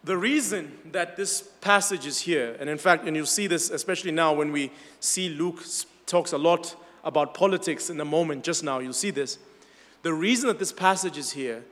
The 0.09 0.16
reason 0.16 0.72
that 0.92 1.18
this 1.18 1.42
passage 1.61 2.06
is 2.06 2.18
here, 2.18 2.56
and 2.61 2.70
in 2.70 2.78
fact, 2.78 3.06
and 3.06 3.14
you'll 3.14 3.26
see 3.26 3.46
this 3.46 3.68
especially 3.68 4.11
now 4.11 4.32
when 4.32 4.52
we 4.52 4.72
see 5.00 5.28
Luke 5.28 5.62
talks 6.06 6.32
a 6.32 6.38
lot 6.38 6.74
about 7.04 7.34
politics 7.34 7.90
in 7.90 8.00
a 8.00 8.06
moment, 8.06 8.42
just 8.42 8.64
now, 8.64 8.78
you'll 8.78 8.94
see 8.94 9.11
this. 9.11 9.36
The 10.00 10.14
reason 10.14 10.48
that 10.48 10.59
this 10.59 10.72
passage 10.72 11.18
is 11.18 11.32
here 11.32 11.62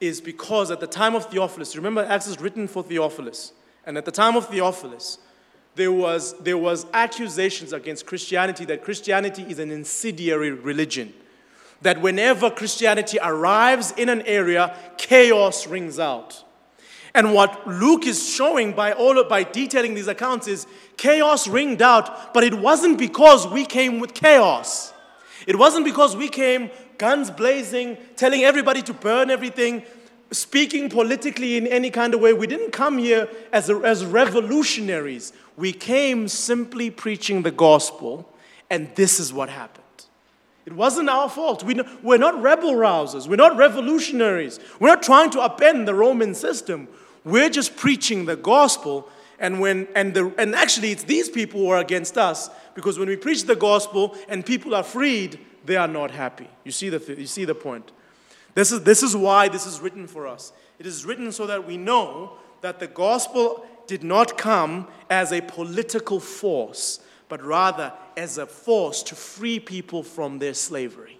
is 0.00 0.22
because 0.22 0.70
at 0.70 0.80
the 0.80 0.86
time 0.86 1.14
of 1.14 1.26
Theophilus, 1.26 1.76
remember 1.76 2.02
Acts 2.08 2.26
is 2.26 2.40
written 2.40 2.68
for 2.68 2.82
Theophilus, 2.82 3.52
and 3.84 3.98
at 3.98 4.06
the 4.06 4.10
time 4.10 4.34
of 4.34 4.48
Theophilus, 4.48 5.18
there 5.74 5.92
was, 5.92 6.38
there 6.38 6.56
was 6.56 6.86
accusations 6.94 7.74
against 7.74 8.06
Christianity 8.06 8.64
that 8.64 8.82
Christianity 8.82 9.42
is 9.42 9.58
an 9.58 9.70
incendiary 9.70 10.52
religion. 10.52 11.12
That 11.82 12.00
whenever 12.00 12.48
Christianity 12.48 13.18
arrives 13.22 13.92
in 13.98 14.08
an 14.08 14.22
area, 14.22 14.74
chaos 14.96 15.66
rings 15.66 15.98
out. 15.98 16.43
And 17.14 17.32
what 17.32 17.66
Luke 17.66 18.06
is 18.06 18.28
showing 18.28 18.72
by 18.72 18.92
all 18.92 19.22
by 19.24 19.44
detailing 19.44 19.94
these 19.94 20.08
accounts 20.08 20.48
is 20.48 20.66
chaos 20.96 21.46
ringed 21.46 21.80
out, 21.80 22.34
but 22.34 22.42
it 22.42 22.54
wasn't 22.54 22.98
because 22.98 23.46
we 23.46 23.64
came 23.64 24.00
with 24.00 24.14
chaos. 24.14 24.92
It 25.46 25.56
wasn't 25.56 25.84
because 25.84 26.16
we 26.16 26.28
came 26.28 26.70
guns 26.98 27.30
blazing, 27.30 27.98
telling 28.16 28.42
everybody 28.42 28.82
to 28.82 28.92
burn 28.92 29.30
everything, 29.30 29.84
speaking 30.32 30.88
politically 30.90 31.56
in 31.56 31.66
any 31.66 31.90
kind 31.90 32.14
of 32.14 32.20
way. 32.20 32.32
We 32.32 32.48
didn't 32.48 32.72
come 32.72 32.98
here 32.98 33.28
as, 33.52 33.70
a, 33.70 33.76
as 33.76 34.04
revolutionaries. 34.04 35.32
We 35.56 35.72
came 35.72 36.26
simply 36.26 36.90
preaching 36.90 37.42
the 37.42 37.52
gospel, 37.52 38.28
and 38.70 38.92
this 38.96 39.20
is 39.20 39.32
what 39.32 39.50
happened. 39.50 39.82
It 40.66 40.72
wasn't 40.72 41.10
our 41.10 41.28
fault. 41.28 41.62
We, 41.62 41.80
we're 42.02 42.18
not 42.18 42.40
rebel 42.40 42.72
rousers. 42.72 43.28
We're 43.28 43.36
not 43.36 43.56
revolutionaries. 43.56 44.58
We're 44.80 44.88
not 44.88 45.02
trying 45.02 45.30
to 45.30 45.38
upend 45.38 45.86
the 45.86 45.94
Roman 45.94 46.34
system. 46.34 46.88
We're 47.24 47.48
just 47.48 47.76
preaching 47.76 48.26
the 48.26 48.36
gospel. 48.36 49.08
And, 49.38 49.60
when, 49.60 49.88
and, 49.94 50.14
the, 50.14 50.32
and 50.38 50.54
actually, 50.54 50.92
it's 50.92 51.04
these 51.04 51.28
people 51.28 51.60
who 51.60 51.68
are 51.68 51.78
against 51.78 52.16
us 52.16 52.50
because 52.74 52.98
when 52.98 53.08
we 53.08 53.16
preach 53.16 53.44
the 53.44 53.56
gospel 53.56 54.16
and 54.28 54.44
people 54.44 54.74
are 54.74 54.82
freed, 54.82 55.40
they 55.64 55.76
are 55.76 55.88
not 55.88 56.10
happy. 56.10 56.48
You 56.64 56.72
see 56.72 56.88
the, 56.88 56.98
th- 56.98 57.18
you 57.18 57.26
see 57.26 57.44
the 57.44 57.54
point? 57.54 57.90
This 58.54 58.70
is, 58.70 58.82
this 58.82 59.02
is 59.02 59.16
why 59.16 59.48
this 59.48 59.66
is 59.66 59.80
written 59.80 60.06
for 60.06 60.26
us. 60.26 60.52
It 60.78 60.86
is 60.86 61.04
written 61.04 61.32
so 61.32 61.46
that 61.46 61.66
we 61.66 61.76
know 61.76 62.34
that 62.60 62.78
the 62.78 62.86
gospel 62.86 63.66
did 63.86 64.02
not 64.02 64.38
come 64.38 64.86
as 65.10 65.32
a 65.32 65.40
political 65.40 66.20
force, 66.20 67.00
but 67.28 67.42
rather 67.42 67.92
as 68.16 68.38
a 68.38 68.46
force 68.46 69.02
to 69.04 69.14
free 69.14 69.58
people 69.58 70.02
from 70.02 70.38
their 70.38 70.54
slavery. 70.54 71.18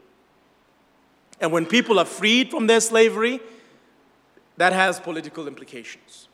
And 1.41 1.53
when 1.53 1.67
people 1.67 1.99
are 1.99 2.05
freed 2.05 2.51
from 2.51 2.67
their 2.67 2.81
slavery, 2.81 3.41
that 4.57 4.73
has 4.73 5.01
political 5.01 5.47
implications. 5.49 6.29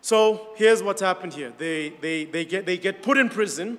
So 0.00 0.48
here's 0.56 0.82
what's 0.82 1.02
happened 1.02 1.34
here 1.34 1.52
they, 1.58 1.90
they, 2.00 2.24
they, 2.24 2.44
get, 2.44 2.66
they 2.66 2.78
get 2.78 3.02
put 3.02 3.18
in 3.18 3.28
prison. 3.28 3.78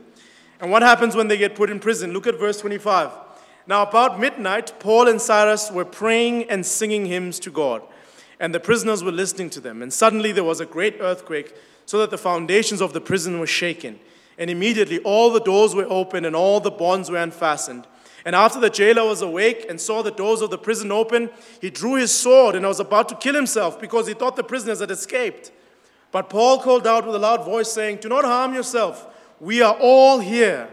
And 0.59 0.70
what 0.70 0.84
happens 0.84 1.16
when 1.16 1.28
they 1.28 1.38
get 1.38 1.55
put 1.55 1.72
in 1.72 1.80
prison? 1.80 2.14
Look 2.14 2.28
at 2.28 2.38
verse 2.38 2.59
25. 2.62 3.12
Now, 3.66 3.84
about 3.84 4.20
midnight, 4.20 4.74
Paul 4.80 5.07
and 5.07 5.20
Silas 5.20 5.72
were 5.72 5.86
praying 5.86 6.49
and 6.49 6.66
singing 6.66 7.05
hymns 7.05 7.39
to 7.39 7.51
God, 7.51 7.82
and 8.39 8.53
the 8.53 8.59
prisoners 8.59 9.03
were 9.03 9.12
listening 9.12 9.49
to 9.51 9.59
them. 9.59 9.82
And 9.82 9.91
suddenly 9.91 10.32
there 10.32 10.43
was 10.43 10.59
a 10.59 10.66
great 10.66 10.97
earthquake, 10.99 11.55
so 11.86 11.97
that 11.99 12.09
the 12.09 12.18
foundations 12.18 12.82
of 12.82 12.93
the 12.93 13.01
prison 13.01 13.39
were 13.39 13.47
shaken. 13.47 13.99
And 14.38 14.49
immediately 14.49 14.99
all 14.99 15.32
the 15.32 15.39
doors 15.39 15.76
were 15.76 15.88
opened 15.89 16.26
and 16.26 16.36
all 16.36 16.59
the 16.59 16.72
bonds 16.72 17.09
were 17.09 17.18
unfastened. 17.18 17.86
And 18.26 18.36
after 18.36 18.59
the 18.59 18.69
jailer 18.69 19.05
was 19.05 19.22
awake 19.22 19.65
and 19.67 19.82
saw 19.82 20.01
the 20.01 20.11
doors 20.11 20.41
of 20.41 20.51
the 20.51 20.57
prison 20.57 20.91
open, 20.91 21.30
he 21.59 21.69
drew 21.69 21.95
his 21.95 22.13
sword 22.13 22.55
and 22.55 22.65
was 22.65 22.80
about 22.80 23.09
to 23.09 23.15
kill 23.15 23.34
himself 23.34 23.80
because 23.80 24.07
he 24.07 24.13
thought 24.13 24.36
the 24.36 24.43
prisoners 24.43 24.80
had 24.80 24.91
escaped. 24.91 25.51
But 26.11 26.30
Paul 26.30 26.59
called 26.59 26.86
out 26.86 27.05
with 27.05 27.15
a 27.15 27.19
loud 27.19 27.45
voice, 27.45 27.72
saying, 27.72 27.97
Do 27.97 28.09
not 28.09 28.26
harm 28.26 28.53
yourself. 28.53 29.07
We 29.39 29.61
are 29.61 29.76
all 29.80 30.19
here. 30.19 30.69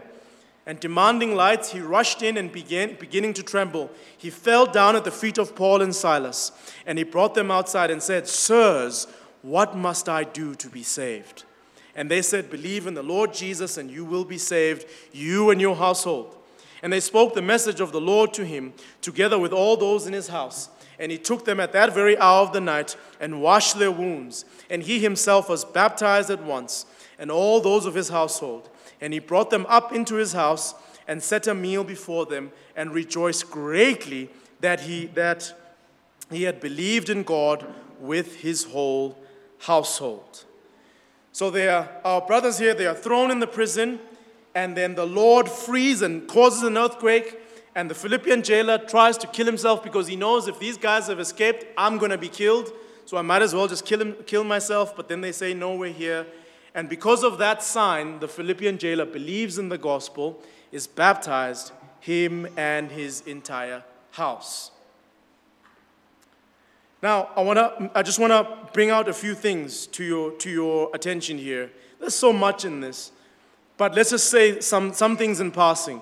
And 0.65 0.79
demanding 0.79 1.33
lights, 1.33 1.71
he 1.71 1.79
rushed 1.79 2.21
in 2.21 2.37
and 2.37 2.51
began 2.51 2.95
beginning 2.99 3.33
to 3.35 3.43
tremble. 3.43 3.89
He 4.15 4.29
fell 4.29 4.67
down 4.67 4.95
at 4.95 5.03
the 5.03 5.11
feet 5.11 5.39
of 5.39 5.55
Paul 5.55 5.81
and 5.81 5.95
Silas, 5.95 6.51
and 6.85 6.99
he 6.99 7.03
brought 7.03 7.33
them 7.33 7.49
outside 7.49 7.89
and 7.89 8.03
said, 8.03 8.27
Sirs, 8.27 9.07
what 9.41 9.75
must 9.75 10.07
I 10.07 10.23
do 10.23 10.53
to 10.55 10.69
be 10.69 10.83
saved? 10.83 11.45
And 11.95 12.11
they 12.11 12.21
said, 12.21 12.51
Believe 12.51 12.85
in 12.85 12.93
the 12.93 13.01
Lord 13.01 13.33
Jesus, 13.33 13.77
and 13.77 13.89
you 13.89 14.05
will 14.05 14.25
be 14.25 14.37
saved, 14.37 14.85
you 15.11 15.49
and 15.49 15.59
your 15.59 15.75
household. 15.75 16.35
And 16.81 16.93
they 16.93 16.99
spoke 16.99 17.33
the 17.33 17.41
message 17.41 17.79
of 17.79 17.91
the 17.91 18.01
Lord 18.01 18.33
to 18.33 18.45
him, 18.45 18.73
together 19.01 19.37
with 19.37 19.51
all 19.51 19.75
those 19.77 20.07
in 20.07 20.13
his 20.13 20.29
house. 20.29 20.69
And 20.97 21.11
he 21.11 21.17
took 21.17 21.45
them 21.45 21.59
at 21.59 21.73
that 21.73 21.93
very 21.93 22.17
hour 22.17 22.41
of 22.41 22.53
the 22.53 22.61
night 22.61 22.95
and 23.19 23.41
washed 23.41 23.79
their 23.79 23.91
wounds. 23.91 24.45
And 24.69 24.83
he 24.83 24.99
himself 24.99 25.49
was 25.49 25.65
baptized 25.65 26.29
at 26.29 26.43
once, 26.43 26.85
and 27.17 27.31
all 27.31 27.61
those 27.61 27.85
of 27.85 27.95
his 27.95 28.09
household. 28.09 28.69
And 29.01 29.13
he 29.13 29.19
brought 29.19 29.49
them 29.49 29.65
up 29.69 29.93
into 29.93 30.15
his 30.15 30.33
house 30.33 30.73
and 31.07 31.23
set 31.23 31.47
a 31.47 31.55
meal 31.55 31.83
before 31.83 32.25
them, 32.25 32.51
and 32.75 32.93
rejoiced 32.93 33.49
greatly 33.49 34.29
that 34.59 34.81
he, 34.81 35.07
that 35.07 35.53
he 36.29 36.43
had 36.43 36.59
believed 36.59 37.09
in 37.09 37.23
God 37.23 37.65
with 37.99 38.37
his 38.37 38.65
whole 38.65 39.17
household. 39.59 40.45
So 41.31 41.49
they 41.49 41.67
are 41.67 41.89
our 42.03 42.21
brothers 42.21 42.59
here, 42.59 42.73
they 42.73 42.85
are 42.85 42.95
thrown 42.95 43.31
in 43.31 43.39
the 43.39 43.47
prison 43.47 43.99
and 44.59 44.75
then 44.75 44.93
the 44.93 45.05
Lord 45.05 45.47
frees 45.47 46.01
and 46.01 46.27
causes 46.27 46.63
an 46.63 46.77
earthquake, 46.77 47.39
and 47.75 47.89
the 47.89 47.95
Philippian 47.95 48.43
jailer 48.43 48.77
tries 48.77 49.17
to 49.19 49.27
kill 49.27 49.45
himself 49.45 49.81
because 49.81 50.05
he 50.05 50.17
knows 50.17 50.49
if 50.49 50.59
these 50.59 50.75
guys 50.77 51.07
have 51.07 51.17
escaped, 51.17 51.65
I'm 51.77 51.97
going 51.97 52.11
to 52.11 52.17
be 52.17 52.27
killed. 52.27 52.73
So 53.05 53.15
I 53.15 53.21
might 53.21 53.41
as 53.41 53.55
well 53.55 53.69
just 53.69 53.85
kill, 53.85 54.01
him, 54.01 54.17
kill 54.25 54.43
myself. 54.43 54.97
But 54.97 55.07
then 55.07 55.21
they 55.21 55.31
say, 55.31 55.53
No, 55.53 55.75
we're 55.75 55.93
here. 55.93 56.27
And 56.75 56.89
because 56.89 57.23
of 57.23 57.37
that 57.37 57.63
sign, 57.63 58.19
the 58.19 58.27
Philippian 58.27 58.77
jailer 58.77 59.05
believes 59.05 59.57
in 59.57 59.69
the 59.69 59.77
gospel, 59.77 60.43
is 60.73 60.87
baptized, 60.87 61.71
him 62.01 62.45
and 62.57 62.91
his 62.91 63.21
entire 63.21 63.83
house. 64.11 64.71
Now, 67.01 67.29
I, 67.37 67.41
wanna, 67.43 67.91
I 67.95 68.03
just 68.03 68.19
want 68.19 68.33
to 68.33 68.69
bring 68.73 68.89
out 68.89 69.07
a 69.07 69.13
few 69.13 69.35
things 69.35 69.87
to 69.87 70.03
your, 70.03 70.31
to 70.33 70.49
your 70.49 70.91
attention 70.93 71.37
here. 71.37 71.71
There's 72.01 72.13
so 72.13 72.33
much 72.33 72.65
in 72.65 72.81
this. 72.81 73.13
But 73.79 73.95
let's 73.95 74.09
just 74.09 74.29
say 74.29 74.59
some, 74.59 74.93
some 74.93 75.15
things 75.15 75.39
in 75.39 75.51
passing. 75.51 76.01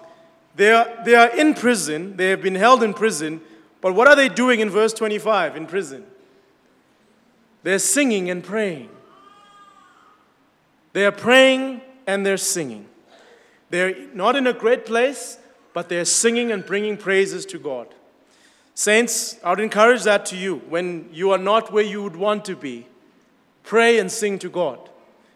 They 0.56 0.72
are, 0.72 0.92
they 1.06 1.14
are 1.14 1.30
in 1.30 1.54
prison, 1.54 2.18
they 2.18 2.32
have 2.32 2.42
been 2.42 2.56
held 2.56 2.82
in 2.82 2.96
prison, 2.96 3.40
but 3.82 3.94
what 3.94 4.08
are 4.08 4.16
they 4.16 4.30
doing 4.30 4.62
in 4.62 4.72
verse 4.72 4.94
25 4.94 5.56
in 5.56 5.68
prison? 5.68 6.04
They're 7.62 7.78
singing 7.78 8.32
and 8.32 8.44
praying. 8.44 8.90
They 10.94 11.06
are 11.06 11.12
praying 11.12 11.82
and 12.08 12.26
they're 12.26 12.38
singing. 12.38 12.88
They're 13.70 13.96
not 14.12 14.36
in 14.36 14.48
a 14.48 14.54
great 14.54 14.88
place, 14.88 15.38
but 15.76 15.88
they're 15.88 16.06
singing 16.06 16.52
and 16.52 16.66
bringing 16.66 16.98
praises 16.98 17.46
to 17.46 17.60
God. 17.60 17.94
Saints, 18.74 19.38
I 19.44 19.52
would 19.52 19.60
encourage 19.60 20.02
that 20.04 20.26
to 20.28 20.36
you 20.36 20.64
when 20.68 21.10
you 21.14 21.30
are 21.30 21.38
not 21.38 21.72
where 21.72 21.84
you 21.84 22.02
would 22.02 22.16
want 22.16 22.44
to 22.46 22.56
be. 22.56 22.88
Pray 23.62 24.00
and 24.00 24.12
sing 24.12 24.40
to 24.40 24.50
God. 24.50 24.80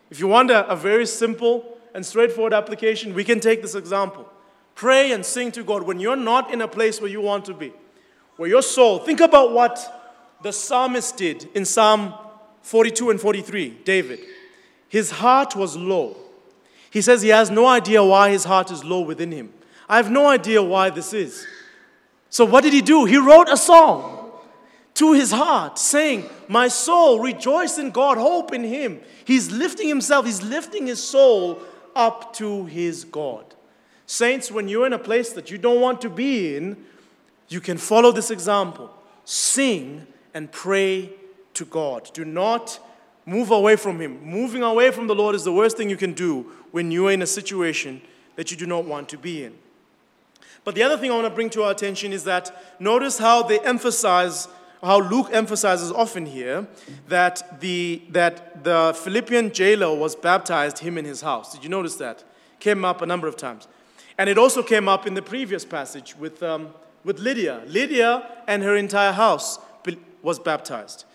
If 0.09 0.19
you 0.19 0.27
want 0.27 0.49
a, 0.49 0.67
a 0.67 0.75
very 0.75 1.05
simple 1.05 1.70
and 1.93 2.05
straightforward 2.05 2.53
application, 2.53 3.13
we 3.13 3.23
can 3.23 3.39
take 3.39 3.61
this 3.61 3.75
example. 3.75 4.27
Pray 4.75 5.11
and 5.11 5.25
sing 5.25 5.51
to 5.53 5.63
God 5.63 5.83
when 5.83 5.99
you're 5.99 6.15
not 6.15 6.53
in 6.53 6.61
a 6.61 6.67
place 6.67 7.01
where 7.01 7.09
you 7.09 7.21
want 7.21 7.45
to 7.45 7.53
be, 7.53 7.73
where 8.37 8.49
your 8.49 8.61
soul, 8.61 8.99
think 8.99 9.19
about 9.19 9.51
what 9.51 10.37
the 10.41 10.51
psalmist 10.51 11.17
did 11.17 11.47
in 11.53 11.65
Psalm 11.65 12.13
42 12.61 13.09
and 13.09 13.19
43, 13.19 13.79
David. 13.83 14.19
His 14.87 15.11
heart 15.11 15.55
was 15.55 15.75
low. 15.75 16.17
He 16.89 17.01
says 17.01 17.21
he 17.21 17.29
has 17.29 17.49
no 17.49 17.65
idea 17.65 18.03
why 18.03 18.29
his 18.29 18.43
heart 18.43 18.71
is 18.71 18.83
low 18.83 19.01
within 19.01 19.31
him. 19.31 19.53
I 19.87 19.97
have 19.97 20.11
no 20.11 20.27
idea 20.27 20.61
why 20.61 20.89
this 20.89 21.13
is. 21.13 21.45
So, 22.29 22.45
what 22.45 22.63
did 22.63 22.73
he 22.73 22.81
do? 22.81 23.05
He 23.05 23.17
wrote 23.17 23.49
a 23.49 23.57
song 23.57 24.31
to 24.95 25.13
his 25.13 25.31
heart, 25.31 25.79
saying, 25.79 26.29
My 26.47 26.67
soul, 26.67 27.19
rejoice 27.19 27.77
in 27.77 27.91
God, 27.91 28.17
hope 28.17 28.53
in 28.53 28.63
him. 28.63 28.99
He's 29.25 29.51
lifting 29.51 29.87
himself, 29.87 30.25
he's 30.25 30.41
lifting 30.41 30.87
his 30.87 31.01
soul 31.01 31.61
up 31.95 32.33
to 32.33 32.65
his 32.65 33.03
God. 33.05 33.45
Saints, 34.05 34.51
when 34.51 34.67
you're 34.67 34.85
in 34.85 34.93
a 34.93 34.99
place 34.99 35.31
that 35.33 35.49
you 35.51 35.57
don't 35.57 35.79
want 35.79 36.01
to 36.01 36.09
be 36.09 36.55
in, 36.55 36.85
you 37.47 37.61
can 37.61 37.77
follow 37.77 38.11
this 38.11 38.31
example. 38.31 38.89
Sing 39.25 40.05
and 40.33 40.51
pray 40.51 41.11
to 41.53 41.65
God. 41.65 42.09
Do 42.13 42.25
not 42.25 42.79
move 43.25 43.51
away 43.51 43.75
from 43.75 43.99
Him. 43.99 44.23
Moving 44.23 44.63
away 44.63 44.91
from 44.91 45.07
the 45.07 45.15
Lord 45.15 45.35
is 45.35 45.43
the 45.43 45.53
worst 45.53 45.77
thing 45.77 45.89
you 45.89 45.97
can 45.97 46.13
do 46.13 46.51
when 46.71 46.91
you 46.91 47.07
are 47.07 47.11
in 47.11 47.21
a 47.21 47.27
situation 47.27 48.01
that 48.35 48.51
you 48.51 48.57
do 48.57 48.65
not 48.65 48.85
want 48.85 49.09
to 49.09 49.17
be 49.17 49.43
in. 49.43 49.53
But 50.63 50.75
the 50.75 50.83
other 50.83 50.97
thing 50.97 51.11
I 51.11 51.15
want 51.15 51.27
to 51.27 51.33
bring 51.33 51.49
to 51.51 51.63
our 51.63 51.71
attention 51.71 52.13
is 52.13 52.23
that 52.25 52.79
notice 52.79 53.17
how 53.17 53.43
they 53.43 53.59
emphasize 53.59 54.47
how 54.81 54.99
Luke 54.99 55.29
emphasizes 55.31 55.91
often 55.91 56.25
here 56.25 56.67
that 57.07 57.59
the, 57.61 58.01
that 58.09 58.63
the 58.63 58.97
Philippian 59.03 59.51
jailer 59.51 59.95
was 59.95 60.15
baptized, 60.15 60.79
him 60.79 60.97
in 60.97 61.05
his 61.05 61.21
house. 61.21 61.53
Did 61.53 61.63
you 61.63 61.69
notice 61.69 61.95
that? 61.95 62.23
Came 62.59 62.83
up 62.83 63.01
a 63.01 63.05
number 63.05 63.27
of 63.27 63.37
times. 63.37 63.67
And 64.17 64.29
it 64.29 64.37
also 64.37 64.63
came 64.63 64.87
up 64.87 65.05
in 65.05 65.13
the 65.13 65.21
previous 65.21 65.65
passage 65.65 66.15
with, 66.17 66.41
um, 66.43 66.69
with 67.03 67.19
Lydia. 67.19 67.61
Lydia 67.67 68.27
and 68.47 68.63
her 68.63 68.75
entire 68.75 69.11
house 69.11 69.59
was 70.21 70.39
baptized. 70.39 71.05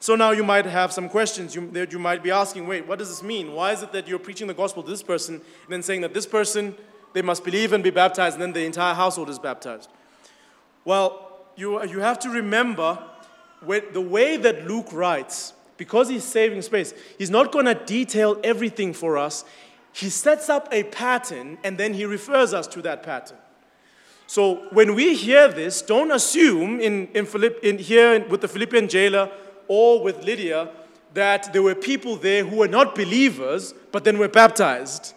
So 0.00 0.14
now 0.14 0.30
you 0.30 0.44
might 0.44 0.64
have 0.64 0.92
some 0.92 1.08
questions. 1.08 1.54
You, 1.54 1.70
that 1.72 1.92
you 1.92 1.98
might 1.98 2.22
be 2.22 2.30
asking, 2.30 2.66
wait, 2.66 2.86
what 2.86 2.98
does 2.98 3.08
this 3.08 3.22
mean? 3.22 3.52
Why 3.52 3.72
is 3.72 3.82
it 3.82 3.92
that 3.92 4.06
you're 4.06 4.18
preaching 4.18 4.46
the 4.46 4.54
gospel 4.54 4.82
to 4.82 4.90
this 4.90 5.02
person 5.02 5.36
and 5.36 5.68
then 5.68 5.82
saying 5.82 6.02
that 6.02 6.14
this 6.14 6.26
person, 6.26 6.74
they 7.14 7.22
must 7.22 7.44
believe 7.44 7.72
and 7.72 7.82
be 7.82 7.90
baptized, 7.90 8.34
and 8.34 8.42
then 8.42 8.52
the 8.52 8.64
entire 8.64 8.94
household 8.94 9.28
is 9.28 9.38
baptized? 9.38 9.88
Well, 10.84 11.28
you, 11.56 11.82
you 11.84 11.98
have 11.98 12.18
to 12.20 12.30
remember 12.30 12.98
the 13.62 14.00
way 14.00 14.36
that 14.36 14.66
Luke 14.66 14.92
writes, 14.92 15.52
because 15.76 16.08
he's 16.08 16.24
saving 16.24 16.62
space, 16.62 16.92
he's 17.18 17.30
not 17.30 17.52
going 17.52 17.66
to 17.66 17.74
detail 17.74 18.38
everything 18.42 18.92
for 18.92 19.16
us. 19.16 19.44
He 19.92 20.10
sets 20.10 20.48
up 20.48 20.68
a 20.70 20.84
pattern 20.84 21.58
and 21.64 21.78
then 21.78 21.94
he 21.94 22.04
refers 22.04 22.52
us 22.52 22.66
to 22.68 22.82
that 22.82 23.02
pattern. 23.02 23.38
So 24.26 24.56
when 24.72 24.94
we 24.94 25.16
hear 25.16 25.48
this, 25.48 25.80
don't 25.80 26.10
assume 26.10 26.80
in, 26.80 27.08
in, 27.14 27.24
Philipp, 27.24 27.60
in 27.62 27.78
here 27.78 28.26
with 28.28 28.42
the 28.42 28.48
Philippian 28.48 28.86
jailer 28.86 29.30
or 29.68 30.02
with 30.02 30.22
Lydia 30.22 30.68
that 31.14 31.52
there 31.52 31.62
were 31.62 31.74
people 31.74 32.16
there 32.16 32.44
who 32.44 32.56
were 32.56 32.68
not 32.68 32.94
believers 32.94 33.72
but 33.90 34.04
then 34.04 34.18
were 34.18 34.28
baptized. 34.28 35.14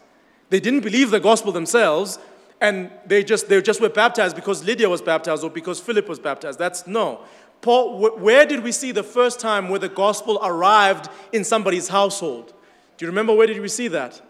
They 0.49 0.59
didn't 0.59 0.81
believe 0.81 1.11
the 1.11 1.19
gospel 1.19 1.51
themselves, 1.51 2.19
and 2.59 2.91
they 3.05 3.23
just, 3.23 3.49
they 3.49 3.61
just 3.61 3.81
were 3.81 3.89
baptized 3.89 4.35
because 4.35 4.63
Lydia 4.63 4.87
was 4.87 5.01
baptized 5.01 5.43
or 5.43 5.49
because 5.49 5.79
Philip 5.79 6.07
was 6.07 6.19
baptized. 6.19 6.59
That's 6.59 6.85
no. 6.85 7.21
Paul, 7.61 8.09
where 8.17 8.45
did 8.45 8.63
we 8.63 8.71
see 8.71 8.91
the 8.91 9.03
first 9.03 9.39
time 9.39 9.69
where 9.69 9.79
the 9.79 9.89
gospel 9.89 10.39
arrived 10.41 11.09
in 11.31 11.43
somebody's 11.43 11.87
household? 11.87 12.53
Do 12.97 13.05
you 13.05 13.07
remember 13.07 13.33
where 13.33 13.47
did 13.47 13.59
we 13.59 13.67
see 13.67 13.87
that? 13.89 14.21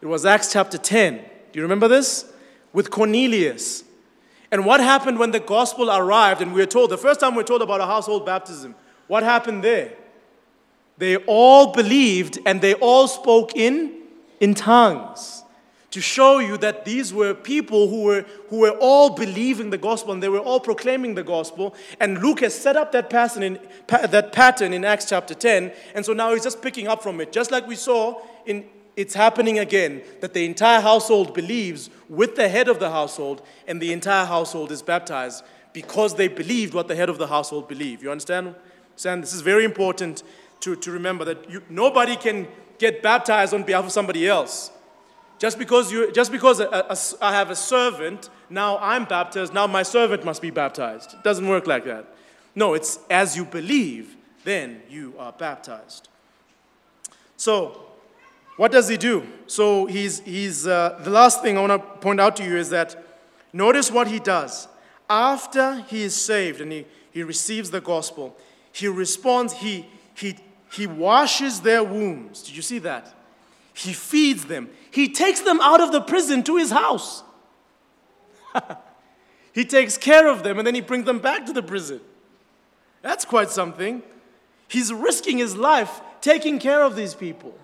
It 0.00 0.06
was 0.06 0.26
Acts 0.26 0.52
chapter 0.52 0.78
10. 0.78 1.16
Do 1.16 1.58
you 1.58 1.62
remember 1.62 1.88
this? 1.88 2.32
With 2.72 2.90
Cornelius. 2.90 3.84
And 4.50 4.64
what 4.64 4.80
happened 4.80 5.18
when 5.18 5.30
the 5.30 5.40
gospel 5.40 5.90
arrived 5.90 6.42
and 6.42 6.52
we 6.52 6.60
were 6.60 6.66
told, 6.66 6.90
the 6.90 6.98
first 6.98 7.20
time 7.20 7.34
we're 7.34 7.44
told 7.44 7.62
about 7.62 7.80
a 7.80 7.86
household 7.86 8.26
baptism, 8.26 8.74
what 9.06 9.22
happened 9.22 9.62
there? 9.62 9.92
They 10.98 11.16
all 11.16 11.72
believed 11.72 12.38
and 12.46 12.60
they 12.60 12.74
all 12.74 13.06
spoke 13.06 13.56
in, 13.56 13.92
in 14.40 14.54
tongues 14.54 15.44
to 15.90 16.00
show 16.00 16.38
you 16.38 16.56
that 16.58 16.84
these 16.84 17.12
were 17.12 17.34
people 17.34 17.88
who 17.88 18.02
were, 18.04 18.24
who 18.48 18.58
were 18.58 18.76
all 18.80 19.10
believing 19.10 19.70
the 19.70 19.78
gospel 19.78 20.12
and 20.12 20.22
they 20.22 20.28
were 20.28 20.38
all 20.38 20.60
proclaiming 20.60 21.14
the 21.14 21.24
gospel. 21.24 21.74
And 21.98 22.22
Luke 22.22 22.40
has 22.40 22.54
set 22.54 22.76
up 22.76 22.92
that 22.92 23.10
pattern, 23.10 23.42
in, 23.42 23.58
that 23.88 24.32
pattern 24.32 24.72
in 24.72 24.84
Acts 24.84 25.08
chapter 25.08 25.34
10. 25.34 25.72
And 25.94 26.06
so 26.06 26.12
now 26.12 26.32
he's 26.32 26.44
just 26.44 26.62
picking 26.62 26.86
up 26.86 27.02
from 27.02 27.20
it. 27.20 27.32
Just 27.32 27.50
like 27.50 27.66
we 27.66 27.76
saw 27.76 28.20
in 28.46 28.64
it's 28.96 29.14
happening 29.14 29.58
again 29.58 30.02
that 30.20 30.34
the 30.34 30.44
entire 30.44 30.80
household 30.80 31.32
believes 31.32 31.88
with 32.08 32.36
the 32.36 32.48
head 32.48 32.68
of 32.68 32.80
the 32.80 32.90
household, 32.90 33.40
and 33.66 33.80
the 33.80 33.92
entire 33.92 34.26
household 34.26 34.70
is 34.72 34.82
baptized 34.82 35.44
because 35.72 36.16
they 36.16 36.28
believed 36.28 36.74
what 36.74 36.88
the 36.88 36.96
head 36.96 37.08
of 37.08 37.16
the 37.16 37.28
household 37.28 37.68
believed. 37.68 38.02
You 38.02 38.10
understand? 38.10 38.54
Sam, 38.96 39.20
this 39.20 39.32
is 39.32 39.40
very 39.40 39.64
important 39.64 40.22
to, 40.60 40.76
to 40.76 40.90
remember 40.90 41.24
that 41.24 41.48
you, 41.48 41.62
nobody 41.70 42.16
can 42.16 42.48
get 42.78 43.02
baptized 43.02 43.54
on 43.54 43.62
behalf 43.62 43.84
of 43.86 43.92
somebody 43.92 44.28
else. 44.28 44.70
Just 45.40 45.58
because, 45.58 45.90
you, 45.90 46.12
just 46.12 46.30
because 46.30 46.60
a, 46.60 46.68
a, 46.68 46.96
I 47.22 47.32
have 47.32 47.50
a 47.50 47.56
servant, 47.56 48.28
now 48.50 48.76
I'm 48.78 49.06
baptized, 49.06 49.54
now 49.54 49.66
my 49.66 49.82
servant 49.82 50.22
must 50.22 50.42
be 50.42 50.50
baptized. 50.50 51.14
It 51.14 51.24
doesn't 51.24 51.48
work 51.48 51.66
like 51.66 51.86
that. 51.86 52.04
No, 52.54 52.74
it's 52.74 52.98
as 53.08 53.38
you 53.38 53.46
believe, 53.46 54.16
then 54.44 54.82
you 54.90 55.14
are 55.18 55.32
baptized. 55.32 56.10
So, 57.38 57.80
what 58.58 58.70
does 58.70 58.86
he 58.88 58.98
do? 58.98 59.26
So, 59.46 59.86
he's, 59.86 60.20
he's, 60.20 60.66
uh, 60.66 61.00
the 61.02 61.08
last 61.08 61.40
thing 61.40 61.56
I 61.56 61.66
want 61.66 61.72
to 61.72 62.00
point 62.00 62.20
out 62.20 62.36
to 62.36 62.44
you 62.44 62.58
is 62.58 62.68
that 62.68 63.02
notice 63.54 63.90
what 63.90 64.08
he 64.08 64.18
does. 64.18 64.68
After 65.08 65.80
he 65.88 66.02
is 66.02 66.14
saved 66.14 66.60
and 66.60 66.70
he, 66.70 66.84
he 67.12 67.22
receives 67.22 67.70
the 67.70 67.80
gospel, 67.80 68.36
he 68.72 68.88
responds, 68.88 69.54
he, 69.54 69.86
he, 70.14 70.36
he 70.70 70.86
washes 70.86 71.62
their 71.62 71.82
wounds. 71.82 72.42
Did 72.42 72.56
you 72.56 72.62
see 72.62 72.78
that? 72.80 73.14
He 73.80 73.94
feeds 73.94 74.44
them. 74.44 74.68
He 74.90 75.08
takes 75.08 75.40
them 75.40 75.58
out 75.62 75.80
of 75.80 75.90
the 75.90 76.02
prison 76.02 76.42
to 76.42 76.56
his 76.56 76.70
house. 76.70 77.22
he 79.54 79.64
takes 79.64 79.96
care 79.96 80.28
of 80.28 80.42
them 80.42 80.58
and 80.58 80.66
then 80.66 80.74
he 80.74 80.82
brings 80.82 81.06
them 81.06 81.18
back 81.18 81.46
to 81.46 81.52
the 81.54 81.62
prison. 81.62 82.00
That's 83.00 83.24
quite 83.24 83.48
something. 83.48 84.02
He's 84.68 84.92
risking 84.92 85.38
his 85.38 85.56
life 85.56 86.02
taking 86.20 86.58
care 86.58 86.82
of 86.82 86.94
these 86.94 87.14
people. 87.14 87.56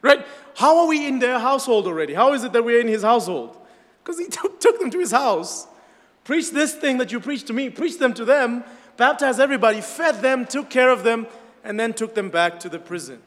Right? 0.00 0.26
How 0.56 0.78
are 0.78 0.86
we 0.86 1.06
in 1.06 1.18
their 1.18 1.38
household 1.38 1.86
already? 1.86 2.14
How 2.14 2.32
is 2.32 2.42
it 2.42 2.54
that 2.54 2.64
we're 2.64 2.80
in 2.80 2.88
his 2.88 3.02
household? 3.02 3.58
Because 4.02 4.18
he 4.18 4.26
took, 4.30 4.60
took 4.60 4.80
them 4.80 4.90
to 4.90 4.98
his 4.98 5.10
house, 5.10 5.66
preached 6.24 6.54
this 6.54 6.74
thing 6.74 6.96
that 6.98 7.12
you 7.12 7.20
preached 7.20 7.48
to 7.48 7.52
me, 7.52 7.68
preached 7.68 7.98
them 7.98 8.14
to 8.14 8.24
them, 8.24 8.64
baptized 8.96 9.40
everybody, 9.40 9.82
fed 9.82 10.22
them, 10.22 10.46
took 10.46 10.70
care 10.70 10.90
of 10.90 11.02
them, 11.02 11.26
and 11.62 11.78
then 11.78 11.92
took 11.92 12.14
them 12.14 12.30
back 12.30 12.58
to 12.60 12.70
the 12.70 12.78
prison. 12.78 13.20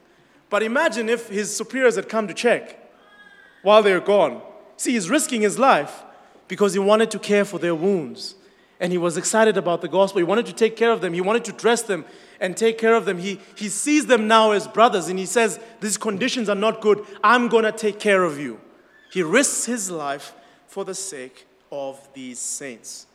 But 0.53 0.61
imagine 0.61 1.09
if 1.09 1.29
his 1.29 1.57
superiors 1.57 1.95
had 1.95 2.07
come 2.07 2.27
to 2.27 2.33
check 2.35 2.77
while 3.63 3.81
they 3.81 3.91
were 3.91 3.99
gone. 3.99 4.39
See, 4.77 4.91
he's 4.91 5.09
risking 5.09 5.41
his 5.41 5.57
life 5.57 6.03
because 6.47 6.73
he 6.73 6.79
wanted 6.79 7.09
to 7.09 7.17
care 7.17 7.43
for 7.43 7.57
their 7.57 7.73
wounds. 7.73 8.35
And 8.79 8.91
he 8.91 8.99
was 8.99 9.17
excited 9.17 9.57
about 9.57 9.81
the 9.81 9.87
gospel. 9.87 10.19
He 10.19 10.23
wanted 10.23 10.45
to 10.45 10.53
take 10.53 10.75
care 10.75 10.91
of 10.91 11.01
them. 11.01 11.11
He 11.15 11.21
wanted 11.21 11.43
to 11.45 11.53
dress 11.53 11.81
them 11.81 12.05
and 12.39 12.55
take 12.55 12.77
care 12.77 12.93
of 12.93 13.05
them. 13.05 13.17
He, 13.17 13.39
he 13.55 13.67
sees 13.67 14.05
them 14.05 14.27
now 14.27 14.51
as 14.51 14.67
brothers 14.67 15.07
and 15.07 15.17
he 15.17 15.25
says, 15.25 15.59
These 15.81 15.97
conditions 15.97 16.49
are 16.49 16.55
not 16.55 16.81
good. 16.81 17.03
I'm 17.23 17.47
going 17.47 17.63
to 17.63 17.71
take 17.71 17.99
care 17.99 18.21
of 18.21 18.37
you. 18.37 18.61
He 19.11 19.23
risks 19.23 19.65
his 19.65 19.89
life 19.89 20.35
for 20.67 20.85
the 20.85 20.93
sake 20.93 21.47
of 21.71 21.99
these 22.13 22.37
saints. 22.37 23.07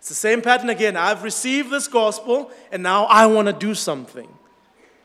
It's 0.00 0.08
the 0.08 0.16
same 0.16 0.42
pattern 0.42 0.68
again. 0.68 0.96
I've 0.96 1.22
received 1.22 1.70
this 1.70 1.86
gospel 1.86 2.50
and 2.72 2.82
now 2.82 3.04
I 3.04 3.26
want 3.26 3.46
to 3.46 3.52
do 3.52 3.72
something. 3.72 4.26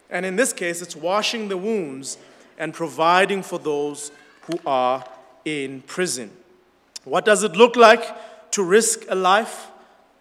And 0.10 0.26
in 0.26 0.36
this 0.36 0.54
case, 0.54 0.82
it's 0.82 0.96
washing 0.96 1.50
the 1.50 1.58
wounds 1.58 2.18
and 2.58 2.74
providing 2.74 3.44
for 3.44 3.60
those 3.60 4.12
who 4.44 4.60
are 4.66 5.04
in 5.46 5.82
prison. 5.82 6.32
What 7.04 7.26
does 7.26 7.44
it 7.44 7.54
look 7.54 7.76
like 7.76 8.06
to 8.52 8.64
risk 8.64 9.06
a 9.10 9.16
life 9.16 9.68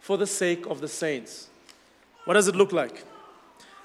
for 0.01 0.17
the 0.17 0.27
sake 0.27 0.67
of 0.67 0.81
the 0.81 0.89
saints? 0.89 1.49
What 2.25 2.35
does 2.35 2.49
it 2.49 2.57
look 2.57 2.73
like? 2.73 3.05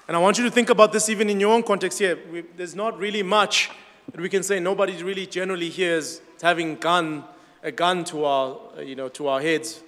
And 0.08 0.16
I 0.16 0.20
want 0.20 0.38
you 0.38 0.44
to 0.44 0.50
think 0.50 0.68
about 0.68 0.92
this 0.92 1.08
even 1.08 1.30
in 1.30 1.40
your 1.40 1.52
own 1.52 1.62
context 1.62 1.98
here. 1.98 2.18
We, 2.30 2.42
there's 2.56 2.74
not 2.74 2.98
really 2.98 3.22
much 3.22 3.70
that 4.10 4.20
we 4.20 4.28
can 4.28 4.42
say. 4.42 4.58
Nobody 4.58 5.00
really 5.02 5.26
generally 5.26 5.68
here 5.68 5.96
is 5.96 6.20
having 6.42 6.76
gun, 6.76 7.24
a 7.62 7.70
gun 7.70 8.04
to 8.04 8.24
our, 8.24 8.58
you 8.82 8.96
know, 8.96 9.08
to 9.10 9.28
our 9.28 9.40
heads 9.40 9.80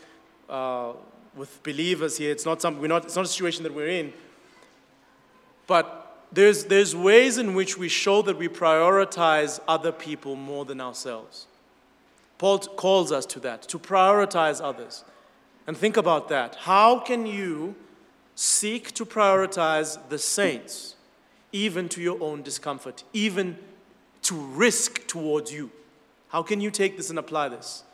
uh, 0.48 0.92
with 1.36 1.62
believers 1.62 2.16
here. 2.16 2.30
It's 2.30 2.44
not, 2.44 2.62
some, 2.62 2.80
we're 2.80 2.86
not, 2.86 3.04
it's 3.04 3.16
not 3.16 3.24
a 3.24 3.28
situation 3.28 3.64
that 3.64 3.74
we're 3.74 3.88
in. 3.88 4.12
But 5.66 6.03
there's, 6.32 6.64
there's 6.64 6.96
ways 6.96 7.38
in 7.38 7.54
which 7.54 7.78
we 7.78 7.88
show 7.88 8.22
that 8.22 8.36
we 8.38 8.48
prioritize 8.48 9.60
other 9.68 9.92
people 9.92 10.36
more 10.36 10.64
than 10.64 10.80
ourselves. 10.80 11.46
Paul 12.38 12.58
calls 12.58 13.12
us 13.12 13.26
to 13.26 13.40
that, 13.40 13.62
to 13.62 13.78
prioritize 13.78 14.60
others. 14.62 15.04
And 15.66 15.76
think 15.76 15.96
about 15.96 16.28
that. 16.28 16.56
How 16.56 16.98
can 16.98 17.26
you 17.26 17.74
seek 18.34 18.92
to 18.92 19.06
prioritize 19.06 19.98
the 20.08 20.18
saints, 20.18 20.96
even 21.52 21.88
to 21.90 22.00
your 22.00 22.22
own 22.22 22.42
discomfort, 22.42 23.04
even 23.12 23.56
to 24.22 24.34
risk 24.34 25.06
towards 25.06 25.52
you? 25.52 25.70
How 26.28 26.42
can 26.42 26.60
you 26.60 26.70
take 26.70 26.96
this 26.96 27.10
and 27.10 27.18
apply 27.18 27.48
this? 27.48 27.84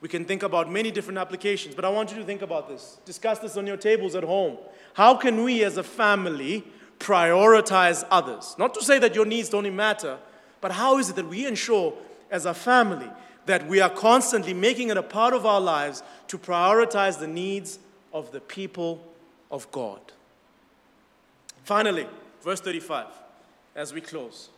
We 0.00 0.08
can 0.08 0.24
think 0.24 0.42
about 0.42 0.70
many 0.70 0.90
different 0.90 1.18
applications, 1.18 1.76
but 1.76 1.84
I 1.84 1.88
want 1.88 2.10
you 2.10 2.16
to 2.16 2.24
think 2.24 2.42
about 2.42 2.68
this. 2.68 2.98
Discuss 3.04 3.38
this 3.38 3.56
on 3.56 3.66
your 3.66 3.76
tables 3.76 4.16
at 4.16 4.24
home. 4.24 4.56
How 4.94 5.14
can 5.14 5.44
we 5.44 5.62
as 5.62 5.76
a 5.76 5.82
family 5.84 6.64
prioritize 7.02 8.04
others? 8.10 8.54
Not 8.58 8.74
to 8.74 8.82
say 8.82 8.98
that 8.98 9.14
your 9.14 9.26
needs 9.26 9.48
don't 9.48 9.74
matter, 9.74 10.18
but 10.60 10.72
how 10.72 10.98
is 10.98 11.10
it 11.10 11.16
that 11.16 11.28
we 11.28 11.46
ensure 11.46 11.92
as 12.30 12.46
a 12.46 12.54
family 12.54 13.10
that 13.46 13.66
we 13.66 13.80
are 13.80 13.90
constantly 13.90 14.54
making 14.54 14.88
it 14.88 14.96
a 14.96 15.02
part 15.02 15.34
of 15.34 15.44
our 15.44 15.60
lives 15.60 16.02
to 16.28 16.38
prioritize 16.38 17.18
the 17.18 17.26
needs 17.26 17.78
of 18.12 18.30
the 18.32 18.40
people 18.40 19.02
of 19.50 19.70
God. 19.72 20.00
Finally, 21.64 22.06
verse 22.42 22.60
35, 22.60 23.06
as 23.74 23.92
we 23.92 24.00
close. 24.00 24.48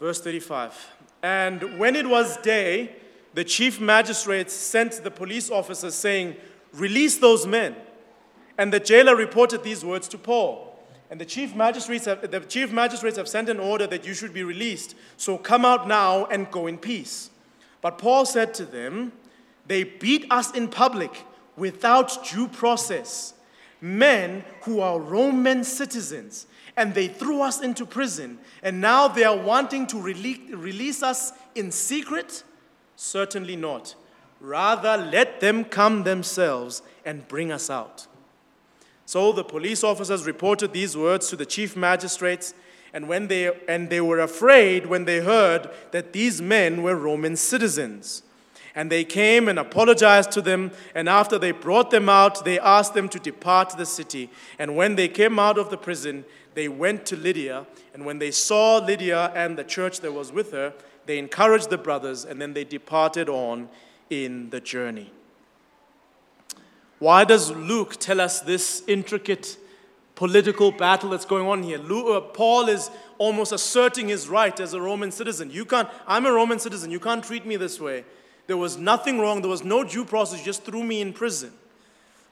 Verse 0.00 0.20
35. 0.20 0.74
And 1.22 1.78
when 1.78 1.96
it 1.96 2.08
was 2.08 2.36
day, 2.38 2.96
the 3.34 3.44
chief 3.44 3.80
magistrates 3.80 4.54
sent 4.54 5.04
the 5.04 5.10
police 5.10 5.50
officers 5.50 5.94
saying, 5.94 6.36
Release 6.72 7.16
those 7.18 7.46
men. 7.46 7.74
And 8.58 8.72
the 8.72 8.80
jailer 8.80 9.16
reported 9.16 9.62
these 9.62 9.84
words 9.84 10.08
to 10.08 10.18
Paul. 10.18 10.67
And 11.10 11.20
the 11.20 11.24
chief 11.24 11.54
magistrates 11.54 12.04
have, 12.04 12.30
the 12.30 12.40
chief 12.40 12.70
magistrates 12.70 13.16
have 13.16 13.28
sent 13.28 13.48
an 13.48 13.58
order 13.58 13.86
that 13.86 14.06
you 14.06 14.14
should 14.14 14.34
be 14.34 14.42
released. 14.42 14.94
So 15.16 15.38
come 15.38 15.64
out 15.64 15.88
now 15.88 16.26
and 16.26 16.50
go 16.50 16.66
in 16.66 16.78
peace. 16.78 17.30
But 17.80 17.98
Paul 17.98 18.26
said 18.26 18.52
to 18.54 18.64
them, 18.64 19.12
They 19.66 19.84
beat 19.84 20.26
us 20.30 20.52
in 20.52 20.68
public 20.68 21.24
without 21.56 22.26
due 22.26 22.48
process, 22.48 23.34
men 23.80 24.44
who 24.62 24.80
are 24.80 25.00
Roman 25.00 25.64
citizens, 25.64 26.46
and 26.76 26.94
they 26.94 27.08
threw 27.08 27.42
us 27.42 27.60
into 27.60 27.86
prison, 27.86 28.38
and 28.62 28.80
now 28.80 29.08
they 29.08 29.24
are 29.24 29.36
wanting 29.36 29.86
to 29.88 30.00
release 30.00 31.02
us 31.02 31.32
in 31.54 31.70
secret? 31.70 32.44
Certainly 32.96 33.56
not. 33.56 33.94
Rather, 34.40 34.96
let 34.96 35.40
them 35.40 35.64
come 35.64 36.04
themselves 36.04 36.82
and 37.04 37.26
bring 37.26 37.50
us 37.50 37.70
out. 37.70 38.07
So 39.08 39.32
the 39.32 39.42
police 39.42 39.82
officers 39.82 40.26
reported 40.26 40.74
these 40.74 40.94
words 40.94 41.30
to 41.30 41.36
the 41.36 41.46
chief 41.46 41.74
magistrates, 41.74 42.52
and, 42.92 43.08
when 43.08 43.28
they, 43.28 43.50
and 43.66 43.88
they 43.88 44.02
were 44.02 44.20
afraid 44.20 44.84
when 44.84 45.06
they 45.06 45.20
heard 45.20 45.70
that 45.92 46.12
these 46.12 46.42
men 46.42 46.82
were 46.82 46.94
Roman 46.94 47.34
citizens. 47.34 48.22
And 48.74 48.92
they 48.92 49.04
came 49.04 49.48
and 49.48 49.58
apologized 49.58 50.30
to 50.32 50.42
them. 50.42 50.72
And 50.94 51.08
after 51.08 51.38
they 51.38 51.52
brought 51.52 51.90
them 51.90 52.10
out, 52.10 52.44
they 52.44 52.60
asked 52.60 52.92
them 52.92 53.08
to 53.08 53.18
depart 53.18 53.78
the 53.78 53.86
city. 53.86 54.28
And 54.58 54.76
when 54.76 54.96
they 54.96 55.08
came 55.08 55.38
out 55.38 55.56
of 55.56 55.70
the 55.70 55.78
prison, 55.78 56.26
they 56.52 56.68
went 56.68 57.06
to 57.06 57.16
Lydia. 57.16 57.66
And 57.94 58.04
when 58.04 58.18
they 58.18 58.30
saw 58.30 58.76
Lydia 58.76 59.32
and 59.34 59.56
the 59.56 59.64
church 59.64 60.00
that 60.00 60.12
was 60.12 60.32
with 60.32 60.52
her, 60.52 60.74
they 61.06 61.18
encouraged 61.18 61.70
the 61.70 61.78
brothers, 61.78 62.26
and 62.26 62.42
then 62.42 62.52
they 62.52 62.64
departed 62.64 63.30
on 63.30 63.70
in 64.10 64.50
the 64.50 64.60
journey. 64.60 65.12
Why 66.98 67.24
does 67.24 67.50
Luke 67.50 67.96
tell 67.98 68.20
us 68.20 68.40
this 68.40 68.82
intricate 68.86 69.56
political 70.14 70.72
battle 70.72 71.10
that's 71.10 71.24
going 71.24 71.46
on 71.46 71.62
here? 71.62 71.78
Luke, 71.78 72.06
uh, 72.08 72.20
Paul 72.20 72.68
is 72.68 72.90
almost 73.18 73.52
asserting 73.52 74.08
his 74.08 74.28
right 74.28 74.58
as 74.58 74.74
a 74.74 74.80
Roman 74.80 75.10
citizen. 75.10 75.50
You 75.50 75.64
can't, 75.64 75.88
I'm 76.06 76.26
a 76.26 76.32
Roman 76.32 76.58
citizen, 76.58 76.90
you 76.90 77.00
can't 77.00 77.22
treat 77.22 77.46
me 77.46 77.56
this 77.56 77.80
way. 77.80 78.04
There 78.48 78.56
was 78.56 78.78
nothing 78.78 79.20
wrong. 79.20 79.42
There 79.42 79.50
was 79.50 79.62
no 79.62 79.84
due 79.84 80.04
process. 80.04 80.42
just 80.42 80.64
threw 80.64 80.82
me 80.82 81.00
in 81.00 81.12
prison. 81.12 81.52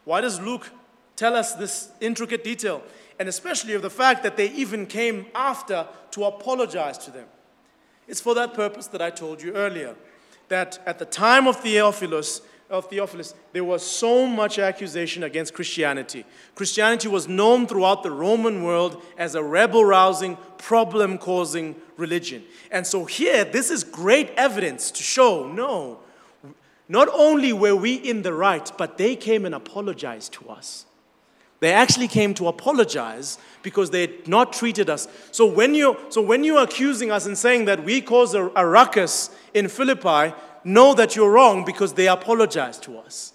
Why 0.04 0.22
does 0.22 0.40
Luke 0.40 0.70
tell 1.14 1.36
us 1.36 1.52
this 1.52 1.90
intricate 2.00 2.42
detail? 2.42 2.82
And 3.20 3.28
especially 3.28 3.74
of 3.74 3.82
the 3.82 3.90
fact 3.90 4.22
that 4.22 4.36
they 4.36 4.50
even 4.52 4.86
came 4.86 5.26
after 5.34 5.86
to 6.12 6.24
apologize 6.24 6.96
to 6.98 7.10
them. 7.10 7.26
It's 8.08 8.20
for 8.20 8.34
that 8.34 8.54
purpose 8.54 8.86
that 8.88 9.02
I 9.02 9.10
told 9.10 9.42
you 9.42 9.52
earlier. 9.52 9.94
That 10.48 10.78
at 10.86 10.98
the 10.98 11.04
time 11.04 11.46
of 11.46 11.56
Theophilus, 11.56 12.40
of 12.68 12.88
Theophilus, 12.88 13.34
there 13.52 13.64
was 13.64 13.82
so 13.82 14.26
much 14.26 14.58
accusation 14.58 15.22
against 15.22 15.54
Christianity. 15.54 16.24
Christianity 16.54 17.08
was 17.08 17.28
known 17.28 17.66
throughout 17.66 18.02
the 18.02 18.10
Roman 18.10 18.62
world 18.62 19.02
as 19.16 19.34
a 19.34 19.42
rebel 19.42 19.84
rousing, 19.84 20.36
problem 20.58 21.18
causing 21.18 21.76
religion. 21.96 22.44
And 22.70 22.86
so 22.86 23.04
here, 23.04 23.44
this 23.44 23.70
is 23.70 23.84
great 23.84 24.30
evidence 24.36 24.90
to 24.90 25.02
show 25.02 25.46
no, 25.46 26.00
not 26.88 27.08
only 27.12 27.52
were 27.52 27.76
we 27.76 27.94
in 27.94 28.22
the 28.22 28.32
right, 28.32 28.70
but 28.76 28.98
they 28.98 29.16
came 29.16 29.44
and 29.44 29.54
apologized 29.54 30.32
to 30.34 30.48
us. 30.48 30.86
They 31.58 31.72
actually 31.72 32.08
came 32.08 32.34
to 32.34 32.48
apologize 32.48 33.38
because 33.62 33.90
they 33.90 34.02
had 34.02 34.28
not 34.28 34.52
treated 34.52 34.90
us. 34.90 35.08
So 35.30 35.46
when 35.46 35.74
you 35.74 35.96
so 36.10 36.20
when 36.20 36.44
you're 36.44 36.62
accusing 36.62 37.10
us 37.10 37.24
and 37.24 37.36
saying 37.36 37.64
that 37.64 37.82
we 37.82 38.02
caused 38.02 38.34
a, 38.34 38.50
a 38.58 38.66
ruckus 38.66 39.30
in 39.54 39.68
Philippi, 39.68 40.34
know 40.66 40.92
that 40.94 41.16
you're 41.16 41.30
wrong 41.30 41.64
because 41.64 41.94
they 41.94 42.08
apologize 42.08 42.78
to 42.80 42.98
us. 42.98 43.32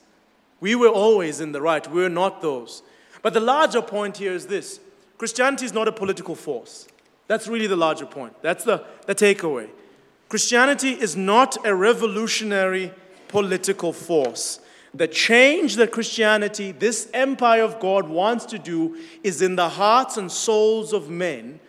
We 0.59 0.75
were 0.75 0.89
always 0.89 1.41
in 1.41 1.53
the 1.53 1.61
right. 1.61 1.85
We 1.89 2.01
we're 2.01 2.09
not 2.09 2.41
those. 2.41 2.83
But 3.21 3.33
the 3.33 3.39
larger 3.39 3.81
point 3.81 4.17
here 4.17 4.33
is 4.33 4.47
this 4.47 4.79
Christianity 5.17 5.65
is 5.65 5.73
not 5.73 5.87
a 5.87 5.91
political 5.91 6.35
force. 6.35 6.87
That's 7.27 7.47
really 7.47 7.67
the 7.67 7.75
larger 7.75 8.05
point. 8.05 8.33
That's 8.41 8.63
the, 8.63 8.83
the 9.05 9.15
takeaway. 9.15 9.69
Christianity 10.27 10.91
is 10.91 11.15
not 11.15 11.57
a 11.65 11.73
revolutionary 11.73 12.91
political 13.27 13.93
force. 13.93 14.59
The 14.93 15.07
change 15.07 15.77
that 15.77 15.91
Christianity, 15.91 16.73
this 16.73 17.09
empire 17.13 17.63
of 17.63 17.79
God, 17.79 18.09
wants 18.09 18.45
to 18.47 18.59
do 18.59 18.97
is 19.23 19.41
in 19.41 19.55
the 19.55 19.69
hearts 19.69 20.17
and 20.17 20.29
souls 20.29 20.91
of 20.91 21.09
men. 21.09 21.61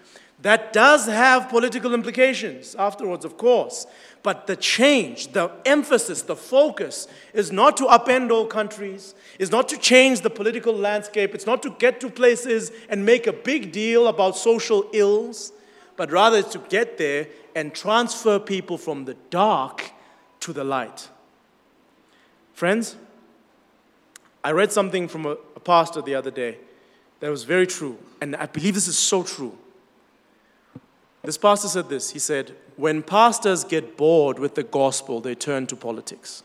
That 0.42 0.72
does 0.72 1.06
have 1.06 1.48
political 1.48 1.94
implications 1.94 2.74
afterwards, 2.74 3.24
of 3.24 3.36
course. 3.36 3.86
But 4.24 4.46
the 4.46 4.56
change, 4.56 5.32
the 5.32 5.50
emphasis, 5.64 6.22
the 6.22 6.36
focus 6.36 7.06
is 7.32 7.50
not 7.50 7.76
to 7.76 7.84
upend 7.84 8.30
all 8.30 8.46
countries, 8.46 9.14
is 9.38 9.50
not 9.50 9.68
to 9.68 9.78
change 9.78 10.20
the 10.20 10.30
political 10.30 10.74
landscape, 10.74 11.34
it's 11.34 11.46
not 11.46 11.62
to 11.62 11.70
get 11.78 12.00
to 12.00 12.10
places 12.10 12.72
and 12.88 13.06
make 13.06 13.26
a 13.26 13.32
big 13.32 13.72
deal 13.72 14.08
about 14.08 14.36
social 14.36 14.88
ills, 14.92 15.52
but 15.96 16.10
rather 16.10 16.42
to 16.42 16.58
get 16.68 16.98
there 16.98 17.28
and 17.54 17.74
transfer 17.74 18.38
people 18.38 18.78
from 18.78 19.04
the 19.04 19.14
dark 19.30 19.92
to 20.40 20.52
the 20.52 20.64
light. 20.64 21.08
Friends, 22.54 22.96
I 24.42 24.50
read 24.50 24.72
something 24.72 25.06
from 25.06 25.26
a 25.26 25.36
pastor 25.60 26.02
the 26.02 26.16
other 26.16 26.30
day 26.32 26.58
that 27.20 27.30
was 27.30 27.44
very 27.44 27.66
true, 27.66 27.96
and 28.20 28.34
I 28.34 28.46
believe 28.46 28.74
this 28.74 28.88
is 28.88 28.98
so 28.98 29.22
true. 29.22 29.56
This 31.24 31.38
pastor 31.38 31.68
said 31.68 31.88
this. 31.88 32.10
He 32.10 32.18
said, 32.18 32.52
When 32.76 33.02
pastors 33.02 33.64
get 33.64 33.96
bored 33.96 34.38
with 34.38 34.54
the 34.54 34.62
gospel, 34.62 35.20
they 35.20 35.34
turn 35.34 35.66
to 35.68 35.76
politics. 35.76 36.42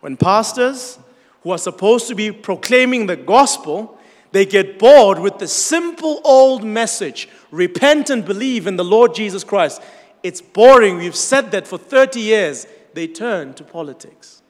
When 0.00 0.16
pastors 0.16 0.98
who 1.42 1.50
are 1.50 1.58
supposed 1.58 2.08
to 2.08 2.14
be 2.14 2.32
proclaiming 2.32 3.06
the 3.06 3.16
gospel, 3.16 3.98
they 4.32 4.46
get 4.46 4.78
bored 4.78 5.18
with 5.18 5.38
the 5.38 5.48
simple 5.48 6.20
old 6.24 6.64
message 6.64 7.28
repent 7.50 8.10
and 8.10 8.24
believe 8.24 8.66
in 8.66 8.76
the 8.76 8.84
Lord 8.84 9.14
Jesus 9.14 9.44
Christ. 9.44 9.82
It's 10.22 10.40
boring. 10.40 10.98
We've 10.98 11.16
said 11.16 11.50
that 11.52 11.66
for 11.66 11.78
30 11.78 12.20
years. 12.20 12.66
They 12.92 13.06
turn 13.06 13.54
to 13.54 13.64
politics. 13.64 14.42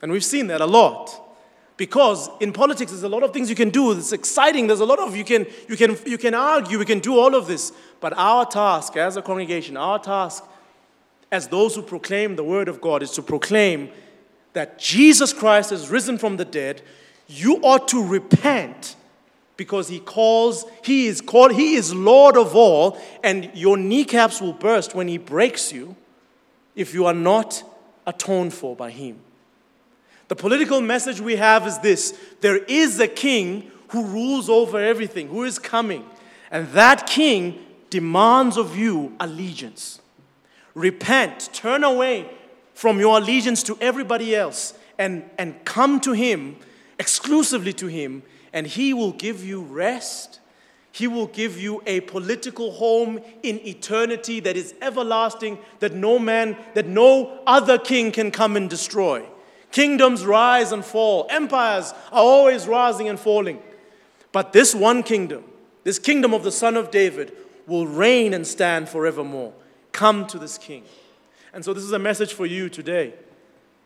And 0.00 0.10
we've 0.10 0.24
seen 0.24 0.46
that 0.48 0.60
a 0.60 0.66
lot. 0.66 1.25
Because 1.76 2.30
in 2.40 2.52
politics, 2.52 2.90
there's 2.90 3.02
a 3.02 3.08
lot 3.08 3.22
of 3.22 3.32
things 3.32 3.50
you 3.50 3.56
can 3.56 3.68
do. 3.68 3.92
It's 3.92 4.12
exciting. 4.12 4.66
There's 4.66 4.80
a 4.80 4.86
lot 4.86 4.98
of 4.98 5.14
you 5.14 5.24
can 5.24 5.46
you 5.68 5.76
can 5.76 5.96
you 6.06 6.16
can 6.16 6.34
argue. 6.34 6.78
We 6.78 6.86
can 6.86 7.00
do 7.00 7.18
all 7.18 7.34
of 7.34 7.46
this. 7.46 7.72
But 8.00 8.14
our 8.16 8.46
task 8.46 8.96
as 8.96 9.16
a 9.16 9.22
congregation, 9.22 9.76
our 9.76 9.98
task 9.98 10.44
as 11.30 11.48
those 11.48 11.74
who 11.74 11.82
proclaim 11.82 12.36
the 12.36 12.44
word 12.44 12.68
of 12.68 12.80
God, 12.80 13.02
is 13.02 13.10
to 13.12 13.22
proclaim 13.22 13.90
that 14.54 14.78
Jesus 14.78 15.34
Christ 15.34 15.70
has 15.70 15.90
risen 15.90 16.16
from 16.16 16.38
the 16.38 16.46
dead. 16.46 16.80
You 17.28 17.56
ought 17.56 17.88
to 17.88 18.02
repent 18.02 18.96
because 19.58 19.88
he 19.88 20.00
calls. 20.00 20.64
He 20.82 21.08
is 21.08 21.20
called. 21.20 21.52
He 21.52 21.74
is 21.74 21.92
Lord 21.92 22.38
of 22.38 22.56
all, 22.56 22.98
and 23.22 23.50
your 23.52 23.76
kneecaps 23.76 24.40
will 24.40 24.54
burst 24.54 24.94
when 24.94 25.08
he 25.08 25.18
breaks 25.18 25.72
you 25.72 25.94
if 26.74 26.94
you 26.94 27.04
are 27.04 27.14
not 27.14 27.62
atoned 28.06 28.54
for 28.54 28.74
by 28.74 28.90
him. 28.90 29.20
The 30.28 30.36
political 30.36 30.80
message 30.80 31.20
we 31.20 31.36
have 31.36 31.66
is 31.66 31.78
this 31.78 32.18
there 32.40 32.56
is 32.56 32.98
a 32.98 33.08
king 33.08 33.70
who 33.88 34.04
rules 34.04 34.48
over 34.48 34.80
everything, 34.80 35.28
who 35.28 35.44
is 35.44 35.58
coming. 35.58 36.04
And 36.50 36.68
that 36.68 37.06
king 37.06 37.64
demands 37.90 38.56
of 38.56 38.76
you 38.76 39.14
allegiance. 39.20 40.00
Repent, 40.74 41.50
turn 41.52 41.84
away 41.84 42.28
from 42.74 43.00
your 43.00 43.18
allegiance 43.18 43.62
to 43.64 43.78
everybody 43.80 44.34
else 44.34 44.74
and, 44.98 45.28
and 45.38 45.64
come 45.64 46.00
to 46.00 46.12
him, 46.12 46.56
exclusively 46.98 47.72
to 47.74 47.86
him, 47.86 48.22
and 48.52 48.66
he 48.66 48.92
will 48.92 49.12
give 49.12 49.44
you 49.44 49.62
rest. 49.62 50.40
He 50.92 51.06
will 51.06 51.26
give 51.26 51.60
you 51.60 51.82
a 51.86 52.00
political 52.00 52.72
home 52.72 53.20
in 53.42 53.60
eternity 53.66 54.40
that 54.40 54.56
is 54.56 54.74
everlasting, 54.82 55.58
that 55.80 55.94
no 55.94 56.18
man, 56.18 56.56
that 56.74 56.86
no 56.86 57.42
other 57.46 57.78
king 57.78 58.12
can 58.12 58.30
come 58.30 58.56
and 58.56 58.68
destroy. 58.68 59.24
Kingdoms 59.72 60.24
rise 60.24 60.72
and 60.72 60.84
fall, 60.84 61.26
empires 61.28 61.92
are 62.12 62.22
always 62.22 62.66
rising 62.66 63.08
and 63.08 63.18
falling. 63.18 63.60
But 64.32 64.52
this 64.52 64.74
one 64.74 65.02
kingdom, 65.02 65.44
this 65.84 65.98
kingdom 65.98 66.34
of 66.34 66.42
the 66.42 66.52
Son 66.52 66.76
of 66.76 66.90
David, 66.90 67.32
will 67.66 67.86
reign 67.86 68.32
and 68.32 68.46
stand 68.46 68.88
forevermore. 68.88 69.52
Come 69.92 70.26
to 70.28 70.38
this 70.38 70.58
king. 70.58 70.84
And 71.52 71.64
so, 71.64 71.72
this 71.72 71.84
is 71.84 71.92
a 71.92 71.98
message 71.98 72.34
for 72.34 72.46
you 72.46 72.68
today. 72.68 73.14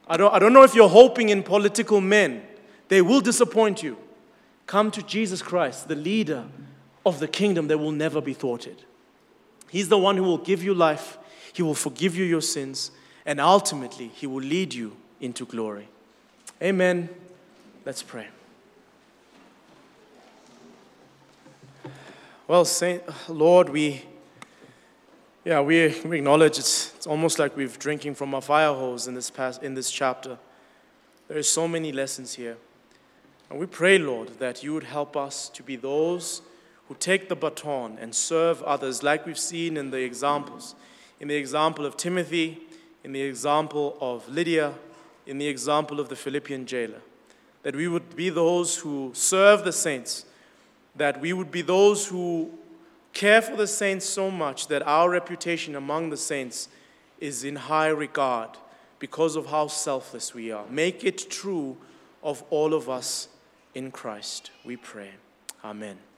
I 0.09 0.17
don't, 0.17 0.35
I 0.35 0.39
don't 0.39 0.53
know 0.53 0.65
if 0.65 0.75
you're 0.75 0.89
hoping 0.89 1.29
in 1.29 1.43
political 1.43 2.01
men, 2.01 2.43
they 2.89 3.01
will 3.01 3.21
disappoint 3.21 3.83
you. 3.83 3.97
Come 4.67 4.91
to 4.91 5.03
Jesus 5.03 5.41
Christ, 5.41 5.89
the 5.89 5.95
leader 5.95 6.45
of 7.07 7.21
the 7.21 7.29
kingdom 7.29 7.69
that 7.69 7.79
will 7.79 7.93
never 7.93 8.21
be 8.21 8.35
thwarted. 8.35 8.83
He's 9.69 9.89
the 9.89 9.99
one 9.99 10.17
who 10.17 10.25
will 10.25 10.39
give 10.39 10.63
you 10.65 10.75
life, 10.75 11.17
He 11.53 11.63
will 11.63 11.75
forgive 11.75 12.17
you 12.17 12.25
your 12.25 12.43
sins, 12.43 12.91
and 13.25 13.41
ultimately, 13.41 14.09
He 14.09 14.27
will 14.27 14.43
lead 14.43 14.75
you 14.75 14.97
into 15.21 15.45
glory. 15.47 15.89
Amen. 16.63 17.09
Let's 17.85 18.03
pray. 18.03 18.29
Well, 22.47 22.65
Saint, 22.65 23.03
Lord, 23.29 23.69
we, 23.69 24.03
yeah, 25.45 25.61
we, 25.61 25.95
we 26.05 26.19
acknowledge 26.19 26.59
it's, 26.59 26.93
it's 26.97 27.07
almost 27.07 27.39
like 27.39 27.57
we're 27.57 27.69
drinking 27.69 28.17
from 28.17 28.35
a 28.35 28.41
fire 28.41 28.75
hose 28.75 29.07
in 29.07 29.15
this, 29.15 29.31
past, 29.31 29.63
in 29.63 29.75
this 29.75 29.91
chapter. 29.91 30.37
There 31.29 31.39
are 31.39 31.45
so 31.45 31.69
many 31.69 31.93
lessons 31.93 32.35
here. 32.35 32.57
And 33.49 33.59
we 33.59 33.67
pray, 33.67 33.99
Lord, 33.99 34.39
that 34.41 34.65
you 34.65 34.75
would 34.75 34.85
help 34.85 35.17
us 35.17 35.49
to 35.51 35.63
be 35.63 35.77
those 35.77 36.43
who 36.89 36.97
take 36.97 37.29
the 37.29 37.37
baton 37.37 37.99
and 38.01 38.13
serve 38.13 38.63
others, 38.65 39.03
like 39.05 39.27
we've 39.27 39.39
seen 39.39 39.77
in 39.77 39.93
the 39.93 40.03
examples. 40.03 40.75
In 41.21 41.29
the 41.29 41.37
example 41.37 41.87
of 41.87 41.97
Timothy, 41.97 42.63
in 43.05 43.13
the 43.13 43.23
example 43.23 43.97
of 44.01 44.29
Lydia, 44.29 44.75
in 45.31 45.39
the 45.39 45.47
example 45.47 46.01
of 46.01 46.09
the 46.09 46.17
Philippian 46.17 46.67
jailer. 46.67 47.01
That 47.63 47.77
we 47.77 47.87
would 47.87 48.17
be 48.17 48.31
those 48.31 48.79
who 48.79 49.13
serve 49.15 49.65
the 49.65 49.73
saints, 49.73 50.25
that 50.97 51.21
we 51.21 51.33
would 51.33 51.53
be 51.53 51.63
those 51.63 52.09
who 52.09 52.51
care 53.13 53.41
for 53.41 53.55
the 53.55 53.69
saints 53.69 54.05
so 54.05 54.29
much 54.29 54.67
that 54.67 54.83
our 54.83 55.09
reputation 55.09 55.77
among 55.77 56.11
the 56.11 56.17
saints 56.17 56.69
is 57.21 57.45
in 57.45 57.55
high 57.55 57.89
regard 57.89 58.51
because 58.99 59.37
of 59.37 59.47
how 59.47 59.69
selfless 59.69 60.35
we 60.35 60.51
are. 60.51 60.67
Make 60.69 61.05
it 61.05 61.31
true 61.31 61.77
of 62.25 62.43
all 62.51 62.75
of 62.75 62.91
us 62.91 63.29
in 63.73 63.93
Christ, 63.93 64.51
we 64.65 64.77
pray. 64.77 65.11
Amen. 65.65 66.10